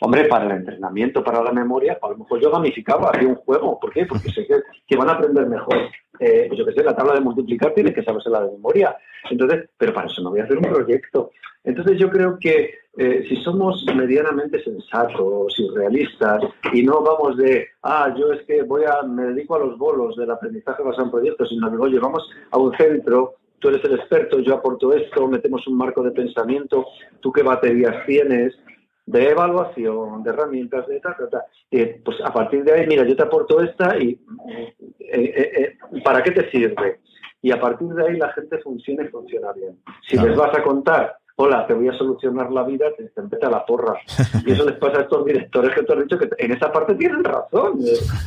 hombre, 0.00 0.26
para 0.26 0.46
el 0.46 0.52
entrenamiento, 0.52 1.24
para 1.24 1.42
la 1.42 1.52
memoria, 1.52 1.98
a 2.00 2.08
lo 2.08 2.18
mejor 2.18 2.40
yo 2.40 2.50
gamificaba, 2.50 3.10
hacía 3.10 3.28
un 3.28 3.34
juego, 3.36 3.78
¿por 3.80 3.92
qué? 3.92 4.06
Porque 4.06 4.30
sé 4.30 4.46
que, 4.46 4.96
van 4.96 5.08
a 5.08 5.12
aprender 5.12 5.46
mejor. 5.46 5.76
Eh, 6.20 6.44
pues 6.46 6.58
yo 6.58 6.64
que 6.64 6.72
sé, 6.72 6.84
la 6.84 6.94
tabla 6.94 7.14
de 7.14 7.20
multiplicar 7.20 7.74
tiene 7.74 7.92
que 7.92 8.04
saberse 8.04 8.30
la 8.30 8.42
de 8.42 8.52
memoria. 8.52 8.96
Entonces, 9.28 9.68
pero 9.76 9.92
para 9.92 10.06
eso 10.06 10.22
no 10.22 10.30
voy 10.30 10.40
a 10.40 10.44
hacer 10.44 10.56
un 10.56 10.64
proyecto. 10.64 11.32
Entonces 11.64 11.98
yo 11.98 12.10
creo 12.10 12.38
que 12.38 12.74
eh, 12.96 13.24
si 13.28 13.36
somos 13.42 13.84
medianamente 13.96 14.62
sensatos 14.62 15.58
y 15.58 15.68
realistas 15.74 16.42
y 16.72 16.82
no 16.82 17.02
vamos 17.02 17.36
de, 17.38 17.68
ah, 17.82 18.14
yo 18.16 18.32
es 18.32 18.42
que 18.46 18.62
voy 18.62 18.84
a, 18.84 19.02
me 19.02 19.24
dedico 19.24 19.56
a 19.56 19.60
los 19.60 19.76
bolos 19.76 20.14
del 20.16 20.30
aprendizaje 20.30 20.82
basado 20.82 21.06
en 21.06 21.10
proyectos, 21.10 21.48
sino 21.48 21.70
que, 21.70 21.76
oye, 21.78 21.98
vamos 21.98 22.30
a 22.50 22.58
un 22.58 22.76
centro 22.76 23.36
tú 23.64 23.70
eres 23.70 23.84
el 23.84 23.94
experto, 23.94 24.40
yo 24.40 24.56
aporto 24.56 24.92
esto, 24.92 25.26
metemos 25.26 25.66
un 25.66 25.78
marco 25.78 26.02
de 26.02 26.10
pensamiento, 26.10 26.86
tú 27.20 27.32
qué 27.32 27.42
baterías 27.42 28.04
tienes, 28.04 28.54
de 29.06 29.30
evaluación, 29.30 30.22
de 30.22 30.28
herramientas, 30.28 30.86
de 30.86 31.00
tal, 31.00 31.16
tal, 31.16 31.30
tal. 31.30 31.42
pues 32.04 32.18
a 32.22 32.30
partir 32.30 32.62
de 32.62 32.72
ahí, 32.72 32.86
mira, 32.86 33.06
yo 33.06 33.16
te 33.16 33.22
aporto 33.22 33.62
esta 33.62 33.96
y 33.96 34.20
eh, 34.50 34.74
eh, 35.00 35.52
eh, 35.56 36.00
¿para 36.04 36.22
qué 36.22 36.32
te 36.32 36.50
sirve? 36.50 37.00
Y 37.40 37.52
a 37.52 37.60
partir 37.60 37.88
de 37.88 38.06
ahí 38.06 38.18
la 38.18 38.30
gente 38.34 38.58
funciona 38.58 39.02
y 39.02 39.08
funciona 39.08 39.50
bien. 39.52 39.78
Si 40.10 40.18
les 40.18 40.36
vas 40.36 40.54
a 40.58 40.62
contar 40.62 41.16
hola, 41.36 41.66
te 41.66 41.74
voy 41.74 41.88
a 41.88 41.98
solucionar 41.98 42.50
la 42.52 42.62
vida, 42.62 42.86
te, 42.96 43.04
te 43.04 43.46
a 43.46 43.50
la 43.50 43.64
porra. 43.64 43.94
Y 44.46 44.52
eso 44.52 44.64
les 44.64 44.76
pasa 44.76 44.98
a 44.98 45.02
estos 45.02 45.24
directores 45.24 45.74
que 45.74 45.82
te 45.82 45.92
han 45.92 46.02
dicho 46.02 46.18
que 46.18 46.28
en 46.38 46.52
esa 46.52 46.70
parte 46.70 46.94
tienen 46.94 47.24
razón. 47.24 47.80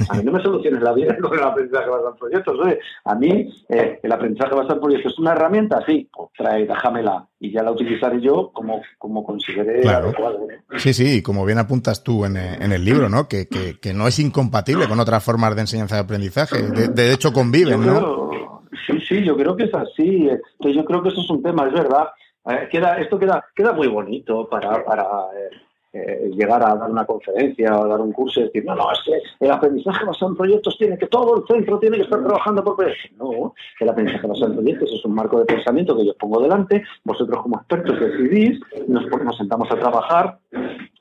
A 0.10 0.16
mí 0.16 0.24
no 0.24 0.32
me 0.32 0.42
soluciones 0.42 0.82
la 0.82 0.94
vida 0.94 1.16
con 1.22 1.38
el 1.38 1.44
aprendizaje 1.44 1.90
basado 1.90 2.12
en 2.12 2.18
proyectos. 2.18 2.60
A 3.06 3.16
mí 3.16 3.50
eh, 3.70 4.00
el 4.04 4.12
aprendizaje 4.12 4.56
basado 4.56 4.76
en 4.76 4.82
proyectos 4.82 5.14
es 5.14 5.20
una 5.20 5.32
herramienta, 5.32 5.84
sí, 5.86 6.10
pues 6.14 6.30
trae, 6.38 6.66
déjamela 6.66 7.28
y 7.40 7.52
ya 7.52 7.62
la 7.62 7.72
utilizaré 7.72 8.20
yo 8.20 8.52
como, 8.52 8.82
como 8.98 9.24
considere 9.24 9.82
claro. 9.82 10.12
Sí, 10.78 10.94
sí, 10.94 11.22
como 11.22 11.46
bien 11.46 11.60
apuntas 11.60 12.04
tú 12.04 12.26
en, 12.26 12.36
el 12.36 12.84
libro, 12.84 13.10
¿no? 13.10 13.28
Que, 13.28 13.48
que, 13.48 13.94
no 13.94 14.08
es 14.08 14.20
incompatible 14.20 14.88
con 14.88 15.00
otras 15.00 15.24
formas 15.24 15.56
de 15.56 15.62
enseñanza 15.62 15.98
y 15.98 16.00
aprendizaje. 16.00 16.62
De, 16.62 17.14
hecho, 17.14 17.32
conviven, 17.32 17.86
¿no? 17.86 18.32
Sí, 18.86 19.00
sí, 19.08 19.24
yo 19.24 19.36
creo 19.38 19.56
que 19.56 19.66
es 19.66 19.74
así. 19.74 20.30
Entonces, 20.30 20.76
yo 20.76 20.86
creo 20.86 21.02
que 21.04 21.10
eso 21.10 21.22
es 21.22 21.30
un 21.30 21.42
tema, 21.42 21.68
es 21.68 21.74
verdad. 21.74 22.08
Eh, 22.50 22.70
queda, 22.72 22.98
esto 22.98 23.20
queda, 23.20 23.46
queda 23.54 23.74
muy 23.74 23.88
bonito 23.88 24.48
para, 24.50 24.84
para 24.86 25.04
eh, 25.36 25.50
eh, 25.98 26.32
llegar 26.36 26.64
a 26.64 26.76
dar 26.76 26.90
una 26.90 27.06
conferencia 27.06 27.78
o 27.78 27.88
dar 27.88 28.00
un 28.00 28.12
curso 28.12 28.40
y 28.40 28.44
decir, 28.44 28.66
no, 28.66 28.76
no, 28.76 28.92
es 28.92 29.00
que 29.06 29.46
el 29.46 29.52
aprendizaje 29.52 30.06
basado 30.06 30.32
en 30.32 30.38
proyectos 30.38 30.78
tiene 30.78 30.98
que 30.98 31.08
todo 31.08 31.38
el 31.38 31.44
centro 31.48 31.80
tiene 31.80 31.98
que 31.98 32.04
estar 32.04 32.24
trabajando 32.24 32.64
por 32.64 32.76
proyectos. 32.76 33.12
No, 33.18 33.54
el 33.80 33.90
aprendizaje 33.90 34.28
basado 34.28 34.48
en 34.48 34.56
proyectos 34.58 34.92
es 34.94 35.06
un 35.06 35.16
marco 35.16 35.40
de 35.40 35.46
pensamiento 35.46 35.98
que 35.98 36.06
yo 36.06 36.14
pongo 36.16 36.42
delante, 36.42 36.84
vosotros 37.04 37.42
como 37.42 37.58
expertos 37.58 38.00
decidís, 38.00 38.60
nos, 38.88 39.06
nos 39.08 39.38
sentamos 39.38 39.72
a 39.72 39.76
trabajar 39.76 40.40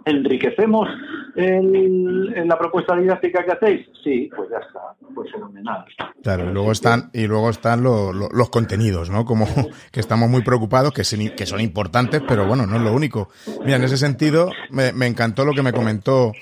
¿Enriquecemos 0.07 0.89
en 1.35 2.49
la 2.49 2.57
propuesta 2.57 2.95
didáctica 2.97 3.45
que 3.45 3.51
hacéis? 3.51 3.87
Sí, 4.05 4.31
pues 4.35 4.49
ya 4.49 4.59
está, 4.59 4.81
pues 5.13 5.33
fenomenal. 5.33 5.85
Claro, 6.23 6.49
y 6.49 6.53
luego 6.53 6.71
están, 6.71 7.11
y 7.13 7.27
luego 7.27 7.51
están 7.51 7.83
los 7.83 8.51
contenidos, 8.51 9.11
¿no? 9.11 9.25
Como 9.25 9.47
que 9.93 9.99
estamos 9.99 10.31
muy 10.31 10.43
preocupados, 10.43 10.93
que, 10.93 11.03
que 11.37 11.47
son 11.47 11.61
importantes, 11.61 12.23
pero 12.27 12.47
bueno, 12.47 12.67
no 12.67 12.77
es 12.77 12.83
lo 12.83 12.93
único. 12.93 13.31
Mira, 13.65 13.79
en 13.79 13.83
ese 13.83 13.97
sentido, 13.97 14.53
me, 14.71 14.86
encantó 14.89 15.45
lo 15.45 15.53
que 15.53 15.63
me 15.63 15.73
comentó 15.73 16.33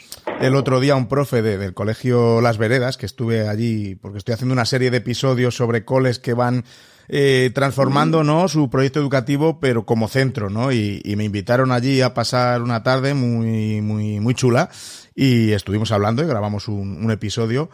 el 0.40 0.56
otro 0.56 0.80
día 0.80 0.96
un 0.96 1.08
profe 1.08 1.42
del 1.42 1.74
colegio 1.74 2.40
Las 2.40 2.58
Veredas, 2.58 2.96
que 2.96 3.06
estuve 3.06 3.48
allí, 3.48 3.94
porque 3.94 4.18
estoy 4.18 4.34
haciendo 4.34 4.52
una 4.52 4.64
serie 4.64 4.90
de 4.90 4.98
episodios 4.98 5.56
sobre 5.56 5.84
coles 5.84 6.18
que 6.18 6.34
van 6.34 6.64
eh, 7.08 7.50
transformando 7.54 8.24
¿no? 8.24 8.48
su 8.48 8.70
proyecto 8.70 8.98
educativo, 8.98 9.60
pero 9.60 9.84
como 9.84 10.08
centro, 10.08 10.48
¿no? 10.48 10.72
Y, 10.72 11.02
me 11.16 11.24
invitaron 11.24 11.70
allí 11.70 12.00
a 12.00 12.14
pasar 12.14 12.62
una 12.62 12.82
tarde 12.82 13.14
muy, 13.14 13.80
muy, 13.80 14.20
muy 14.20 14.34
chula 14.34 14.70
y 15.14 15.52
estuvimos 15.52 15.92
hablando 15.92 16.22
y 16.22 16.26
grabamos 16.26 16.66
un, 16.68 17.10
episodio. 17.10 17.70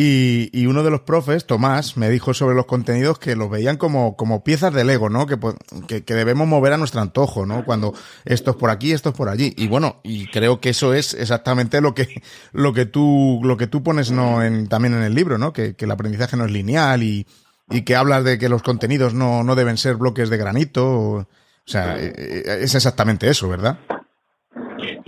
Y, 0.00 0.66
uno 0.66 0.84
de 0.84 0.92
los 0.92 1.00
profes, 1.00 1.44
Tomás, 1.44 1.96
me 1.96 2.08
dijo 2.08 2.32
sobre 2.32 2.54
los 2.54 2.66
contenidos 2.66 3.18
que 3.18 3.34
los 3.34 3.50
veían 3.50 3.76
como, 3.76 4.16
como 4.16 4.44
piezas 4.44 4.72
de 4.72 4.84
Lego, 4.84 5.08
¿no? 5.08 5.26
Que, 5.26 6.04
que, 6.04 6.14
debemos 6.14 6.46
mover 6.46 6.72
a 6.72 6.76
nuestro 6.76 7.00
antojo, 7.00 7.46
¿no? 7.46 7.64
Cuando 7.64 7.94
esto 8.24 8.52
es 8.52 8.56
por 8.56 8.70
aquí, 8.70 8.92
esto 8.92 9.08
es 9.08 9.16
por 9.16 9.28
allí. 9.28 9.52
Y 9.56 9.66
bueno, 9.66 9.98
y 10.04 10.28
creo 10.28 10.60
que 10.60 10.68
eso 10.68 10.94
es 10.94 11.14
exactamente 11.14 11.80
lo 11.80 11.96
que, 11.96 12.22
lo 12.52 12.72
que 12.72 12.86
tú, 12.86 13.40
lo 13.42 13.56
que 13.56 13.66
tú 13.66 13.82
pones, 13.82 14.12
¿no? 14.12 14.40
En, 14.40 14.68
también 14.68 14.94
en 14.94 15.02
el 15.02 15.16
libro, 15.16 15.36
¿no? 15.36 15.52
Que, 15.52 15.74
que 15.74 15.86
el 15.86 15.90
aprendizaje 15.90 16.36
no 16.36 16.44
es 16.44 16.52
lineal 16.52 17.02
y, 17.02 17.26
y 17.68 17.82
que 17.82 17.96
hablas 17.96 18.22
de 18.22 18.38
que 18.38 18.48
los 18.48 18.62
contenidos 18.62 19.14
no, 19.14 19.42
no 19.42 19.56
deben 19.56 19.78
ser 19.78 19.96
bloques 19.96 20.30
de 20.30 20.36
granito. 20.36 20.86
O, 20.86 21.26
sea, 21.64 21.98
eh, 21.98 22.14
eh, 22.16 22.58
es 22.60 22.72
exactamente 22.76 23.28
eso, 23.28 23.48
¿verdad? 23.48 23.80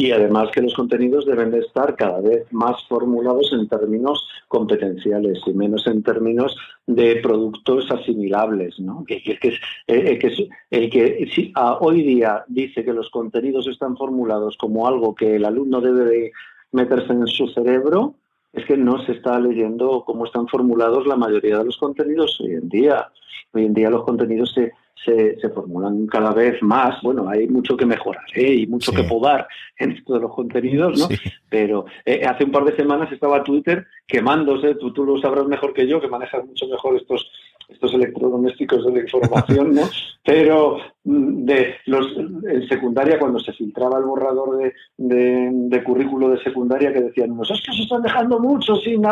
Y 0.01 0.12
además 0.12 0.48
que 0.51 0.62
los 0.62 0.72
contenidos 0.72 1.26
deben 1.26 1.51
de 1.51 1.59
estar 1.59 1.94
cada 1.94 2.22
vez 2.22 2.51
más 2.53 2.82
formulados 2.88 3.53
en 3.53 3.68
términos 3.68 4.26
competenciales 4.48 5.42
y 5.44 5.53
menos 5.53 5.86
en 5.86 6.03
términos 6.03 6.57
de 6.86 7.16
productos 7.16 7.90
asimilables, 7.90 8.80
¿no? 8.80 9.05
Que, 9.07 9.22
que, 9.22 9.38
que, 9.38 9.48
eh, 9.88 10.18
que 10.18 10.48
el 10.70 10.88
que 10.88 11.30
si, 11.34 11.53
hoy 11.80 12.03
día 12.03 12.46
dice 12.48 12.82
que 12.82 12.94
los 12.94 13.11
contenidos 13.11 13.66
están 13.66 13.94
formulados 13.94 14.57
como 14.57 14.88
algo 14.88 15.14
que 15.14 15.36
el 15.36 15.44
alumno 15.44 15.82
debe 15.82 16.05
de 16.07 16.32
meterse 16.72 17.12
en 17.12 17.26
su 17.26 17.48
cerebro, 17.48 18.14
es 18.55 18.64
que 18.64 18.78
no 18.78 19.05
se 19.05 19.12
está 19.12 19.38
leyendo 19.38 20.05
cómo 20.07 20.24
están 20.24 20.48
formulados 20.48 21.07
la 21.07 21.16
mayoría 21.16 21.59
de 21.59 21.66
los 21.66 21.76
contenidos 21.76 22.40
hoy 22.40 22.55
en 22.55 22.70
día. 22.70 23.09
Hoy 23.53 23.66
en 23.66 23.74
día 23.74 23.90
los 23.90 24.05
contenidos 24.05 24.51
se, 24.55 24.72
se, 25.05 25.36
formulan 25.55 26.07
cada 26.07 26.32
vez 26.32 26.62
más. 26.62 27.01
Bueno, 27.03 27.28
hay 27.28 27.48
mucho 27.48 27.76
que 27.76 27.86
mejorar 27.86 28.24
¿eh? 28.34 28.55
y 28.55 28.66
mucho 28.66 28.92
que 28.92 29.05
podar 29.05 29.46
en 29.78 29.92
esto 29.92 30.14
de 30.14 30.20
los 30.20 30.34
contenidos, 30.34 30.98
¿no? 30.98 31.09
Pero 31.48 31.86
eh, 32.05 32.22
hace 32.24 32.44
un 32.44 32.53
par 32.53 32.64
de 32.64 32.76
semanas 32.76 33.11
estaba 33.12 33.42
Twitter 33.42 33.86
quemándose, 34.07 34.74
tú, 34.74 34.92
tú 34.92 35.05
lo 35.05 35.18
sabrás 35.18 35.46
mejor 35.46 35.72
que 35.72 35.86
yo, 35.86 36.01
que 36.01 36.09
manejas 36.09 36.44
mucho 36.44 36.66
mejor 36.68 36.96
estos 36.96 37.30
estos 37.71 37.95
electrodomésticos 37.95 38.85
de 38.85 38.93
la 38.93 39.01
información, 39.01 39.75
¿no? 39.75 39.83
Pero 40.25 40.77
mm, 41.05 41.45
de 41.45 41.75
los 41.87 42.07
en 42.16 42.68
secundaria, 42.68 43.18
cuando 43.18 43.39
se 43.41 43.53
filtraba 43.53 43.99
el 43.99 44.05
borrador 44.05 44.59
de, 44.59 44.73
de, 44.99 45.85
currículo 45.85 46.29
de 46.29 46.43
secundaria, 46.43 46.93
que 46.93 47.01
decían 47.01 47.33
unos, 47.33 47.51
es 47.51 47.61
que 47.64 47.73
se 47.73 47.83
están 47.83 48.03
dejando 48.03 48.39
mucho 48.39 48.77
sin, 48.77 49.03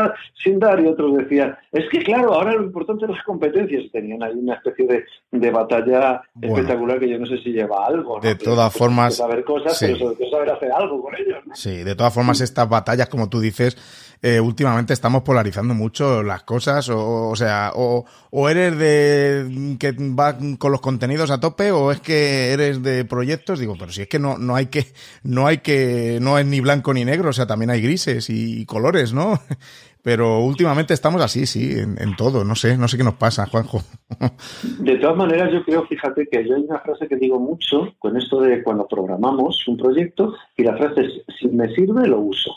sin 0.42 0.58
dar, 0.58 0.80
y 0.82 0.86
otros 0.86 1.16
decían, 1.16 1.56
es 1.72 1.88
que 1.90 2.02
claro, 2.02 2.34
ahora 2.34 2.54
lo 2.54 2.64
importante 2.64 3.06
son 3.06 3.14
las 3.14 3.24
competencias. 3.24 3.90
Tenían 3.90 4.22
ahí 4.22 4.34
una 4.34 4.54
especie 4.54 4.86
de, 4.86 5.04
de 5.30 5.50
batalla 5.50 6.22
espectacular 6.40 7.00
que 7.00 7.08
yo 7.08 7.18
no 7.18 7.26
sé 7.26 7.38
si 7.38 7.52
lleva 7.52 7.86
algo. 7.86 8.20
De 8.20 8.34
todas 8.34 8.72
formas. 8.72 9.16
Saber 9.16 9.44
cosas, 9.44 9.78
pero 9.80 9.96
sobre 9.96 10.16
todo 10.16 10.30
saber 10.30 10.50
hacer 10.50 10.72
algo 10.72 11.02
con 11.02 11.14
ellos. 11.16 11.38
Sí, 11.54 11.84
de 11.84 11.94
todas 11.94 12.12
formas, 12.12 12.40
estas 12.40 12.68
batallas, 12.68 13.08
como 13.08 13.28
tú 13.28 13.40
dices, 13.40 13.76
eh, 14.20 14.40
últimamente 14.40 14.92
estamos 14.92 15.22
polarizando 15.22 15.74
mucho 15.74 16.22
las 16.24 16.42
cosas, 16.42 16.88
o, 16.88 17.28
o 17.28 17.36
sea, 17.36 17.72
o, 17.74 18.04
eres 18.48 18.76
de 18.76 19.76
que 19.78 19.92
va 19.92 20.36
con 20.58 20.72
los 20.72 20.80
contenidos 20.80 21.30
a 21.30 21.38
tope, 21.38 21.70
o 21.70 21.92
es 21.92 22.00
que 22.00 22.52
eres 22.52 22.82
de 22.82 23.04
proyectos, 23.04 23.60
digo, 23.60 23.76
pero 23.78 23.92
si 23.92 24.02
es 24.02 24.08
que 24.08 24.18
no, 24.18 24.36
no 24.36 24.56
hay 24.56 24.66
que, 24.66 24.86
no 25.22 25.46
hay 25.46 25.58
que, 25.58 26.18
no 26.20 26.38
es 26.38 26.46
ni 26.46 26.60
blanco 26.60 26.92
ni 26.92 27.04
negro, 27.04 27.30
o 27.30 27.32
sea, 27.32 27.46
también 27.46 27.70
hay 27.70 27.80
grises 27.80 28.28
y, 28.28 28.66
colores, 28.66 29.12
¿no? 29.12 29.38
Pero 30.00 30.40
últimamente 30.40 30.94
estamos 30.94 31.20
así, 31.20 31.44
sí, 31.44 31.72
en, 31.72 32.00
en, 32.00 32.16
todo. 32.16 32.44
No 32.44 32.54
sé, 32.54 32.78
no 32.78 32.88
sé 32.88 32.96
qué 32.96 33.04
nos 33.04 33.14
pasa, 33.14 33.46
Juanjo. 33.46 33.82
De 34.78 34.96
todas 34.96 35.16
maneras, 35.16 35.52
yo 35.52 35.62
creo, 35.64 35.86
fíjate 35.86 36.26
que 36.30 36.46
yo 36.48 36.54
hay 36.54 36.62
una 36.62 36.78
frase 36.78 37.08
que 37.08 37.16
digo 37.16 37.38
mucho 37.38 37.94
con 37.98 38.16
esto 38.16 38.40
de 38.40 38.62
cuando 38.62 38.86
programamos 38.86 39.66
un 39.66 39.76
proyecto 39.76 40.34
y 40.56 40.62
la 40.62 40.76
frase 40.76 41.00
es, 41.02 41.36
si 41.38 41.48
me 41.48 41.68
sirve, 41.74 42.06
lo 42.06 42.20
uso. 42.20 42.52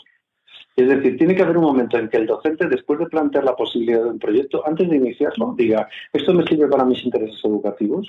Es 0.76 0.88
decir, 0.88 1.18
tiene 1.18 1.34
que 1.34 1.42
haber 1.42 1.58
un 1.58 1.64
momento 1.64 1.98
en 1.98 2.08
que 2.08 2.16
el 2.16 2.26
docente, 2.26 2.68
después 2.68 2.98
de 2.98 3.06
plantear 3.06 3.44
la 3.44 3.56
posibilidad 3.56 4.02
de 4.02 4.10
un 4.10 4.18
proyecto, 4.18 4.66
antes 4.66 4.88
de 4.88 4.96
iniciarlo, 4.96 5.54
diga, 5.56 5.88
esto 6.12 6.32
me 6.32 6.44
sirve 6.44 6.68
para 6.68 6.84
mis 6.84 7.04
intereses 7.04 7.40
educativos. 7.44 8.08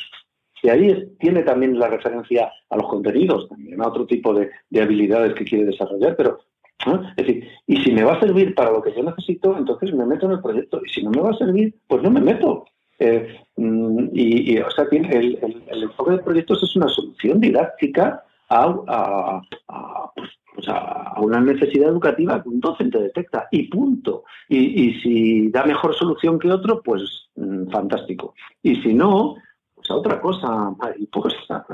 Y 0.61 0.69
ahí 0.69 1.09
tiene 1.19 1.43
también 1.43 1.77
la 1.77 1.89
referencia 1.89 2.49
a 2.69 2.77
los 2.77 2.87
contenidos, 2.87 3.49
también 3.49 3.81
a 3.81 3.87
otro 3.87 4.05
tipo 4.05 4.33
de, 4.33 4.49
habilidades 4.81 5.33
que 5.33 5.43
quiere 5.43 5.65
desarrollar, 5.65 6.15
pero 6.15 6.39
es 6.85 7.15
decir, 7.15 7.47
y 7.67 7.77
si 7.77 7.91
me 7.91 8.03
va 8.03 8.13
a 8.13 8.19
servir 8.19 8.55
para 8.55 8.71
lo 8.71 8.81
que 8.81 8.93
yo 8.93 9.03
necesito, 9.03 9.57
entonces 9.57 9.93
me 9.93 10.05
meto 10.05 10.25
en 10.25 10.33
el 10.33 10.41
proyecto. 10.41 10.81
Y 10.85 10.89
si 10.89 11.03
no 11.03 11.11
me 11.11 11.21
va 11.21 11.31
a 11.31 11.37
servir, 11.37 11.75
pues 11.87 12.01
no 12.01 12.11
me 12.11 12.19
meto. 12.21 12.65
Eh, 12.99 13.39
mm, 13.55 14.09
y, 14.13 14.57
o 14.59 14.71
sea, 14.71 14.85
el, 14.91 15.39
el, 15.69 15.83
enfoque 15.83 16.11
de 16.11 16.23
proyectos 16.23 16.63
es 16.63 16.75
una 16.75 16.87
solución 16.87 17.39
didáctica 17.39 18.23
a, 18.53 19.41
pues, 20.53 20.67
a 20.67 21.19
una 21.21 21.39
necesidad 21.39 21.89
educativa 21.89 22.41
que 22.41 22.49
un 22.49 22.59
docente 22.59 22.99
detecta 22.99 23.47
y 23.51 23.67
punto. 23.67 24.23
Y, 24.49 24.93
si 25.01 25.49
da 25.49 25.65
mejor 25.65 25.95
solución 25.95 26.39
que 26.39 26.51
otro, 26.51 26.81
pues 26.81 27.01
mm, 27.35 27.69
fantástico. 27.71 28.35
Y 28.61 28.75
si 28.77 28.93
no, 28.93 29.35
pues 29.75 29.89
a 29.89 29.95
otra 29.95 30.21
cosa 30.21 30.73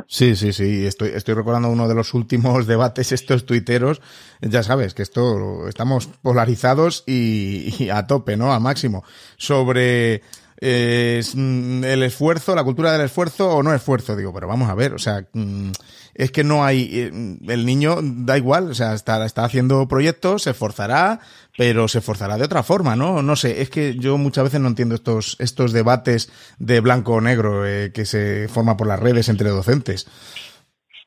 Sí, 0.07 0.35
sí, 0.35 0.53
sí. 0.53 0.85
Estoy, 0.85 1.09
estoy 1.09 1.35
recordando 1.35 1.69
uno 1.69 1.87
de 1.87 1.95
los 1.95 2.13
últimos 2.13 2.67
debates, 2.67 3.11
estos 3.11 3.45
tuiteros. 3.45 4.01
Ya 4.41 4.63
sabes 4.63 4.93
que 4.93 5.03
esto 5.03 5.67
estamos 5.67 6.07
polarizados 6.07 7.03
y, 7.05 7.89
a 7.89 8.07
tope, 8.07 8.37
¿no? 8.37 8.53
A 8.53 8.59
máximo. 8.59 9.03
Sobre 9.37 10.21
eh, 10.61 11.21
el 11.35 12.03
esfuerzo, 12.03 12.55
la 12.55 12.63
cultura 12.63 12.91
del 12.91 13.01
esfuerzo 13.01 13.49
o 13.49 13.63
no 13.63 13.73
esfuerzo. 13.73 14.15
Digo, 14.15 14.33
pero 14.33 14.47
vamos 14.47 14.69
a 14.69 14.75
ver, 14.75 14.93
o 14.93 14.99
sea, 14.99 15.25
mm, 15.33 15.71
es 16.13 16.31
que 16.31 16.43
no 16.43 16.65
hay, 16.65 16.89
eh, 16.91 17.11
el 17.47 17.65
niño 17.65 17.97
da 18.01 18.37
igual, 18.37 18.71
o 18.71 18.73
sea, 18.73 18.93
está, 18.93 19.25
está 19.25 19.45
haciendo 19.45 19.87
proyectos, 19.87 20.43
se 20.43 20.51
esforzará, 20.51 21.19
pero 21.57 21.87
se 21.87 21.99
esforzará 21.99 22.37
de 22.37 22.43
otra 22.43 22.63
forma, 22.63 22.95
¿no? 22.95 23.21
No 23.21 23.35
sé, 23.35 23.61
es 23.61 23.69
que 23.69 23.95
yo 23.95 24.17
muchas 24.17 24.45
veces 24.45 24.59
no 24.59 24.67
entiendo 24.67 24.95
estos, 24.95 25.37
estos 25.39 25.71
debates 25.71 26.31
de 26.59 26.81
blanco 26.81 27.13
o 27.13 27.21
negro 27.21 27.65
eh, 27.65 27.91
que 27.93 28.05
se 28.05 28.47
forman 28.49 28.77
por 28.77 28.87
las 28.87 28.99
redes 28.99 29.29
entre 29.29 29.49
docentes. 29.49 30.07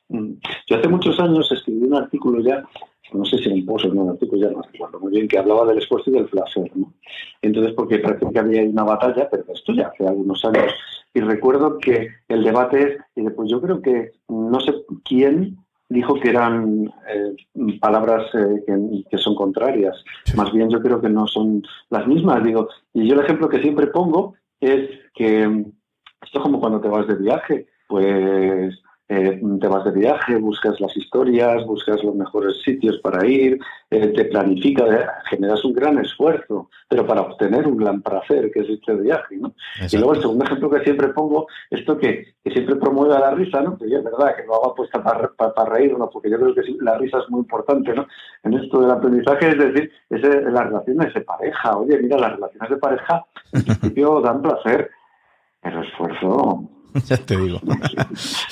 Mm. 0.09 0.33
Yo 0.67 0.77
hace 0.77 0.87
muchos 0.87 1.19
años 1.19 1.51
escribí 1.51 1.83
un 1.83 1.95
artículo 1.95 2.41
ya 2.41 2.63
no 3.13 3.25
sé 3.25 3.37
si 3.37 3.49
en 3.49 3.53
un 3.53 3.65
post 3.65 3.85
o 3.85 3.87
en 3.89 3.99
un 3.99 4.09
artículo, 4.09 4.41
ya 4.41 4.51
no 4.51 4.61
recuerdo 4.61 4.99
muy 4.99 5.11
bien, 5.11 5.27
que 5.27 5.37
hablaba 5.37 5.65
del 5.65 5.79
esfuerzo 5.79 6.09
y 6.09 6.13
del 6.13 6.25
placer. 6.25 6.71
¿no? 6.75 6.93
Entonces, 7.41 7.73
porque 7.73 7.99
parece 7.99 8.25
que 8.31 8.39
había 8.39 8.63
una 8.63 8.83
batalla, 8.83 9.29
pero 9.29 9.43
esto 9.53 9.73
ya 9.73 9.87
hace 9.87 10.07
algunos 10.07 10.43
años. 10.45 10.73
Y 11.13 11.21
recuerdo 11.21 11.77
que 11.77 12.09
el 12.27 12.43
debate 12.43 12.97
es, 13.15 13.33
pues 13.35 13.49
yo 13.49 13.61
creo 13.61 13.81
que 13.81 14.11
no 14.29 14.59
sé 14.59 14.73
quién 15.05 15.57
dijo 15.89 16.15
que 16.15 16.29
eran 16.29 16.91
eh, 17.07 17.79
palabras 17.79 18.25
eh, 18.33 19.05
que, 19.09 19.17
son 19.17 19.35
contrarias. 19.35 19.95
Más 20.35 20.51
bien 20.51 20.69
yo 20.69 20.81
creo 20.81 20.99
que 20.99 21.09
no 21.09 21.27
son 21.27 21.63
las 21.89 22.07
mismas. 22.07 22.43
Digo, 22.43 22.67
y 22.93 23.07
yo 23.07 23.13
el 23.13 23.21
ejemplo 23.21 23.47
que 23.47 23.61
siempre 23.61 23.87
pongo 23.87 24.33
es 24.59 24.89
que 25.13 25.43
esto 25.43 26.37
es 26.39 26.43
como 26.43 26.59
cuando 26.59 26.81
te 26.81 26.87
vas 26.87 27.07
de 27.07 27.15
viaje, 27.15 27.67
pues 27.87 28.73
eh, 29.15 29.39
te 29.61 29.67
vas 29.67 29.85
de 29.85 29.91
viaje, 29.91 30.35
buscas 30.37 30.79
las 30.81 30.97
historias, 30.97 31.63
buscas 31.67 32.03
los 32.03 32.15
mejores 32.15 32.59
sitios 32.63 32.97
para 32.97 33.23
ir, 33.27 33.59
eh, 33.91 34.07
te 34.07 34.25
planificas, 34.25 34.89
eh, 34.91 35.05
generas 35.29 35.63
un 35.63 35.73
gran 35.73 35.99
esfuerzo, 35.99 36.69
pero 36.89 37.05
para 37.05 37.21
obtener 37.21 37.67
un 37.67 37.77
gran 37.77 38.01
placer, 38.01 38.49
que 38.51 38.61
es 38.61 38.69
este 38.69 38.95
viaje, 38.95 39.37
¿no? 39.37 39.53
Y 39.91 39.97
luego 39.97 40.15
el 40.15 40.21
segundo 40.21 40.45
ejemplo 40.45 40.69
que 40.71 40.83
siempre 40.83 41.09
pongo, 41.09 41.45
esto 41.69 41.95
que, 41.95 42.33
que 42.43 42.51
siempre 42.51 42.75
promueve 42.77 43.15
a 43.15 43.19
la 43.19 43.31
risa, 43.35 43.61
¿no? 43.61 43.77
Que 43.77 43.85
es 43.85 44.03
verdad 44.03 44.35
que 44.35 44.45
lo 44.47 44.55
hago 44.55 44.71
apuesta 44.71 45.03
para, 45.03 45.29
para, 45.29 45.69
reír, 45.69 45.95
¿no? 45.95 46.09
Porque 46.09 46.31
yo 46.31 46.39
creo 46.39 46.55
que 46.55 46.61
la 46.81 46.97
risa 46.97 47.19
es 47.19 47.29
muy 47.29 47.41
importante, 47.41 47.93
¿no? 47.93 48.07
En 48.43 48.55
esto 48.55 48.81
del 48.81 48.89
aprendizaje, 48.89 49.49
es 49.49 49.57
decir, 49.59 49.91
es 50.09 50.21
las 50.21 50.65
relaciones 50.65 51.13
de 51.13 51.21
pareja. 51.21 51.77
Oye, 51.77 51.99
mira, 51.99 52.17
las 52.17 52.33
relaciones 52.33 52.69
de 52.71 52.77
pareja 52.77 53.25
en 53.51 53.63
principio 53.65 54.21
dan 54.21 54.41
placer, 54.41 54.89
pero 55.61 55.83
esfuerzo 55.83 56.67
ya 57.05 57.17
te 57.17 57.37
digo. 57.37 57.59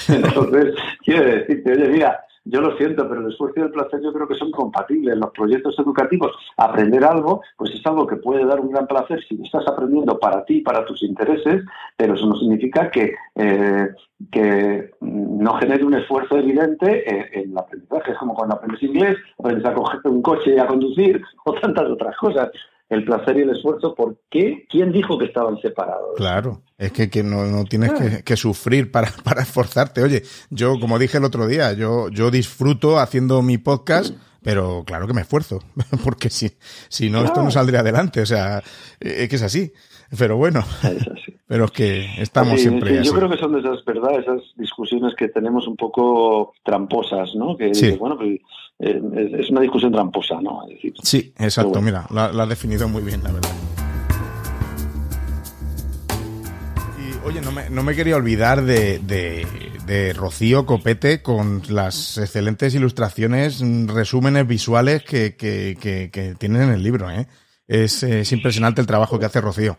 Entonces, 0.08 0.76
quiero 1.04 1.26
decirte, 1.26 1.72
oye, 1.72 1.88
mira, 1.90 2.20
yo 2.44 2.60
lo 2.60 2.76
siento, 2.78 3.08
pero 3.08 3.22
el 3.22 3.32
esfuerzo 3.32 3.60
y 3.60 3.64
el 3.64 3.72
placer 3.72 4.02
yo 4.02 4.12
creo 4.12 4.28
que 4.28 4.36
son 4.36 4.52
compatibles. 4.52 5.16
Los 5.16 5.30
proyectos 5.32 5.78
educativos, 5.78 6.32
aprender 6.58 7.04
algo, 7.04 7.42
pues 7.56 7.72
es 7.72 7.86
algo 7.86 8.08
que 8.08 8.16
puede 8.16 8.46
dar 8.46 8.60
un 8.60 8.72
gran 8.72 8.88
placer 8.88 9.24
si 9.28 9.40
estás 9.44 9.68
aprendiendo 9.68 10.18
para 10.20 10.44
ti, 10.46 10.62
para 10.62 10.84
tus 10.86 11.04
intereses, 11.04 11.64
pero 11.96 12.16
eso 12.16 12.26
no 12.26 12.36
significa 12.36 12.90
que, 12.90 13.14
eh, 13.36 13.90
que 14.32 14.92
no 15.02 15.54
genere 15.56 15.86
un 15.86 15.94
esfuerzo 15.94 16.38
evidente 16.38 17.08
en, 17.08 17.52
el 17.52 17.58
aprendizaje. 17.58 18.14
Es 18.14 18.18
como 18.18 18.34
cuando 18.34 18.56
aprendes 18.56 18.82
inglés, 18.82 19.18
aprendes 19.38 19.66
a 19.66 19.74
coger 19.76 20.00
un 20.06 20.22
coche 20.24 20.56
y 20.56 20.60
a 20.60 20.68
conducir 20.68 21.22
o 21.46 21.54
tantas 21.54 21.90
otras 21.90 22.18
cosas 22.18 22.50
el 22.92 23.06
placer 23.06 23.38
y 23.38 23.42
el 23.42 23.52
esfuerzo, 23.52 23.96
¿por 23.96 24.18
qué? 24.30 24.66
¿Quién 24.70 24.92
dijo 24.92 25.18
que 25.18 25.24
estaban 25.24 25.58
separados? 25.62 26.10
Claro, 26.18 26.62
es 26.78 26.92
que, 26.92 27.10
que 27.10 27.24
no, 27.24 27.46
no, 27.46 27.64
tienes 27.64 27.94
que, 28.24 28.36
sufrir 28.36 28.92
para, 28.92 29.10
para, 29.24 29.44
esforzarte. 29.44 30.04
Oye, 30.04 30.24
yo, 30.50 30.78
como 30.78 31.00
dije 31.00 31.18
el 31.18 31.24
otro 31.24 31.48
día, 31.48 31.72
yo, 31.72 32.10
yo 32.10 32.30
disfruto 32.30 33.00
haciendo 33.00 33.42
mi 33.42 33.58
podcast, 33.58 34.14
pero 34.44 34.84
claro 34.86 35.08
que 35.08 35.14
me 35.14 35.22
esfuerzo, 35.22 35.64
porque 36.04 36.30
si, 36.30 36.52
si 36.90 37.10
no, 37.10 37.24
esto 37.24 37.42
no 37.42 37.50
saldría 37.50 37.80
adelante. 37.80 38.20
O 38.20 38.26
sea, 38.26 38.62
es 39.00 39.30
que 39.30 39.38
es 39.38 39.42
así. 39.42 39.72
Pero 40.18 40.36
bueno, 40.36 40.64
pero 41.48 41.66
es 41.66 41.72
que 41.72 42.22
estamos 42.22 42.60
siempre 42.60 43.00
así. 43.00 43.08
Yo 43.08 43.16
creo 43.16 43.30
que 43.30 43.38
son 43.38 43.54
de 43.54 43.60
esas, 43.60 43.84
¿verdad? 43.86 44.20
Esas 44.20 44.42
discusiones 44.58 45.16
que 45.16 45.30
tenemos 45.30 45.68
un 45.68 45.78
poco 45.78 46.54
tramposas, 46.64 47.34
¿no? 47.36 47.56
Que 47.56 47.74
sí. 47.74 47.92
bueno, 47.92 48.18
pues, 48.18 48.40
eh, 48.80 49.02
es 49.40 49.50
una 49.50 49.62
discusión 49.62 49.92
tramposa, 49.92 50.42
¿no? 50.42 50.62
sí, 51.04 51.34
exacto, 51.38 51.82
mira, 51.82 52.08
la, 52.10 52.26
has 52.26 52.50
definido 52.50 52.90
muy 52.90 53.04
bien, 53.04 53.24
la 53.24 53.32
verdad. 53.32 53.52
Y 57.00 57.28
oye, 57.28 57.42
no 57.42 57.52
me, 57.54 57.70
no 57.70 57.84
me 57.84 57.96
quería 57.96 58.18
olvidar 58.18 58.64
de, 58.64 59.00
de, 59.00 60.14
Rocío 60.14 60.66
Copete 60.66 61.22
con 61.22 61.62
las 61.70 62.18
excelentes 62.18 62.74
ilustraciones, 62.76 63.62
resúmenes 63.88 64.48
visuales 64.48 65.04
que, 65.04 65.36
que, 65.36 65.78
que, 65.80 66.36
tienen 66.38 66.64
en 66.64 66.70
el 66.70 66.84
libro, 66.84 67.10
¿eh? 67.10 67.28
Es, 67.68 68.04
es 68.04 68.32
impresionante 68.32 68.82
el 68.82 68.88
trabajo 68.88 69.20
que 69.20 69.26
hace 69.26 69.40
Rocío. 69.40 69.78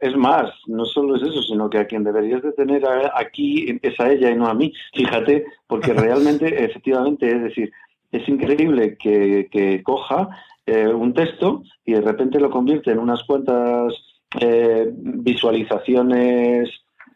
Es 0.00 0.16
más, 0.16 0.50
no 0.66 0.84
solo 0.84 1.16
es 1.16 1.22
eso, 1.22 1.42
sino 1.42 1.68
que 1.68 1.78
a 1.78 1.86
quien 1.86 2.04
deberías 2.04 2.42
de 2.42 2.52
tener 2.52 2.82
aquí 3.14 3.78
es 3.82 4.00
a 4.00 4.10
ella 4.10 4.30
y 4.30 4.34
no 4.34 4.46
a 4.46 4.54
mí. 4.54 4.72
Fíjate, 4.94 5.44
porque 5.66 5.92
realmente, 5.94 6.64
efectivamente, 6.64 7.28
es 7.28 7.42
decir, 7.42 7.72
es 8.10 8.28
increíble 8.28 8.96
que, 8.96 9.82
coja 9.82 10.28
eh, 10.66 10.88
un 10.88 11.12
texto 11.12 11.62
y 11.84 11.92
de 11.92 12.00
repente 12.00 12.40
lo 12.40 12.50
convierte 12.50 12.92
en 12.92 12.98
unas 12.98 13.22
cuantas 13.24 13.92
eh, 14.40 14.90
visualizaciones 14.94 16.70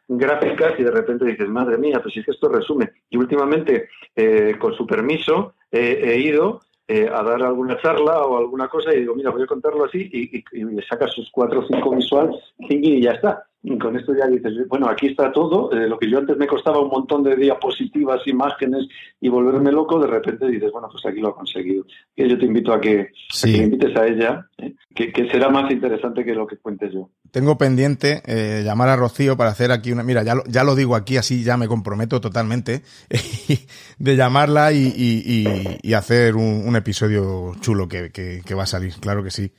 gráficas 0.07 0.73
y 0.79 0.83
de 0.83 0.91
repente 0.91 1.25
dices, 1.25 1.49
madre 1.49 1.79
mía, 1.79 2.01
pues 2.03 2.14
si 2.14 2.21
es 2.21 2.27
que 2.27 2.33
esto 2.33 2.49
resume. 2.49 2.91
Y 3.11 3.16
últimamente, 3.16 3.89
eh, 4.14 4.57
con 4.59 4.75
su 4.75 4.87
permiso, 4.87 5.55
he 5.71 6.19
ido 6.19 6.62
eh, 6.89 7.07
a 7.07 7.22
dar 7.22 7.43
alguna 7.43 7.76
charla 7.80 8.22
o 8.22 8.39
alguna 8.39 8.66
cosa 8.68 8.95
y 8.95 9.01
digo, 9.01 9.14
mira, 9.14 9.30
voy 9.30 9.43
a 9.43 9.47
contarlo 9.47 9.84
así 9.84 10.09
y, 10.11 10.39
y, 10.39 10.64
le 10.64 10.82
saca 10.86 11.07
sus 11.07 11.30
cuatro 11.30 11.61
o 11.61 11.66
cinco 11.66 11.91
visuales 11.91 12.41
y 12.59 13.03
ya 13.03 13.12
está. 13.12 13.48
Y 13.61 13.77
con 13.77 13.97
esto 13.97 14.15
ya 14.15 14.27
dices, 14.29 14.53
bueno, 14.69 14.89
aquí 14.89 15.09
está 15.09 15.33
todo, 15.33 15.73
eh, 15.73 15.89
lo 15.89 15.99
que 15.99 16.09
yo 16.09 16.19
antes 16.19 16.37
me 16.37 16.47
costaba 16.47 16.81
un 16.81 16.91
montón 16.91 17.25
de 17.25 17.35
diapositivas, 17.35 18.25
imágenes 18.27 18.87
y 19.21 19.29
volverme 19.29 19.73
loco, 19.73 19.99
de 19.99 20.07
repente 20.07 20.47
dices, 20.47 20.71
bueno, 20.71 20.89
pues 20.91 21.05
aquí 21.05 21.21
lo 21.21 21.31
ha 21.31 21.35
conseguido. 21.35 21.85
Y 22.15 22.29
yo 22.29 22.39
te 22.39 22.45
invito 22.45 22.73
a 22.73 22.81
que, 22.81 23.09
invites 23.45 23.97
a 23.97 24.07
ella, 24.07 24.47
eh, 24.59 24.75
que, 24.95 25.29
será 25.29 25.49
más 25.49 25.71
interesante 25.73 26.25
que 26.25 26.35
lo 26.35 26.47
que 26.47 26.57
cuentes 26.59 26.93
yo. 26.93 27.11
Tengo 27.33 27.59
pendiente 27.59 28.23
llamar 28.65 28.91
a 28.91 28.97
Rocío 28.97 29.37
para 29.37 29.51
hacer 29.51 29.73
aquí 29.73 29.91
una, 29.91 30.05
mira, 30.05 30.23
ya 30.23 30.37
lo, 30.37 30.45
ya 30.45 30.63
lo 30.63 30.77
digo 30.77 30.95
aquí, 30.95 31.17
así 31.17 31.43
ya 31.43 31.57
me 31.57 31.67
comprometo 31.67 32.21
totalmente, 32.21 32.83
de 33.99 34.17
llamarla 34.17 34.73
y, 34.73 35.93
hacer 35.95 36.37
un 36.37 36.77
episodio 36.77 37.55
chulo 37.61 37.89
que, 37.89 38.11
que, 38.13 38.55
va 38.55 38.63
a 38.63 38.67
salir, 38.67 38.95
claro 39.01 39.25
que 39.25 39.31
sí. 39.31 39.53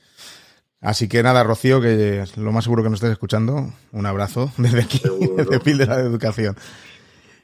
Así 0.80 1.08
que 1.08 1.22
nada, 1.22 1.44
Rocío, 1.44 1.80
que 1.80 2.24
lo 2.36 2.52
más 2.52 2.64
seguro 2.64 2.82
que 2.82 2.88
nos 2.88 2.98
estés 2.98 3.12
escuchando, 3.12 3.72
un 3.92 4.06
abrazo 4.06 4.50
desde 4.56 4.82
aquí, 4.82 5.02
de 5.50 5.60
Píldora 5.60 5.98
de 5.98 6.04
Educación. 6.04 6.56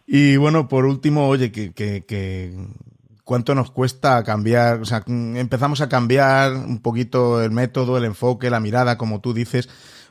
Y 0.07 0.37
bueno, 0.37 0.69
por 0.69 0.87
último, 0.87 1.29
oye, 1.29 1.53
que, 1.53 1.73
que, 1.73 2.05
que, 2.07 2.55
cuánto 3.25 3.55
nos 3.55 3.71
cuesta 3.71 4.23
cambiar, 4.25 4.81
o 4.81 4.85
sea, 4.85 5.03
empezamos 5.07 5.81
a 5.81 5.89
cambiar 5.89 6.53
un 6.53 6.81
poquito 6.81 7.43
el 7.43 7.51
método, 7.51 7.99
el 7.99 8.05
enfoque, 8.05 8.49
la 8.49 8.61
mirada, 8.61 8.97
como 8.97 9.21
tú 9.21 9.35
dices, 9.35 9.69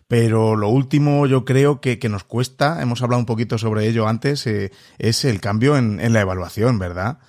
pero 0.07 0.55
lo 0.55 0.69
último 0.69 1.25
yo 1.25 1.45
creo 1.45 1.81
que, 1.81 1.97
que 1.97 2.09
nos 2.09 2.25
cuesta, 2.25 2.81
hemos 2.81 3.01
hablado 3.01 3.21
un 3.21 3.25
poquito 3.25 3.57
sobre 3.57 3.87
ello 3.87 4.07
antes, 4.07 4.45
eh, 4.45 4.71
es 4.99 5.25
el 5.25 5.39
cambio 5.39 5.77
en, 5.77 5.99
en 5.99 6.13
la 6.13 6.21
evaluación, 6.21 6.77
¿verdad? 6.77 7.19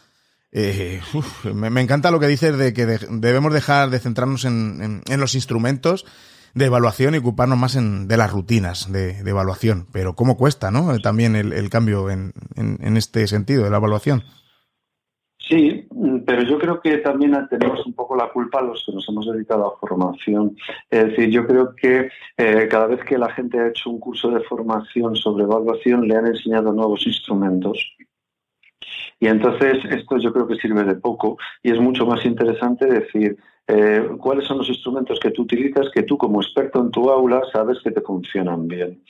Eh, 0.52 1.00
me, 1.54 1.80
encanta 1.80 2.10
lo 2.10 2.20
que 2.20 2.28
dices 2.28 2.56
de 2.56 2.72
que 2.72 2.86
debemos 2.86 3.52
dejar 3.52 3.90
de 3.90 3.98
centrarnos 3.98 4.44
en, 4.44 5.02
los 5.18 5.34
instrumentos 5.34 6.06
de 6.54 6.66
evaluación 6.66 7.14
y 7.14 7.18
ocuparnos 7.18 7.58
más 7.58 7.76
en, 7.76 8.08
de 8.08 8.16
las 8.16 8.32
rutinas 8.32 8.90
de, 8.90 9.18
evaluación. 9.18 9.86
Pero 9.92 10.14
cómo 10.14 10.36
cuesta, 10.36 10.70
¿no? 10.70 10.98
También 11.00 11.36
el, 11.36 11.68
cambio 11.70 12.10
en, 12.10 12.32
este 12.96 13.26
sentido 13.26 13.64
de 13.64 13.70
la 13.70 13.76
evaluación. 13.76 14.22
Sí, 15.38 15.86
pero 16.26 16.42
yo 16.42 16.58
creo 16.58 16.80
que 16.80 16.96
también 16.98 17.32
tenemos 17.48 17.86
un 17.86 17.92
poco 17.92 18.16
la 18.16 18.30
culpa 18.30 18.62
los 18.62 18.82
que 18.84 18.92
nos 18.92 19.08
hemos 19.08 19.26
dedicado 19.26 19.66
a 19.66 19.78
formación. 19.78 20.56
Es 20.90 21.08
decir, 21.08 21.30
yo 21.30 21.46
creo 21.46 21.74
que 21.76 22.08
eh, 22.36 22.66
cada 22.68 22.86
vez 22.86 23.04
que 23.04 23.16
la 23.16 23.30
gente 23.32 23.60
ha 23.60 23.68
hecho 23.68 23.90
un 23.90 24.00
curso 24.00 24.30
de 24.30 24.40
formación 24.40 25.14
sobre 25.14 25.44
evaluación 25.44 26.08
le 26.08 26.16
han 26.16 26.26
enseñado 26.26 26.72
nuevos 26.72 27.06
instrumentos 27.06 27.78
y 29.18 29.28
entonces 29.28 29.78
esto 29.90 30.18
yo 30.18 30.32
creo 30.32 30.46
que 30.46 30.56
sirve 30.56 30.84
de 30.84 30.94
poco 30.94 31.38
y 31.62 31.72
es 31.72 31.80
mucho 31.80 32.06
más 32.06 32.24
interesante 32.24 32.86
decir 32.86 33.36
eh, 33.68 34.10
cuáles 34.20 34.46
son 34.46 34.58
los 34.58 34.68
instrumentos 34.68 35.18
que 35.18 35.30
tú 35.30 35.42
utilizas 35.42 35.90
que 35.92 36.04
tú 36.04 36.16
como 36.16 36.40
experto 36.40 36.80
en 36.80 36.90
tu 36.90 37.10
aula 37.10 37.42
sabes 37.52 37.78
que 37.82 37.90
te 37.90 38.00
funcionan 38.00 38.68
bien. 38.68 39.02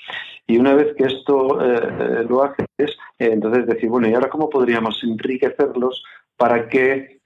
Y 0.47 0.59
una 0.59 0.75
vez 0.75 0.95
que 0.97 1.05
esto 1.05 1.61
eh, 1.61 1.81
eh, 2.01 2.27
lo 2.29 2.45
haces, 2.45 2.97
entonces 3.19 3.67
decir, 3.67 3.91
bueno, 3.91 4.09
¿y 4.09 4.15
ahora 4.15 4.31
cómo 4.31 4.49
podríamos 4.49 5.03
enriquecerlos 5.03 6.03
para 6.37 6.69
que 6.69 7.21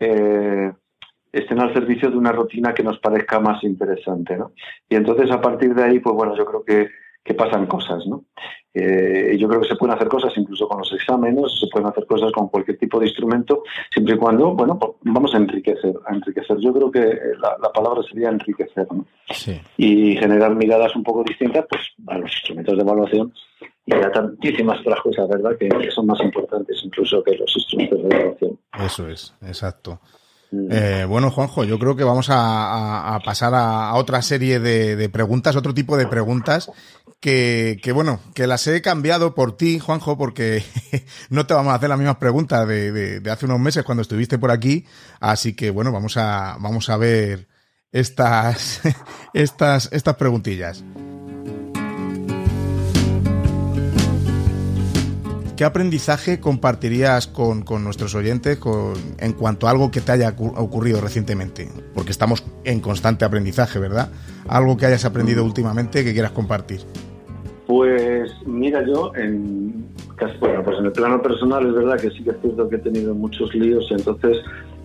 estén 1.32 1.60
al 1.60 1.72
servicio 1.74 2.10
de 2.10 2.16
una 2.16 2.32
rutina 2.32 2.74
que 2.74 2.82
nos 2.82 2.98
parezca 2.98 3.38
más 3.38 3.62
interesante? 3.62 4.36
¿no? 4.36 4.52
Y 4.88 4.96
entonces 4.96 5.30
a 5.30 5.40
partir 5.40 5.74
de 5.74 5.84
ahí, 5.84 6.00
pues 6.00 6.14
bueno, 6.14 6.34
yo 6.36 6.44
creo 6.46 6.64
que 6.64 6.88
que 7.24 7.34
pasan 7.34 7.66
cosas, 7.66 8.06
¿no? 8.06 8.24
Eh, 8.72 9.36
yo 9.38 9.48
creo 9.48 9.60
que 9.60 9.68
se 9.68 9.74
pueden 9.74 9.96
hacer 9.96 10.08
cosas 10.08 10.32
incluso 10.36 10.68
con 10.68 10.78
los 10.78 10.92
exámenes, 10.92 11.58
se 11.58 11.66
pueden 11.66 11.88
hacer 11.88 12.06
cosas 12.06 12.30
con 12.32 12.48
cualquier 12.48 12.78
tipo 12.78 13.00
de 13.00 13.06
instrumento, 13.06 13.64
siempre 13.92 14.14
y 14.14 14.18
cuando, 14.18 14.54
bueno, 14.54 14.78
pues 14.78 14.92
vamos 15.02 15.34
a 15.34 15.38
enriquecer, 15.38 15.92
a 16.06 16.14
enriquecer. 16.14 16.56
Yo 16.58 16.72
creo 16.72 16.90
que 16.90 17.18
la, 17.40 17.72
palabra 17.72 18.02
sería 18.08 18.28
enriquecer, 18.28 18.86
¿no? 18.92 19.04
Sí. 19.30 19.60
Y 19.76 20.16
generar 20.16 20.54
miradas 20.54 20.94
un 20.94 21.02
poco 21.02 21.24
distintas, 21.24 21.66
pues, 21.68 21.82
a 22.06 22.18
los 22.18 22.30
instrumentos 22.30 22.76
de 22.76 22.82
evaluación 22.82 23.34
y 23.86 23.94
a 23.94 24.12
tantísimas 24.12 24.80
otras 24.80 25.00
cosas, 25.00 25.28
¿verdad?, 25.28 25.56
que 25.58 25.90
son 25.90 26.06
más 26.06 26.20
importantes 26.20 26.80
incluso 26.84 27.22
que 27.24 27.36
los 27.36 27.52
instrumentos 27.56 28.02
de 28.02 28.16
evaluación. 28.16 28.58
Eso 28.78 29.08
es, 29.08 29.34
exacto. 29.42 30.00
Mm. 30.52 30.68
Eh, 30.70 31.04
bueno, 31.04 31.30
Juanjo, 31.30 31.64
yo 31.64 31.78
creo 31.78 31.94
que 31.94 32.04
vamos 32.04 32.28
a, 32.30 33.18
pasar 33.24 33.52
a, 33.54 33.94
otra 33.94 34.20
serie 34.22 34.58
de, 34.58 35.08
preguntas, 35.08 35.56
otro 35.56 35.74
tipo 35.74 35.96
de 35.96 36.06
preguntas 36.06 36.70
que, 37.20 37.92
bueno, 37.94 38.20
que 38.34 38.46
las 38.46 38.66
he 38.66 38.80
cambiado 38.80 39.34
por 39.34 39.56
ti, 39.56 39.78
Juanjo, 39.78 40.16
porque 40.16 40.64
no 41.30 41.46
te 41.46 41.54
vamos 41.54 41.72
a 41.72 41.76
hacer 41.76 41.88
las 41.88 41.98
mismas 41.98 42.16
preguntas 42.16 42.66
de, 42.66 43.22
hace 43.30 43.46
unos 43.46 43.60
meses 43.60 43.84
cuando 43.84 44.02
estuviste 44.02 44.38
por 44.38 44.50
aquí. 44.50 44.86
Así 45.20 45.54
que 45.54 45.70
bueno, 45.70 45.92
vamos 45.92 46.16
a, 46.16 46.56
vamos 46.60 46.88
a 46.88 46.96
ver 46.96 47.48
estas, 47.92 48.80
estas, 49.34 49.90
estas 49.92 50.16
preguntillas. 50.16 50.82
¿qué 55.60 55.66
aprendizaje 55.66 56.40
compartirías 56.40 57.26
con, 57.26 57.66
nuestros 57.84 58.14
oyentes 58.14 58.58
en 59.18 59.32
cuanto 59.34 59.68
a 59.68 59.70
algo 59.70 59.90
que 59.90 60.00
te 60.00 60.10
haya 60.10 60.34
ocurrido 60.38 61.02
recientemente? 61.02 61.70
Porque 61.92 62.12
estamos 62.12 62.42
en 62.64 62.80
constante 62.80 63.26
aprendizaje, 63.26 63.78
¿verdad? 63.78 64.10
Algo 64.48 64.78
que 64.78 64.86
hayas 64.86 65.04
aprendido 65.04 65.44
últimamente 65.44 66.02
que 66.02 66.14
quieras 66.14 66.32
compartir. 66.32 66.80
Pues 67.70 68.32
mira, 68.46 68.84
yo 68.84 69.12
en 69.14 69.86
bueno, 70.40 70.60
pues 70.64 70.76
en 70.80 70.86
el 70.86 70.92
plano 70.92 71.22
personal 71.22 71.64
es 71.68 71.72
verdad 71.72 72.00
que 72.00 72.10
sí 72.10 72.24
que 72.24 72.30
es 72.30 72.36
cierto 72.42 72.68
que 72.68 72.74
he 72.74 72.78
tenido 72.80 73.14
muchos 73.14 73.54
líos 73.54 73.86
y 73.90 73.94
entonces 73.94 74.38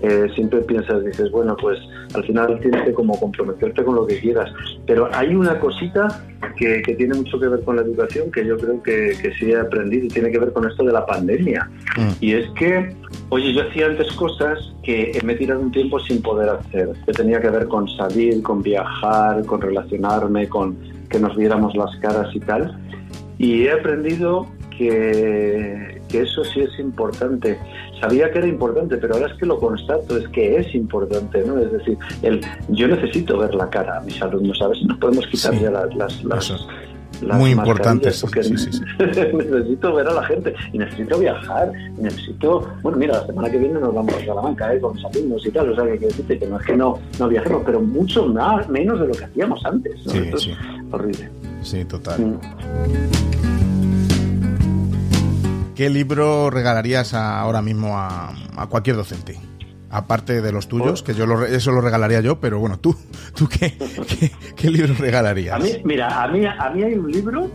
eh, 0.04 0.28
siempre 0.36 0.62
piensas, 0.62 1.04
dices, 1.04 1.32
bueno, 1.32 1.58
pues 1.60 1.80
al 2.14 2.24
final 2.26 2.60
tienes 2.60 2.84
que 2.84 2.94
como 2.94 3.20
comprometerte 3.20 3.84
con 3.84 3.96
lo 3.96 4.06
que 4.06 4.20
quieras. 4.20 4.52
Pero 4.86 5.10
hay 5.14 5.34
una 5.34 5.60
cosita 5.60 6.24
que, 6.58 6.84
tiene 6.96 7.16
mucho 7.16 7.40
que 7.40 7.48
ver 7.48 7.64
con 7.64 7.78
la 7.78 7.82
educación 7.82 8.32
que 8.32 8.46
yo 8.46 8.56
creo 8.56 8.84
que, 8.84 9.16
sí 9.40 9.52
he 9.52 9.60
aprendido 9.60 10.06
y 10.06 10.10
tiene 10.10 10.30
que 10.30 10.38
ver 10.38 10.54
con 10.54 10.70
esto 10.70 10.84
de 10.84 10.94
la 10.94 11.08
pandemia. 11.08 11.68
Mm. 11.98 12.10
Y 12.22 12.34
es 12.34 12.48
que, 12.52 12.96
oye, 13.30 13.52
yo 13.52 13.64
hacía 13.68 13.88
antes 13.88 14.14
cosas 14.14 14.60
que 14.84 15.20
me 15.24 15.34
he 15.34 15.36
tirado 15.38 15.62
un 15.62 15.72
tiempo 15.72 16.00
sin 16.02 16.22
poder 16.22 16.50
hacer, 16.50 16.92
que 17.04 17.14
tenía 17.14 17.42
que 17.42 17.50
ver 17.50 17.68
con 17.68 17.90
salir, 17.98 18.44
con 18.44 18.62
viajar, 18.62 19.44
con 19.46 19.60
relacionarme, 19.60 20.48
con 20.48 20.95
que 21.10 21.20
nos 21.20 21.36
viéramos 21.36 21.76
las 21.76 21.96
caras 21.98 22.34
y 22.34 22.40
tal. 22.40 22.78
Y 23.38 23.64
he 23.64 23.72
aprendido 23.72 24.48
que, 24.78 26.02
que, 26.10 26.22
eso 26.22 26.44
sí 26.46 26.62
es 26.62 26.80
importante. 26.80 27.58
Sabía 28.00 28.32
que 28.32 28.40
era 28.40 28.48
importante, 28.48 28.98
pero 28.98 29.16
ahora 29.16 29.28
es 29.28 29.34
que 29.34 29.46
lo 29.46 29.60
constato, 29.60 30.18
es 30.18 30.28
que 30.30 30.58
es 30.58 30.74
importante, 30.76 31.44
¿no? 31.46 31.60
Es 31.60 31.72
decir, 31.72 31.98
el, 32.22 32.42
yo 32.70 32.88
necesito 32.88 33.38
ver 33.38 33.54
la 33.56 33.70
cara 33.70 33.98
a 33.98 34.02
mis 34.02 34.22
alumnos, 34.22 34.58
¿sabes? 34.58 34.82
No 34.84 34.98
podemos 35.00 35.28
quitar 35.28 35.54
ya 35.60 35.72
las, 35.72 35.96
las, 35.96 36.24
las 36.24 36.60
muy 37.22 37.52
importante 37.52 38.12
porque 38.22 38.42
necesito 38.50 39.96
ver 39.96 40.08
a 40.08 40.14
la 40.14 40.24
gente 40.24 40.54
y 40.74 40.78
necesito 40.78 41.18
viajar 41.20 41.72
necesito 41.98 42.68
bueno 42.82 42.98
mira 42.98 43.14
la 43.20 43.26
semana 43.26 43.50
que 43.50 43.58
viene 43.58 43.80
nos 43.80 43.94
vamos 43.94 44.14
a 44.14 44.26
Salamanca 44.26 44.74
¿eh? 44.74 44.80
con 44.80 44.96
mis 44.96 45.06
alumnos 45.06 45.46
y 45.46 45.52
tal 45.52 45.70
o 45.72 45.76
sea 45.76 45.86
que, 45.86 46.08
que, 46.08 46.40
que 46.40 46.48
no 46.48 46.60
es 46.60 46.66
que 46.66 46.76
no, 46.76 47.00
no 47.20 47.28
viajemos 47.28 47.64
pero 47.66 47.82
mucho 47.82 48.26
más 48.28 48.68
menos 48.70 49.00
de 49.00 49.08
lo 49.08 49.14
que 49.14 49.26
hacíamos 49.26 49.64
antes 49.66 50.06
¿no? 50.06 50.14
Esto 50.14 50.38
es 50.38 50.50
horrible 50.96 51.30
sí 51.62 51.86
total 51.86 52.20
mm. 52.20 52.40
¿Qué 55.76 55.90
libro 55.90 56.50
regalarías 56.50 57.14
ahora 57.14 57.62
mismo 57.62 57.98
a, 57.98 58.34
cualquier 58.70 58.96
docente? 58.96 59.38
Aparte 59.90 60.42
de 60.42 60.52
los 60.54 60.70
tuyos, 60.70 61.04
que 61.04 61.14
yo 61.14 61.26
eso 61.44 61.72
lo 61.74 61.82
regalaría 61.82 62.22
yo, 62.22 62.40
pero 62.40 62.60
bueno, 62.60 62.80
tú, 62.80 62.96
tú 63.36 63.50
qué, 63.50 63.74
qué, 64.56 64.70
libro 64.70 64.94
regalarías? 64.98 65.56
A 65.56 65.60
mí, 65.60 65.72
mira, 65.84 66.24
a 66.24 66.30
mí, 66.30 66.46
a 66.46 66.70
mí 66.70 66.82
hay 66.82 66.94
un 66.94 67.12
libro 67.12 67.50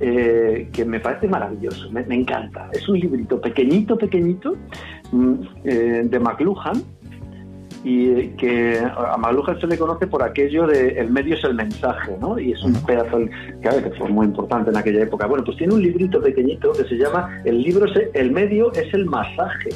eh, 0.00 0.68
que 0.72 0.84
me 0.84 0.98
parece 1.00 1.28
maravilloso, 1.28 1.90
me, 1.90 2.02
encanta. 2.14 2.70
Es 2.72 2.88
un 2.88 2.98
librito 2.98 3.38
pequeñito, 3.38 3.98
pequeñito, 3.98 4.54
mm, 5.12 5.34
eh, 5.64 6.02
de 6.04 6.18
McLuhan, 6.18 6.82
y 7.88 8.30
que 8.30 8.80
a 8.80 9.16
Maluja 9.16 9.56
se 9.60 9.66
le 9.68 9.78
conoce 9.78 10.08
por 10.08 10.20
aquello 10.20 10.66
de 10.66 10.98
el 10.98 11.08
medio 11.08 11.36
es 11.36 11.44
el 11.44 11.54
mensaje, 11.54 12.16
¿no? 12.20 12.36
Y 12.36 12.50
es 12.50 12.60
un 12.64 12.72
pedazo 12.84 13.18
que, 13.62 13.68
a 13.68 13.80
que 13.80 13.90
fue 13.90 14.08
muy 14.08 14.26
importante 14.26 14.70
en 14.70 14.76
aquella 14.76 15.04
época. 15.04 15.28
Bueno, 15.28 15.44
pues 15.44 15.56
tiene 15.56 15.72
un 15.72 15.82
librito 15.82 16.20
pequeñito 16.20 16.72
que 16.72 16.82
se 16.82 16.96
llama 16.96 17.40
El 17.44 17.62
libro, 17.62 17.86
el 18.14 18.32
medio 18.32 18.72
es 18.72 18.92
el 18.92 19.06
masaje. 19.06 19.68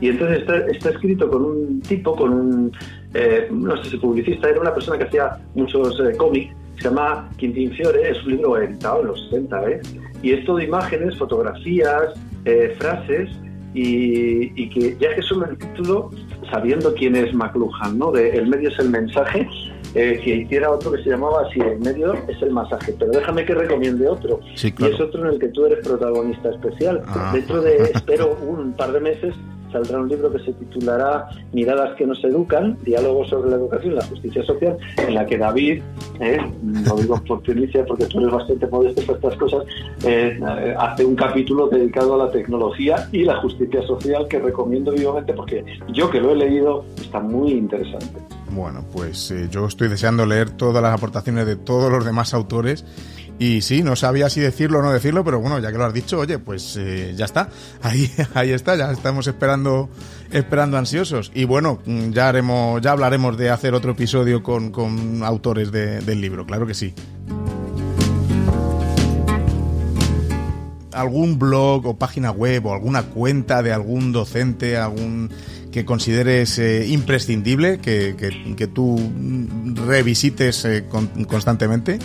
Y 0.00 0.08
entonces 0.08 0.38
está, 0.72 0.88
escrito 0.88 1.28
con 1.30 1.44
un 1.44 1.82
tipo, 1.82 2.16
con 2.16 2.32
un, 2.32 2.72
eh, 3.12 3.46
no 3.50 3.76
sé 3.84 3.90
si 3.90 3.98
publicista, 3.98 4.48
era 4.48 4.62
una 4.62 4.72
persona 4.72 4.96
que 4.96 5.04
hacía 5.04 5.36
muchos 5.54 6.00
eh, 6.00 6.16
cómics, 6.16 6.54
se 6.78 6.84
llama 6.84 7.28
Quintín 7.36 7.72
Fiore, 7.72 8.10
es 8.10 8.24
un 8.24 8.36
libro 8.36 8.56
editado 8.56 9.02
en 9.02 9.06
los 9.08 9.22
60, 9.24 9.70
¿eh? 9.70 9.80
Y 10.22 10.32
es 10.32 10.46
todo 10.46 10.60
imágenes, 10.60 11.14
fotografías, 11.18 12.14
eh, 12.46 12.74
frases, 12.78 13.28
y, 13.74 14.50
y, 14.62 14.70
que 14.70 14.96
ya 14.98 15.14
que 15.14 15.20
solo 15.20 15.44
el 15.44 15.58
título 15.58 16.10
sabiendo 16.50 16.94
quién 16.94 17.16
es 17.16 17.32
McLuhan, 17.34 17.98
¿no? 17.98 18.12
De 18.12 18.36
el 18.36 18.46
medio 18.46 18.68
es 18.68 18.78
el 18.78 18.90
mensaje, 18.90 19.48
eh, 19.94 20.20
que 20.22 20.36
hiciera 20.36 20.70
otro 20.70 20.92
que 20.92 21.02
se 21.02 21.10
llamaba 21.10 21.42
así, 21.48 21.60
el 21.60 21.78
medio 21.78 22.14
es 22.28 22.40
el 22.42 22.50
masaje. 22.50 22.94
Pero 22.98 23.12
déjame 23.12 23.44
que 23.44 23.54
recomiende 23.54 24.08
otro. 24.08 24.40
Y 24.62 24.84
es 24.84 25.00
otro 25.00 25.26
en 25.26 25.34
el 25.34 25.38
que 25.38 25.48
tú 25.48 25.66
eres 25.66 25.86
protagonista 25.86 26.50
especial. 26.50 27.02
Ah. 27.06 27.30
Dentro 27.32 27.62
de, 27.62 27.76
espero, 27.94 28.36
un 28.46 28.72
par 28.74 28.92
de 28.92 29.00
meses 29.00 29.34
saldrá 29.76 30.00
un 30.00 30.08
libro 30.08 30.32
que 30.32 30.38
se 30.40 30.52
titulará 30.52 31.28
Miradas 31.52 31.94
que 31.96 32.06
nos 32.06 32.22
educan, 32.24 32.78
diálogos 32.82 33.28
sobre 33.28 33.50
la 33.50 33.56
educación 33.56 33.92
y 33.92 33.96
la 33.96 34.04
justicia 34.04 34.44
social, 34.44 34.76
en 34.96 35.14
la 35.14 35.26
que 35.26 35.38
David, 35.38 35.82
eh, 36.20 36.38
lo 36.86 36.96
digo 36.96 37.22
por 37.26 37.42
primicia 37.42 37.84
porque 37.84 38.06
tú 38.06 38.18
eres 38.20 38.32
bastante 38.32 38.66
modesto 38.66 39.02
para 39.02 39.18
estas 39.18 39.36
cosas, 39.36 39.64
eh, 40.04 40.40
hace 40.78 41.04
un 41.04 41.14
capítulo 41.14 41.68
dedicado 41.68 42.14
a 42.14 42.26
la 42.26 42.30
tecnología 42.30 43.08
y 43.12 43.24
la 43.24 43.36
justicia 43.40 43.82
social 43.86 44.26
que 44.28 44.38
recomiendo 44.38 44.92
vivamente 44.92 45.32
porque 45.34 45.64
yo 45.92 46.10
que 46.10 46.20
lo 46.20 46.32
he 46.32 46.36
leído 46.36 46.84
está 46.96 47.20
muy 47.20 47.52
interesante. 47.52 48.20
Bueno, 48.50 48.84
pues 48.92 49.30
eh, 49.30 49.48
yo 49.50 49.66
estoy 49.66 49.88
deseando 49.88 50.24
leer 50.24 50.50
todas 50.50 50.82
las 50.82 50.94
aportaciones 50.94 51.46
de 51.46 51.56
todos 51.56 51.90
los 51.90 52.04
demás 52.04 52.32
autores 52.32 52.84
y 53.38 53.60
sí, 53.60 53.82
no 53.82 53.96
sabía 53.96 54.30
si 54.30 54.40
decirlo 54.40 54.78
o 54.78 54.82
no 54.82 54.92
decirlo, 54.92 55.24
pero 55.24 55.40
bueno, 55.40 55.58
ya 55.58 55.70
que 55.70 55.78
lo 55.78 55.84
has 55.84 55.92
dicho, 55.92 56.18
oye, 56.18 56.38
pues 56.38 56.76
eh, 56.78 57.14
ya 57.16 57.26
está. 57.26 57.48
Ahí, 57.82 58.10
ahí 58.34 58.50
está, 58.50 58.74
ya 58.76 58.90
estamos 58.90 59.26
esperando, 59.26 59.88
esperando 60.30 60.78
ansiosos. 60.78 61.30
Y 61.34 61.44
bueno, 61.44 61.80
ya 62.10 62.28
haremos, 62.28 62.80
ya 62.80 62.92
hablaremos 62.92 63.36
de 63.36 63.50
hacer 63.50 63.74
otro 63.74 63.92
episodio 63.92 64.42
con, 64.42 64.70
con 64.70 65.22
autores 65.22 65.70
del 65.70 66.20
libro, 66.20 66.46
claro 66.46 66.66
que 66.66 66.74
sí. 66.74 66.94
algún 70.92 71.38
blog 71.38 71.86
o 71.86 71.98
página 71.98 72.30
web 72.30 72.64
o 72.66 72.72
alguna 72.72 73.02
cuenta 73.02 73.62
de 73.62 73.70
algún 73.70 74.12
docente, 74.12 74.78
algún 74.78 75.30
que 75.70 75.84
consideres 75.84 76.58
eh, 76.58 76.86
imprescindible, 76.88 77.78
que, 77.78 78.16
que, 78.56 78.66
tú 78.66 78.98
revisites 79.74 80.64
eh, 80.64 80.86
constantemente? 81.28 81.98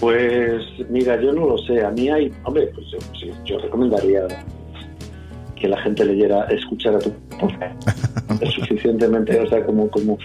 Pues 0.00 0.62
mira, 0.90 1.20
yo 1.20 1.32
no 1.32 1.46
lo 1.46 1.58
sé. 1.58 1.84
A 1.84 1.90
mí 1.90 2.08
hay, 2.08 2.32
hombre, 2.44 2.70
pues 2.74 2.86
yo, 3.44 3.58
recomendaría 3.58 4.26
que 5.54 5.68
la 5.68 5.80
gente 5.80 6.04
leyera, 6.04 6.44
escuchara 6.44 6.98
tu 6.98 7.12
es 8.40 8.50
suficientemente, 8.52 9.40
o 9.40 9.48
sea, 9.48 9.64
como 9.64 9.88
como 9.88 10.18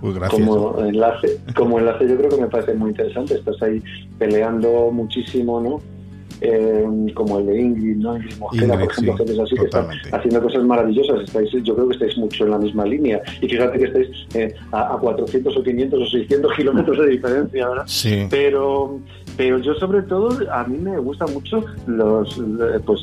pues 0.00 0.16
como 0.30 0.78
enlace, 0.84 1.40
como 1.56 1.78
enlace 1.78 2.08
yo 2.08 2.16
creo 2.16 2.30
que 2.30 2.40
me 2.42 2.46
parece 2.48 2.74
muy 2.74 2.90
interesante. 2.90 3.34
Estás 3.34 3.60
ahí 3.62 3.82
peleando 4.18 4.90
muchísimo, 4.92 5.60
¿no? 5.60 5.95
Eh, 6.40 6.86
como 7.14 7.38
el 7.38 7.46
de 7.46 7.60
Ingrid, 7.60 7.96
¿no? 7.96 8.16
Ingrid 8.16 8.36
Mosquera, 8.38 8.78
por 8.78 8.90
ejemplo, 8.90 9.16
gente 9.16 9.42
así 9.42 9.54
que 9.54 9.64
están 9.64 9.88
haciendo 10.12 10.42
cosas 10.42 10.64
maravillosas. 10.64 11.22
Estáis, 11.22 11.50
yo 11.50 11.74
creo 11.74 11.88
que 11.88 11.94
estáis 11.94 12.18
mucho 12.18 12.44
en 12.44 12.50
la 12.50 12.58
misma 12.58 12.84
línea. 12.84 13.22
Y 13.40 13.48
fíjate 13.48 13.78
que 13.78 13.84
estáis 13.84 14.08
eh, 14.34 14.54
a, 14.72 14.98
400 15.00 15.56
o 15.56 15.62
500 15.62 16.00
o 16.00 16.06
600 16.06 16.52
kilómetros 16.54 16.98
de 16.98 17.08
diferencia, 17.08 17.68
¿verdad? 17.68 17.84
Sí. 17.86 18.26
Pero, 18.30 19.00
pero 19.36 19.58
yo 19.58 19.74
sobre 19.74 20.02
todo, 20.02 20.30
a 20.52 20.64
mí 20.64 20.76
me 20.78 20.98
gustan 20.98 21.32
mucho 21.32 21.64
los, 21.86 22.42
pues, 22.84 23.00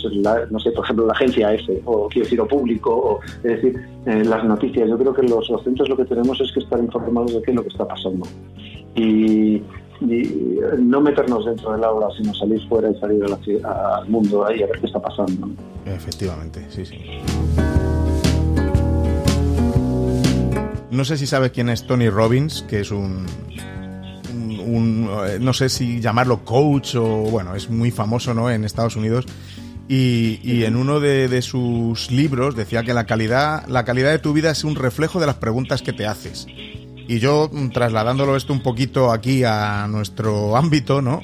no 0.52 0.60
sé, 0.60 0.72
por 0.72 0.86
ejemplo, 0.86 1.08
la 1.08 1.14
agencia 1.14 1.54
F, 1.54 1.82
o 1.86 2.08
quiero 2.10 2.26
decir, 2.26 2.42
o 2.42 2.48
público, 2.48 2.92
o, 2.92 3.20
es 3.38 3.62
decir, 3.62 3.80
eh, 4.06 4.24
las 4.26 4.44
noticias. 4.44 4.88
Yo 4.90 4.98
creo 4.98 5.14
que 5.14 5.24
los 5.24 5.48
docentes 5.48 5.90
lo 5.90 5.98
que 5.98 6.06
tenemos 6.06 6.40
es 6.40 6.52
que 6.52 6.60
estar 6.60 6.80
informados 6.80 7.34
de 7.34 7.42
qué 7.42 7.52
es 7.52 7.56
lo 7.56 7.64
que 7.64 7.70
está 7.70 7.88
pasando. 7.88 8.28
Y, 8.96 9.64
y 10.02 10.60
no 10.80 11.02
meternos 11.02 11.46
dentro 11.46 11.72
del 11.74 11.84
aula, 11.84 12.08
sino 12.18 12.34
salir 12.34 12.62
fuera 12.68 12.90
y 12.90 13.00
salir 13.00 13.24
al 13.66 14.10
mundo 14.10 14.46
ahí 14.46 14.62
a 14.64 14.68
ver 14.68 14.80
qué 14.80 14.88
está 14.88 15.00
pasando. 15.00 15.50
Efectivamente, 15.86 16.66
sí, 16.70 16.86
sí. 16.86 16.98
No 20.92 21.06
sé 21.06 21.18
si 21.18 21.26
sabes 21.26 21.52
quién 21.52 21.70
es 21.70 21.88
Tony 21.88 22.10
Robbins, 22.10 22.62
que 22.64 22.82
es 22.82 22.92
un, 22.92 23.26
un, 24.66 25.10
no 25.40 25.54
sé 25.54 25.70
si 25.70 26.00
llamarlo 26.00 26.46
coach 26.46 26.96
o 26.96 27.06
bueno, 27.06 27.56
es 27.56 27.70
muy 27.70 27.92
famoso 27.92 28.34
¿no? 28.34 28.50
en 28.50 28.64
Estados 28.64 28.96
Unidos. 28.96 29.26
Y, 29.90 30.40
y 30.44 30.64
en 30.64 30.78
uno 30.78 31.00
de, 31.02 31.28
de, 31.28 31.42
sus 31.42 32.10
libros 32.10 32.56
decía 32.56 32.84
que 32.84 32.94
la 32.94 33.06
calidad, 33.06 33.68
la 33.68 33.84
calidad 33.84 34.12
de 34.12 34.20
tu 34.20 34.32
vida 34.32 34.50
es 34.50 34.64
un 34.64 34.76
reflejo 34.76 35.20
de 35.20 35.26
las 35.26 35.36
preguntas 35.36 35.82
que 35.82 35.92
te 35.92 36.06
haces. 36.06 36.48
Y 37.08 37.20
yo, 37.20 37.50
mm, 37.52 37.70
trasladándolo 37.70 38.36
esto 38.36 38.54
un 38.54 38.64
poquito 38.64 39.12
aquí 39.12 39.44
a 39.44 39.88
nuestro 39.88 40.56
ámbito, 40.56 41.02
¿no? 41.02 41.22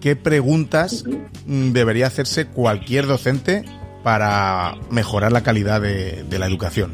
¿Qué 0.00 0.16
preguntas 0.16 1.04
mm, 1.46 1.72
debería 1.72 2.06
hacerse 2.06 2.46
cualquier 2.46 3.06
docente 3.06 3.64
para 4.02 4.74
mejorar 4.90 5.32
la 5.32 5.42
calidad 5.42 5.80
de, 5.80 6.24
la 6.38 6.46
educación? 6.46 6.92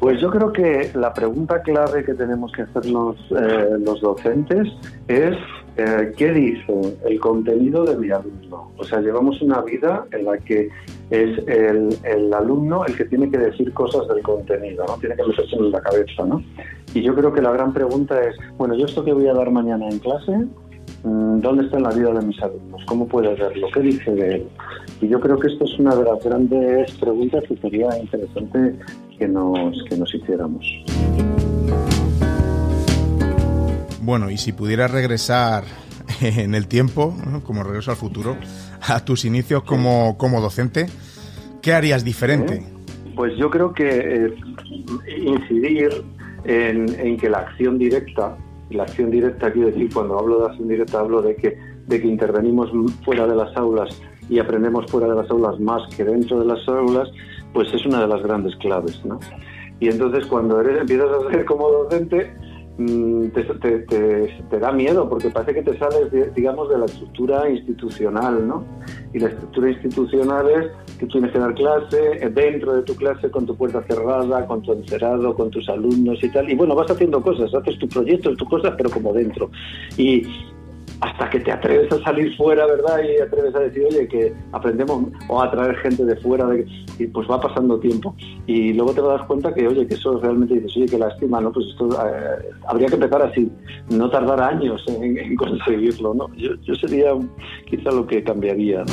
Pues 0.00 0.20
yo 0.20 0.30
creo 0.30 0.52
que 0.52 0.90
la 0.94 1.14
pregunta 1.14 1.62
clave 1.62 2.04
que 2.04 2.14
tenemos 2.14 2.52
que 2.52 2.62
hacernos 2.62 3.16
eh, 3.30 3.68
los 3.78 4.00
docentes 4.00 4.68
es 5.06 5.36
eh, 5.76 6.12
¿qué 6.18 6.32
dice 6.32 6.96
el 7.08 7.18
contenido 7.18 7.84
de 7.84 7.96
mi 7.96 8.10
alumno? 8.10 8.72
O 8.76 8.84
sea, 8.84 9.00
llevamos 9.00 9.40
una 9.40 9.62
vida 9.62 10.04
en 10.12 10.26
la 10.26 10.36
que 10.36 10.68
es 11.08 11.38
el, 11.46 11.96
el, 12.04 12.34
alumno 12.34 12.84
el 12.84 12.94
que 12.94 13.06
tiene 13.06 13.30
que 13.30 13.38
decir 13.38 13.72
cosas 13.72 14.06
del 14.08 14.22
contenido, 14.22 14.84
¿no? 14.86 14.98
Tiene 14.98 15.16
que 15.16 15.24
meterse 15.24 15.56
en 15.56 15.70
la 15.70 15.80
cabeza, 15.80 16.26
¿no? 16.26 16.42
Y 16.94 17.02
yo 17.02 17.14
creo 17.14 17.32
que 17.32 17.40
la 17.40 17.52
gran 17.52 17.72
pregunta 17.72 18.20
es, 18.22 18.36
bueno, 18.58 18.74
yo 18.74 18.84
esto 18.84 19.04
que 19.04 19.12
voy 19.12 19.26
a 19.26 19.32
dar 19.32 19.50
mañana 19.50 19.88
en 19.88 19.98
clase, 19.98 20.32
mm, 21.04 21.40
¿dónde 21.40 21.64
está 21.64 21.78
en 21.78 21.84
la 21.84 21.90
vida 21.90 22.12
de 22.12 22.26
mis 22.26 22.40
alumnos? 22.42 22.82
¿Cómo 22.86 23.08
puede 23.08 23.34
verlo? 23.34 23.68
¿Qué 23.72 23.80
dice 23.80 24.10
de 24.10 24.34
él? 24.36 24.48
Y 25.00 25.08
yo 25.08 25.18
creo 25.18 25.38
que 25.38 25.48
esto 25.48 25.64
es 25.64 25.78
una 25.78 25.96
de 25.96 26.04
las 26.04 26.22
grandes 26.22 26.92
preguntas 26.98 27.44
que 27.48 27.56
sería 27.56 27.88
interesante 27.98 28.78
que 29.18 29.26
nos, 29.26 29.82
que 29.88 29.96
nos 29.96 30.14
hiciéramos. 30.14 30.66
Bueno, 34.02 34.30
y 34.30 34.36
si 34.36 34.52
pudiera 34.52 34.86
regresar 34.86 35.64
en 36.20 36.54
el 36.54 36.66
tiempo, 36.66 37.16
como 37.44 37.62
regreso 37.62 37.90
al 37.90 37.96
futuro, 37.96 38.36
a 38.86 39.04
tus 39.04 39.24
inicios 39.24 39.62
como, 39.62 40.18
como 40.18 40.42
docente, 40.42 40.86
¿qué 41.62 41.72
harías 41.72 42.04
diferente? 42.04 42.62
Pues 43.16 43.32
yo 43.38 43.50
creo 43.50 43.72
que 43.72 44.26
eh, 44.26 44.34
incidir 45.24 46.02
en, 46.44 47.16
que 47.16 47.28
la 47.28 47.38
acción 47.38 47.78
directa, 47.78 48.36
la 48.70 48.84
acción 48.84 49.10
directa 49.10 49.52
quiero 49.52 49.68
decir, 49.68 49.92
cuando 49.92 50.18
hablo 50.18 50.40
de 50.40 50.46
acción 50.46 50.68
directa 50.68 51.00
hablo 51.00 51.22
de 51.22 51.36
que, 51.36 51.58
de 51.86 52.00
que 52.00 52.06
intervenimos 52.06 52.70
fuera 53.04 53.26
de 53.26 53.36
las 53.36 53.56
aulas 53.56 54.00
y 54.28 54.38
aprendemos 54.38 54.90
fuera 54.90 55.08
de 55.08 55.16
las 55.16 55.30
aulas 55.30 55.58
más 55.60 55.82
que 55.94 56.04
dentro 56.04 56.40
de 56.40 56.46
las 56.46 56.66
aulas, 56.68 57.08
pues 57.52 57.72
es 57.74 57.84
una 57.84 58.00
de 58.00 58.08
las 58.08 58.22
grandes 58.22 58.56
claves, 58.56 59.04
¿no? 59.04 59.18
Y 59.80 59.88
entonces 59.88 60.26
cuando 60.26 60.60
eres, 60.60 60.80
empiezas 60.80 61.10
a 61.10 61.30
ser 61.30 61.44
como 61.44 61.68
docente, 61.68 62.32
mm, 62.78 63.26
te, 63.28 63.44
te, 64.50 64.58
da 64.58 64.72
miedo 64.72 65.08
porque 65.08 65.30
parece 65.30 65.54
que 65.54 65.62
te 65.62 65.78
sales, 65.78 66.34
digamos, 66.34 66.68
de 66.68 66.78
la 66.78 66.86
estructura 66.86 67.48
institucional, 67.48 68.46
¿no? 68.46 68.64
Y 69.12 69.18
la 69.18 69.28
estructura 69.28 69.70
institucional 69.70 70.48
es 70.48 70.98
que 70.98 71.06
tienes 71.06 71.32
que 71.32 71.38
dar 71.38 71.54
clase 71.54 72.24
eh, 72.24 72.30
dentro 72.30 72.74
de 72.74 72.82
tu 72.82 72.94
clase 72.94 73.30
con 73.30 73.46
tu 73.46 73.56
puerta 73.56 73.82
cerrada, 73.82 74.46
con 74.46 74.62
tu 74.62 74.72
encerado, 74.72 75.34
con 75.34 75.50
tus 75.50 75.68
alumnos 75.68 76.22
y 76.22 76.28
tal. 76.28 76.50
Y 76.50 76.54
bueno, 76.54 76.74
vas 76.74 76.90
haciendo 76.90 77.22
cosas, 77.22 77.52
haces 77.54 77.78
tus 77.78 77.92
proyectos, 77.92 78.36
tus 78.36 78.48
cosas, 78.48 78.74
pero 78.76 78.90
como 78.90 79.12
dentro. 79.12 79.50
Y, 79.96 80.26
hasta 81.02 81.28
que 81.30 81.40
te 81.40 81.50
atreves 81.50 81.92
a 81.92 82.00
salir 82.04 82.34
fuera, 82.36 82.64
¿verdad? 82.64 83.00
Y 83.02 83.20
atreves 83.20 83.52
a 83.56 83.58
decir, 83.58 83.84
oye, 83.90 84.06
que 84.06 84.32
aprendemos, 84.52 85.08
o 85.28 85.42
a 85.42 85.50
traer 85.50 85.74
gente 85.78 86.04
de 86.04 86.14
fuera, 86.18 86.46
de, 86.46 86.64
y 86.96 87.08
pues 87.08 87.28
va 87.28 87.40
pasando 87.40 87.80
tiempo. 87.80 88.14
Y 88.46 88.72
luego 88.72 88.94
te 88.94 89.02
das 89.02 89.26
cuenta 89.26 89.52
que, 89.52 89.66
oye, 89.66 89.84
que 89.88 89.94
eso 89.94 90.20
realmente 90.20 90.54
dices, 90.54 90.76
oye, 90.76 90.86
que 90.86 90.98
lástima, 90.98 91.40
¿no? 91.40 91.50
Pues 91.50 91.66
esto 91.70 91.88
eh, 92.06 92.50
habría 92.68 92.86
que 92.86 92.94
empezar 92.94 93.20
así, 93.20 93.50
no 93.90 94.08
tardar 94.10 94.40
años 94.40 94.84
en, 94.86 95.34
conseguirlo, 95.34 96.14
¿no? 96.14 96.32
Yo, 96.36 96.50
yo, 96.62 96.74
sería 96.76 97.10
quizá 97.68 97.90
lo 97.90 98.06
que 98.06 98.22
cambiaría. 98.22 98.84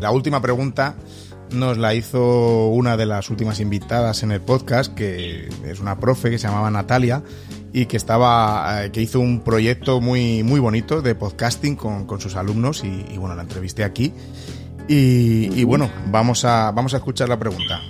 La 0.00 0.12
última 0.12 0.40
pregunta 0.40 0.94
nos 1.52 1.78
la 1.78 1.94
hizo 1.94 2.68
una 2.68 2.96
de 2.96 3.06
las 3.06 3.28
últimas 3.28 3.58
invitadas 3.58 4.22
en 4.22 4.30
el 4.30 4.40
podcast, 4.40 4.94
que 4.94 5.48
es 5.66 5.80
una 5.80 5.98
profe 5.98 6.30
que 6.30 6.38
se 6.38 6.46
llamaba 6.46 6.70
Natalia 6.70 7.24
y 7.72 7.86
que 7.86 7.96
estaba 7.96 8.84
eh, 8.84 8.90
que 8.90 9.00
hizo 9.00 9.20
un 9.20 9.40
proyecto 9.40 10.00
muy 10.00 10.42
muy 10.42 10.60
bonito 10.60 11.02
de 11.02 11.14
podcasting 11.14 11.76
con, 11.76 12.06
con 12.06 12.20
sus 12.20 12.36
alumnos 12.36 12.84
y, 12.84 13.16
bueno 13.16 13.34
la 13.34 13.42
entrevisté 13.42 13.84
aquí. 13.84 14.12
Y, 14.88 15.64
bueno 15.64 15.90
vamos 16.10 16.44
a 16.44 16.70
vamos 16.72 16.94
a 16.94 16.98
escuchar 16.98 17.28
la 17.28 17.38
pregunta. 17.38 17.80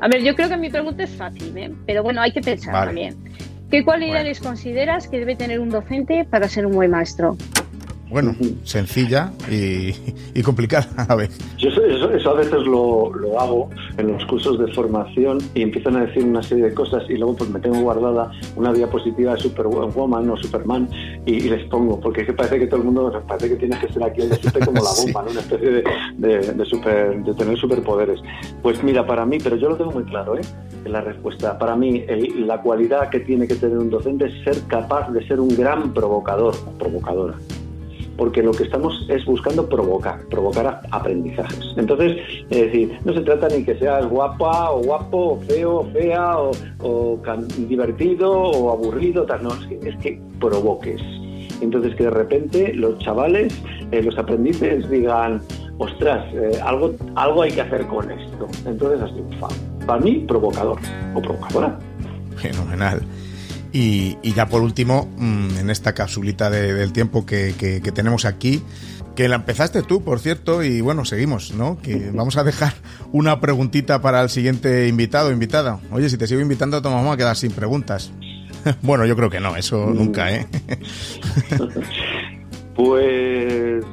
A 0.00 0.08
ver 0.08 0.22
yo 0.22 0.34
creo 0.34 0.48
que 0.48 0.56
mi 0.56 0.70
pregunta 0.70 1.02
es 1.02 1.10
fácil 1.10 1.56
¿eh? 1.56 1.72
pero 1.86 2.02
bueno 2.02 2.20
hay 2.20 2.32
que 2.32 2.40
pensar 2.40 2.86
también. 2.86 3.16
Qué 3.70 3.84
cualidades 3.84 4.40
consideras 4.40 5.08
que 5.08 5.18
debe 5.18 5.34
tener 5.34 5.58
un 5.58 5.68
docente 5.68 6.24
para 6.24 6.48
ser 6.48 6.64
un 6.66 6.72
buen 6.72 6.90
maestro 6.90 7.36
bueno, 8.14 8.32
sencilla 8.62 9.32
y, 9.50 10.40
complicada 10.42 10.86
a 10.96 11.06
la 11.08 11.16
vez. 11.16 11.36
Yo 11.58 11.68
eso, 11.70 12.30
a 12.30 12.34
veces 12.34 12.62
lo, 12.64 13.10
hago 13.40 13.70
en 13.98 14.12
los 14.12 14.24
cursos 14.26 14.56
de 14.56 14.72
formación 14.72 15.38
y 15.52 15.62
empiezan 15.62 15.96
a 15.96 16.06
decir 16.06 16.22
una 16.22 16.40
serie 16.40 16.66
de 16.66 16.74
cosas 16.74 17.02
y 17.08 17.16
luego 17.16 17.34
pues 17.34 17.50
me 17.50 17.58
tengo 17.58 17.80
guardada 17.80 18.30
una 18.54 18.72
diapositiva 18.72 19.34
de 19.34 19.40
Superwoman 19.40 20.30
o 20.30 20.36
Superman 20.36 20.88
y, 21.26 21.40
les 21.40 21.68
pongo, 21.68 21.98
porque 21.98 22.20
es 22.20 22.28
que 22.28 22.34
parece 22.34 22.60
que 22.60 22.68
todo 22.68 22.76
el 22.76 22.84
mundo 22.84 23.24
parece 23.26 23.48
que 23.48 23.56
tienes 23.56 23.80
que 23.80 23.92
ser 23.92 24.04
aquí 24.04 24.20
el 24.20 24.64
como 24.64 24.80
la 24.80 24.90
bomba, 25.04 25.22
¿no? 25.24 25.30
una 25.32 25.40
especie 25.40 25.82
de, 26.16 26.64
super, 26.66 27.20
de 27.20 27.34
tener 27.34 27.58
superpoderes. 27.58 28.20
Pues 28.62 28.80
mira, 28.84 29.04
para 29.04 29.26
mí, 29.26 29.38
pero 29.42 29.56
yo 29.56 29.70
lo 29.70 29.76
tengo 29.76 29.90
muy 29.90 30.04
claro, 30.04 30.38
¿eh? 30.38 30.42
la 30.84 31.00
respuesta. 31.00 31.58
Para 31.58 31.74
mí, 31.74 32.04
la 32.46 32.62
cualidad 32.62 33.08
que 33.08 33.18
tiene 33.18 33.48
que 33.48 33.56
tener 33.56 33.76
un 33.76 33.90
docente 33.90 34.26
es 34.26 34.44
ser 34.44 34.62
capaz 34.68 35.10
de 35.10 35.26
ser 35.26 35.40
un 35.40 35.48
gran 35.48 35.92
provocador, 35.92 36.54
provocadora 36.78 37.34
porque 38.16 38.42
lo 38.42 38.52
que 38.52 38.64
estamos 38.64 39.06
es 39.08 39.24
buscando 39.24 39.68
provocar, 39.68 40.20
provocar 40.28 40.80
aprendizajes. 40.90 41.74
Entonces, 41.76 42.16
es 42.50 42.58
decir, 42.66 42.98
no 43.04 43.12
se 43.12 43.20
trata 43.20 43.48
ni 43.48 43.64
que 43.64 43.78
seas 43.78 44.06
guapa 44.08 44.70
o 44.70 44.82
guapo, 44.82 45.18
o 45.34 45.40
feo 45.40 45.76
o 45.76 45.84
fea, 45.90 46.38
o, 46.38 47.20
divertido 47.68 48.30
o 48.32 48.70
aburrido, 48.70 49.24
tal, 49.24 49.42
no, 49.42 49.50
es 49.54 49.96
que, 49.98 50.20
provoques. 50.40 51.00
Entonces, 51.60 51.94
que 51.94 52.04
de 52.04 52.10
repente 52.10 52.74
los 52.74 52.98
chavales, 52.98 53.54
eh, 53.90 54.02
los 54.02 54.18
aprendices 54.18 54.88
digan, 54.90 55.40
ostras, 55.78 56.24
eh, 56.34 56.58
algo, 56.62 56.94
algo 57.14 57.42
hay 57.42 57.52
que 57.52 57.62
hacer 57.62 57.86
con 57.86 58.10
esto. 58.10 58.48
Entonces, 58.66 59.00
así, 59.02 59.22
para 59.86 60.00
mí, 60.00 60.24
provocador 60.26 60.78
o 61.14 61.22
provocadora. 61.22 61.78
Fenomenal. 62.36 63.00
Y, 63.76 64.16
ya 64.22 64.46
por 64.46 64.62
último, 64.62 65.08
mm, 65.18 65.56
en 65.58 65.68
esta 65.68 65.94
capsulita 65.94 66.48
del 66.48 66.92
tiempo 66.92 67.26
que, 67.26 67.82
tenemos 67.92 68.24
aquí, 68.24 68.62
que 69.16 69.26
la 69.26 69.34
empezaste 69.34 69.82
tú, 69.82 70.04
por 70.04 70.20
cierto, 70.20 70.62
y 70.62 70.80
bueno, 70.80 71.04
seguimos, 71.04 71.52
¿no? 71.54 71.76
Que 71.82 72.10
vamos 72.14 72.36
a 72.36 72.44
dejar 72.44 72.72
una 73.10 73.40
preguntita 73.40 74.00
para 74.00 74.22
el 74.22 74.30
siguiente 74.30 74.86
invitado 74.86 75.30
o 75.30 75.32
invitada. 75.32 75.80
Oye, 75.90 76.08
si 76.08 76.16
te 76.16 76.28
sigo 76.28 76.40
invitando, 76.40 76.80
te 76.80 76.88
vamos 76.88 77.12
a 77.12 77.16
quedar 77.16 77.36
sin 77.36 77.50
preguntas. 77.50 78.12
bueno, 78.82 79.06
yo 79.06 79.16
creo 79.16 79.28
que 79.28 79.40
no, 79.40 79.56
eso 79.56 79.86
nunca, 79.86 80.32
¿eh? 80.32 80.46
pues 82.76 83.84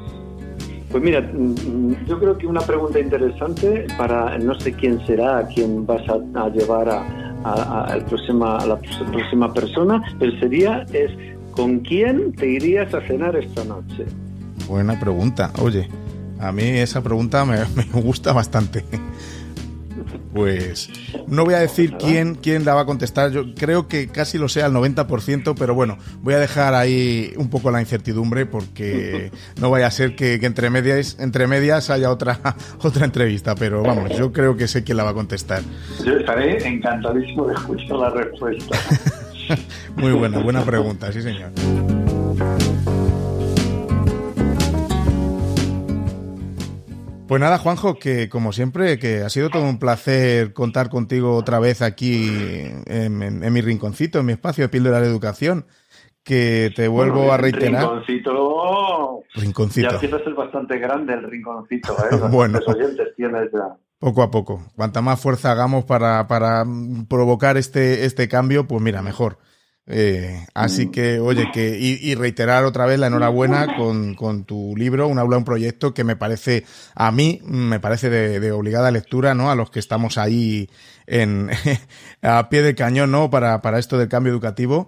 pues 0.92 1.04
mira, 1.04 1.22
mm, 1.22 2.06
yo 2.06 2.20
creo 2.20 2.38
que 2.38 2.46
una 2.46 2.62
pregunta 2.62 3.00
interesante 3.00 3.88
para 3.98 4.38
no 4.38 4.60
sé 4.60 4.74
quién 4.74 5.04
será, 5.08 5.40
a 5.40 5.48
quién 5.48 5.88
vas 5.88 6.04
a 6.08 6.50
llevar 6.50 6.88
a, 6.90 7.21
a, 7.44 7.96
la 7.96 8.80
próxima 9.12 9.54
persona, 9.54 10.04
el 10.20 10.40
sería 10.40 10.86
es 10.94 11.12
¿con 11.52 11.80
quién 11.80 12.34
te 12.34 12.48
irías 12.48 12.94
a 12.94 13.02
cenar 13.02 13.36
esta 13.36 13.64
noche? 13.64 14.06
Buena 14.68 15.00
pregunta. 15.00 15.52
Oye, 15.62 15.88
a 16.40 16.52
mí 16.52 16.64
esa 16.64 17.02
pregunta 17.02 17.46
me, 17.46 17.58
me 17.76 18.02
gusta 18.02 18.34
bastante. 18.34 18.84
Pues 20.34 20.90
no 21.28 21.44
voy 21.44 21.56
a 21.56 21.60
decir 21.60 21.98
quién, 21.98 22.36
quién 22.36 22.64
la 22.64 22.74
va 22.74 22.82
a 22.82 22.86
contestar, 22.86 23.32
yo 23.32 23.54
creo 23.56 23.88
que 23.88 24.08
casi 24.08 24.38
lo 24.38 24.48
sea 24.48 24.68
al 24.68 24.74
90%, 24.74 25.56
pero 25.58 25.76
bueno, 25.76 25.98
voy 26.22 26.34
a 26.34 26.40
dejar 26.40 26.74
ahí 26.74 27.34
un 27.38 27.50
poco 27.50 27.70
la 27.72 27.82
incertidumbre 27.82 28.46
porque 28.46 29.32
no 29.60 29.70
vaya 29.70 29.88
a 29.88 29.92
ser 29.92 30.16
que, 30.16 30.36
entre, 30.42 30.70
medias, 30.70 31.18
entre 31.20 31.48
medias 31.48 31.90
haya 31.90 32.10
otra, 32.12 32.40
otra 32.82 33.06
entrevista, 33.06 33.56
pero 33.56 33.84
vamos, 33.84 34.18
yo 34.18 34.32
creo 34.32 34.56
que 34.56 34.68
sé 34.68 34.84
quién 34.84 34.98
la 34.98 35.04
va 35.04 35.12
a 35.12 35.16
contestar. 35.16 35.62
Yo 36.06 36.14
estaré 36.14 36.66
encantadísimo 36.66 37.48
de 37.48 37.54
escuchar 37.54 37.98
la 37.98 38.10
respuesta. 38.12 38.78
Muy 39.96 40.14
buena, 40.14 40.40
buena 40.40 40.64
pregunta, 40.64 41.12
sí 41.12 41.22
señor. 41.22 41.52
Pues 47.32 47.40
nada, 47.40 47.60
Juanjo, 47.60 47.98
que 47.98 48.28
como 48.28 48.52
siempre, 48.52 49.00
que 49.00 49.22
ha 49.22 49.30
sido 49.30 49.50
todo 49.50 49.64
un 49.64 49.80
placer 49.80 50.52
contar 50.52 50.90
contigo 50.90 51.38
otra 51.38 51.60
vez 51.60 51.82
aquí 51.82 52.28
en, 52.88 53.54
mi 53.54 53.62
rinconcito, 53.62 54.20
en 54.20 54.26
mi 54.26 54.34
espacio 54.34 54.66
de 54.66 54.68
píldora 54.68 55.00
de 55.00 55.08
educación, 55.08 55.66
que 56.26 56.74
te 56.76 56.90
vuelvo 56.90 57.32
a 57.32 57.38
reiterar. 57.38 57.84
Rinconcito. 57.84 59.24
Rinconcito. 59.36 59.88
Ya 59.88 59.94
empieza 59.94 60.18
a 60.18 60.24
ser 60.26 60.34
bastante 60.34 60.78
grande 60.78 61.14
el 61.14 61.24
rinconcito, 61.24 61.94
¿eh? 61.94 62.18
bueno. 62.30 62.60
oyentes 62.68 63.16
tienes 63.16 63.50
ya. 63.54 63.78
Poco 63.98 64.24
a 64.24 64.30
poco. 64.30 64.66
Cuanta 64.76 65.02
más 65.02 65.22
fuerza 65.22 65.54
hagamos 65.54 65.86
para, 65.86 66.28
para 66.28 66.66
provocar 67.08 67.56
este, 67.56 68.04
este 68.04 68.28
cambio, 68.28 68.68
pues 68.68 68.82
mira, 68.82 69.02
mejor. 69.02 69.38
Eh, 69.88 70.46
así 70.54 70.88
mm. 70.88 70.92
que, 70.92 71.20
oye, 71.20 71.50
que 71.52 71.78
y, 71.80 72.14
reiterar 72.16 72.66
otra 72.66 72.86
vez 72.86 73.00
la 73.00 73.08
enhorabuena 73.08 73.76
con, 73.76 74.14
con, 74.14 74.46
tu 74.46 74.76
libro, 74.78 75.08
Un 75.08 75.20
aula, 75.20 75.38
un 75.38 75.44
proyecto 75.44 75.94
que 75.94 76.04
me 76.04 76.16
parece, 76.16 76.66
a 76.96 77.12
mí, 77.12 77.40
me 77.44 77.80
parece 77.80 78.10
de, 78.10 78.52
obligada 78.52 78.92
lectura, 78.92 79.34
¿no? 79.34 79.50
A 79.50 79.56
los 79.56 79.72
que 79.72 79.80
estamos 79.80 80.18
ahí 80.18 80.70
en, 81.08 81.50
a 82.22 82.50
pie 82.50 82.62
de 82.62 82.76
cañón, 82.76 83.12
¿no? 83.12 83.30
Para, 83.30 83.62
para 83.62 83.80
esto 83.80 83.98
del 83.98 84.10
cambio 84.10 84.32
educativo. 84.32 84.88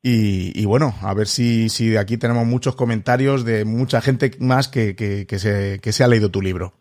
Y, 0.00 0.64
bueno, 0.64 0.94
a 1.02 1.12
ver 1.12 1.26
si, 1.26 1.68
si 1.68 1.88
de 1.88 1.98
aquí 1.98 2.16
tenemos 2.16 2.46
muchos 2.46 2.74
comentarios 2.76 3.44
de 3.44 3.66
mucha 3.66 4.00
gente 4.00 4.30
más 4.40 4.68
que, 4.68 4.96
que, 4.96 5.26
que, 5.26 5.38
se, 5.38 5.80
que 5.82 5.92
se 5.92 6.02
ha 6.02 6.08
leído 6.08 6.30
tu 6.30 6.40
libro. 6.40 6.72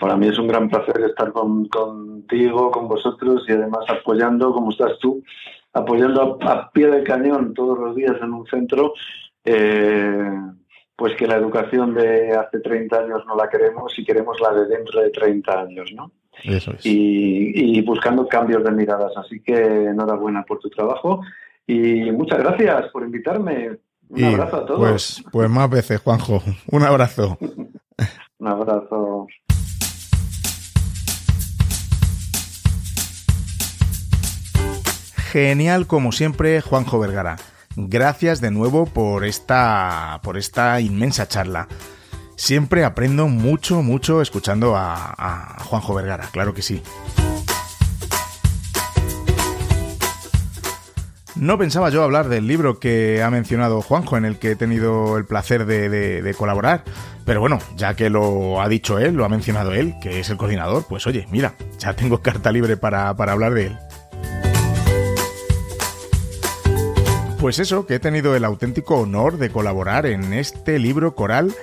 Para 0.00 0.16
mí 0.16 0.28
es 0.28 0.38
un 0.38 0.46
gran 0.46 0.68
placer 0.68 1.00
estar 1.00 1.32
con, 1.32 1.66
contigo, 1.66 2.70
con 2.70 2.86
vosotros 2.86 3.44
y 3.48 3.52
además 3.52 3.80
apoyando, 3.88 4.52
como 4.52 4.70
estás 4.70 4.92
tú, 5.00 5.20
apoyando 5.76 6.38
a, 6.42 6.70
pie 6.70 6.88
de 6.88 7.04
cañón 7.04 7.52
todos 7.52 7.78
los 7.78 7.94
días 7.94 8.16
en 8.22 8.32
un 8.32 8.46
centro, 8.46 8.94
eh, 9.44 10.30
pues 10.96 11.14
que 11.16 11.26
la 11.26 11.36
educación 11.36 11.94
de 11.94 12.32
hace 12.32 12.60
30 12.60 12.98
años 12.98 13.22
no 13.26 13.36
la 13.36 13.48
queremos 13.48 13.92
y 13.98 14.04
queremos 14.04 14.40
la 14.40 14.54
de 14.54 14.66
dentro 14.66 15.02
de 15.02 15.10
30 15.10 15.60
años, 15.60 15.92
¿no? 15.94 16.10
Eso 16.44 16.72
es. 16.72 16.84
y, 16.84 17.80
buscando 17.82 18.26
cambios 18.26 18.62
de 18.64 18.70
miradas. 18.70 19.12
Así 19.16 19.40
que 19.40 19.54
enhorabuena 19.54 20.42
por 20.44 20.58
tu 20.58 20.68
trabajo 20.68 21.20
y 21.66 22.10
muchas 22.12 22.38
gracias 22.38 22.90
por 22.90 23.02
invitarme. 23.02 23.78
Un 24.08 24.24
abrazo 24.24 24.56
a 24.56 24.66
todos. 24.66 24.78
Pues, 24.78 25.24
pues 25.32 25.50
más 25.50 25.68
veces, 25.68 26.00
Juanjo. 26.00 26.42
Un 26.70 26.82
abrazo. 26.82 27.38
Un 28.38 28.48
abrazo. 28.48 29.26
Genial 35.32 35.86
como 35.86 36.12
siempre, 36.12 36.60
Juanjo 36.60 36.98
Vergara. 37.00 37.36
gracias 37.74 38.40
de 38.40 38.50
nuevo 38.52 38.86
por 38.86 39.24
esta, 39.24 40.20
por 40.22 40.38
esta 40.38 40.80
inmensa 40.80 41.26
charla. 41.26 41.66
Siempre 42.36 42.84
aprendo 42.84 43.26
mucho, 43.26 43.82
mucho 43.82 44.22
escuchando 44.22 44.76
a, 44.76 45.56
Juanjo 45.64 45.94
Vergara, 45.94 46.28
claro 46.30 46.54
que 46.54 46.62
sí. 46.62 46.80
No 51.34 51.58
pensaba 51.58 51.90
yo 51.90 52.02
hablar 52.02 52.28
del 52.28 52.46
libro 52.46 52.78
que 52.78 53.22
ha 53.22 53.30
mencionado 53.30 53.82
Juanjo, 53.82 54.16
en 54.16 54.24
el 54.24 54.38
que 54.38 54.52
he 54.52 54.56
tenido 54.56 55.18
el 55.18 55.26
placer 55.26 55.66
de, 55.66 56.34
colaborar, 56.38 56.84
pero 57.24 57.40
bueno, 57.40 57.58
ya 57.76 57.94
que 57.94 58.10
lo 58.10 58.62
ha 58.62 58.68
dicho 58.68 58.98
él, 58.98 59.14
lo 59.14 59.24
ha 59.24 59.28
mencionado 59.28 59.74
él, 59.74 59.96
que 60.00 60.20
es 60.20 60.30
el 60.30 60.36
coordinador, 60.36 60.86
pues 60.88 61.06
oye, 61.06 61.26
mira, 61.30 61.54
ya 61.78 61.94
tengo 61.94 62.22
carta 62.22 62.52
libre 62.52 62.76
para, 62.76 63.14
para 63.16 63.32
hablar 63.32 63.52
de 63.52 63.66
él. 63.66 63.78
Pues 67.38 67.58
eso, 67.58 67.86
que 67.86 67.96
he 67.96 67.98
tenido 67.98 68.34
el 68.34 68.44
auténtico 68.44 68.96
honor 68.96 69.36
de 69.36 69.50
colaborar 69.50 70.06
en 70.06 70.32
este 70.32 70.78
libro 70.78 71.14
coral 71.14 71.54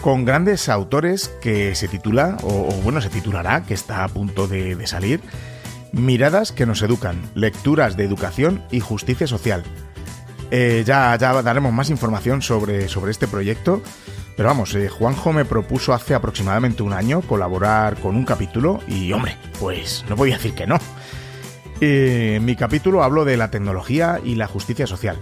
con 0.00 0.24
grandes 0.24 0.68
autores 0.68 1.28
que 1.42 1.74
se 1.74 1.88
titula, 1.88 2.38
o, 2.42 2.72
bueno, 2.82 3.02
se 3.02 3.10
titulará, 3.10 3.64
que 3.64 3.74
está 3.74 4.02
a 4.02 4.08
punto 4.08 4.46
de, 4.46 4.86
salir, 4.86 5.20
Miradas 5.92 6.52
que 6.52 6.66
nos 6.66 6.82
educan, 6.82 7.20
lecturas 7.34 7.96
de 7.96 8.04
educación 8.04 8.64
y 8.70 8.80
justicia 8.80 9.26
social. 9.26 9.64
Eh, 10.52 10.84
ya, 10.86 11.16
ya 11.16 11.42
daremos 11.42 11.72
más 11.72 11.90
información 11.90 12.42
sobre, 12.42 12.88
sobre 12.88 13.10
este 13.10 13.26
proyecto, 13.26 13.82
pero 14.36 14.48
vamos, 14.48 14.74
eh, 14.74 14.88
Juanjo 14.88 15.32
me 15.32 15.44
propuso 15.44 15.92
hace 15.92 16.14
aproximadamente 16.14 16.82
un 16.82 16.92
año 16.92 17.20
colaborar 17.22 17.96
con 18.00 18.16
un 18.16 18.24
capítulo 18.24 18.80
y 18.88 19.12
hombre, 19.12 19.36
pues 19.58 20.04
no 20.08 20.16
podía 20.16 20.36
decir 20.36 20.54
que 20.54 20.66
no. 20.66 20.78
Eh, 21.80 22.34
en 22.36 22.44
mi 22.44 22.56
capítulo 22.56 23.02
hablo 23.02 23.24
de 23.24 23.38
la 23.38 23.50
tecnología 23.50 24.20
y 24.22 24.34
la 24.34 24.46
justicia 24.46 24.86
social. 24.86 25.18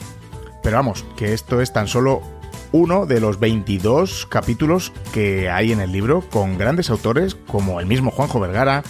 Pero 0.63 0.77
vamos, 0.77 1.05
que 1.17 1.33
esto 1.33 1.61
es 1.61 1.73
tan 1.73 1.87
solo 1.87 2.21
uno 2.73 3.07
de 3.07 3.21
los 3.21 3.39
22 3.39 4.27
capítulos 4.27 4.93
que 5.13 5.49
hay 5.49 5.73
en 5.73 5.81
el 5.81 5.93
libro 5.93 6.23
con 6.29 6.59
grandes 6.59 6.91
autores 6.91 7.35
como 7.35 7.81
el 7.81 7.87
mismo 7.87 8.11
Juanjo 8.11 8.41
Vergara, 8.41 8.83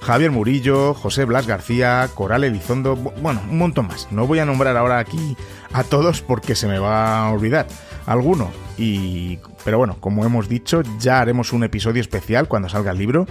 Javier 0.00 0.32
Murillo, 0.32 0.94
José 0.94 1.24
Blas 1.24 1.46
García, 1.46 2.08
Coral 2.12 2.42
Elizondo, 2.42 2.96
bueno, 2.96 3.40
un 3.48 3.58
montón 3.58 3.86
más. 3.86 4.08
No 4.10 4.26
voy 4.26 4.40
a 4.40 4.44
nombrar 4.44 4.76
ahora 4.76 4.98
aquí 4.98 5.36
a 5.72 5.84
todos 5.84 6.22
porque 6.22 6.56
se 6.56 6.66
me 6.66 6.80
va 6.80 7.20
a 7.20 7.30
olvidar 7.30 7.68
alguno. 8.04 8.50
Y, 8.76 9.38
pero 9.64 9.78
bueno, 9.78 9.96
como 10.00 10.26
hemos 10.26 10.48
dicho, 10.48 10.82
ya 10.98 11.20
haremos 11.20 11.52
un 11.52 11.62
episodio 11.62 12.00
especial 12.00 12.48
cuando 12.48 12.68
salga 12.68 12.90
el 12.90 12.98
libro 12.98 13.26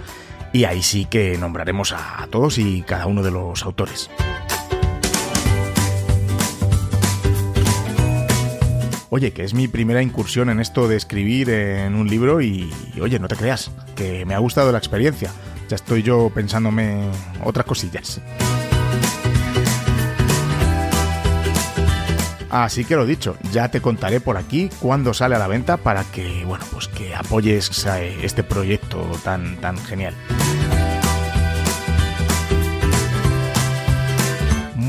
y 0.52 0.64
ahí 0.64 0.82
sí 0.82 1.06
que 1.06 1.36
nombraremos 1.38 1.92
a 1.92 2.26
todos 2.30 2.58
y 2.58 2.82
cada 2.82 3.06
uno 3.06 3.22
de 3.22 3.30
los 3.30 3.64
autores. 3.64 4.10
Oye, 9.10 9.32
que 9.32 9.44
es 9.44 9.52
mi 9.52 9.68
primera 9.68 10.02
incursión 10.02 10.48
en 10.48 10.58
esto 10.58 10.88
de 10.88 10.96
escribir 10.96 11.50
en 11.50 11.94
un 11.94 12.08
libro 12.08 12.40
y, 12.40 12.72
oye, 13.00 13.18
no 13.18 13.28
te 13.28 13.36
creas, 13.36 13.70
que 13.94 14.24
me 14.24 14.34
ha 14.34 14.38
gustado 14.38 14.72
la 14.72 14.78
experiencia 14.78 15.30
ya 15.72 15.76
estoy 15.76 16.02
yo 16.02 16.30
pensándome 16.34 17.08
otras 17.42 17.64
cosillas. 17.64 18.20
Así 22.50 22.84
que 22.84 22.94
lo 22.94 23.06
dicho, 23.06 23.38
ya 23.50 23.70
te 23.70 23.80
contaré 23.80 24.20
por 24.20 24.36
aquí 24.36 24.68
cuándo 24.80 25.14
sale 25.14 25.36
a 25.36 25.38
la 25.38 25.48
venta 25.48 25.78
para 25.78 26.04
que, 26.04 26.44
bueno, 26.44 26.66
pues 26.70 26.88
que 26.88 27.14
apoyes 27.14 27.70
este 28.22 28.42
proyecto 28.42 28.98
tan, 29.24 29.56
tan 29.62 29.78
genial. 29.78 30.14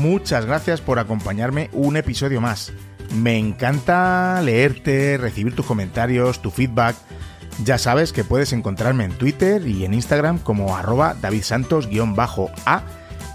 Muchas 0.04 0.44
gracias 0.44 0.82
por 0.82 0.98
acompañarme 0.98 1.70
un 1.72 1.96
episodio 1.96 2.42
más. 2.42 2.74
Me 3.16 3.38
encanta 3.38 4.38
leerte, 4.42 5.16
recibir 5.16 5.56
tus 5.56 5.64
comentarios, 5.64 6.42
tu 6.42 6.50
feedback 6.50 6.94
ya 7.64 7.78
sabes 7.78 8.12
que 8.12 8.22
puedes 8.22 8.52
encontrarme 8.52 9.04
en 9.04 9.12
Twitter 9.12 9.66
y 9.66 9.86
en 9.86 9.94
Instagram 9.94 10.40
como 10.40 10.76
arroba 10.76 11.14
davidsantos-a 11.14 12.82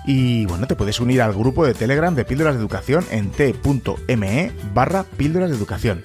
y 0.05 0.45
bueno, 0.45 0.67
te 0.67 0.75
puedes 0.75 0.99
unir 0.99 1.23
al 1.23 1.33
grupo 1.33 1.65
de 1.65 1.73
Telegram 1.73 2.13
de 2.13 2.23
Píldoras 2.23 2.53
de 2.53 2.59
Educación 2.59 3.03
en 3.09 3.31
t.me 3.31 4.51
barra 4.71 5.05
Píldoras 5.17 5.49
de 5.49 5.55
Educación. 5.55 6.03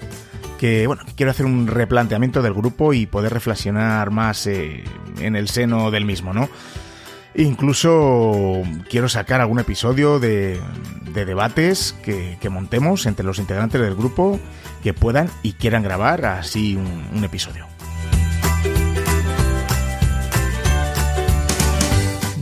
Que 0.59 0.87
bueno, 0.87 1.03
quiero 1.15 1.31
hacer 1.31 1.45
un 1.45 1.67
replanteamiento 1.67 2.41
del 2.41 2.55
grupo 2.55 2.95
y 2.95 3.05
poder 3.05 3.35
reflexionar 3.35 4.11
más 4.11 4.47
eh, 4.47 4.83
en 5.21 5.37
el 5.37 5.49
seno 5.49 5.91
del 5.91 6.07
mismo, 6.07 6.33
¿no? 6.33 6.49
Incluso 7.37 8.63
quiero 8.89 9.09
sacar 9.09 9.41
algún 9.41 9.59
episodio 9.59 10.21
de, 10.21 10.61
debates 11.13 11.95
que, 12.03 12.39
montemos 12.49 13.07
entre 13.07 13.25
los 13.25 13.39
integrantes 13.39 13.81
del 13.81 13.95
grupo 13.95 14.39
que 14.83 14.95
puedan 14.95 15.29
y 15.43 15.53
quieran 15.55 15.83
grabar 15.83 16.25
así 16.27 16.77
un 16.77 17.25
episodio. 17.25 17.67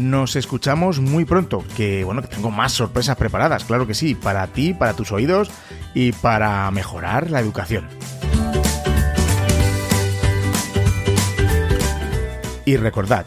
Nos 0.03 0.35
escuchamos 0.35 0.99
muy 0.99 1.25
pronto, 1.25 1.65
que 1.77 2.03
bueno, 2.03 2.23
que 2.23 2.29
tengo 2.29 2.51
más 2.51 2.73
sorpresas 2.73 3.17
preparadas, 3.17 3.65
claro 3.65 3.87
que 3.87 3.95
sí, 3.95 4.17
para 4.17 4.47
ti, 4.49 4.75
para 4.75 4.95
tus 4.95 5.13
oídos 5.13 5.49
y 5.95 6.11
para 6.11 6.69
mejorar 6.73 7.31
la 7.31 7.39
educación. 7.39 7.89
Y 12.65 12.77
recordad, 12.77 13.27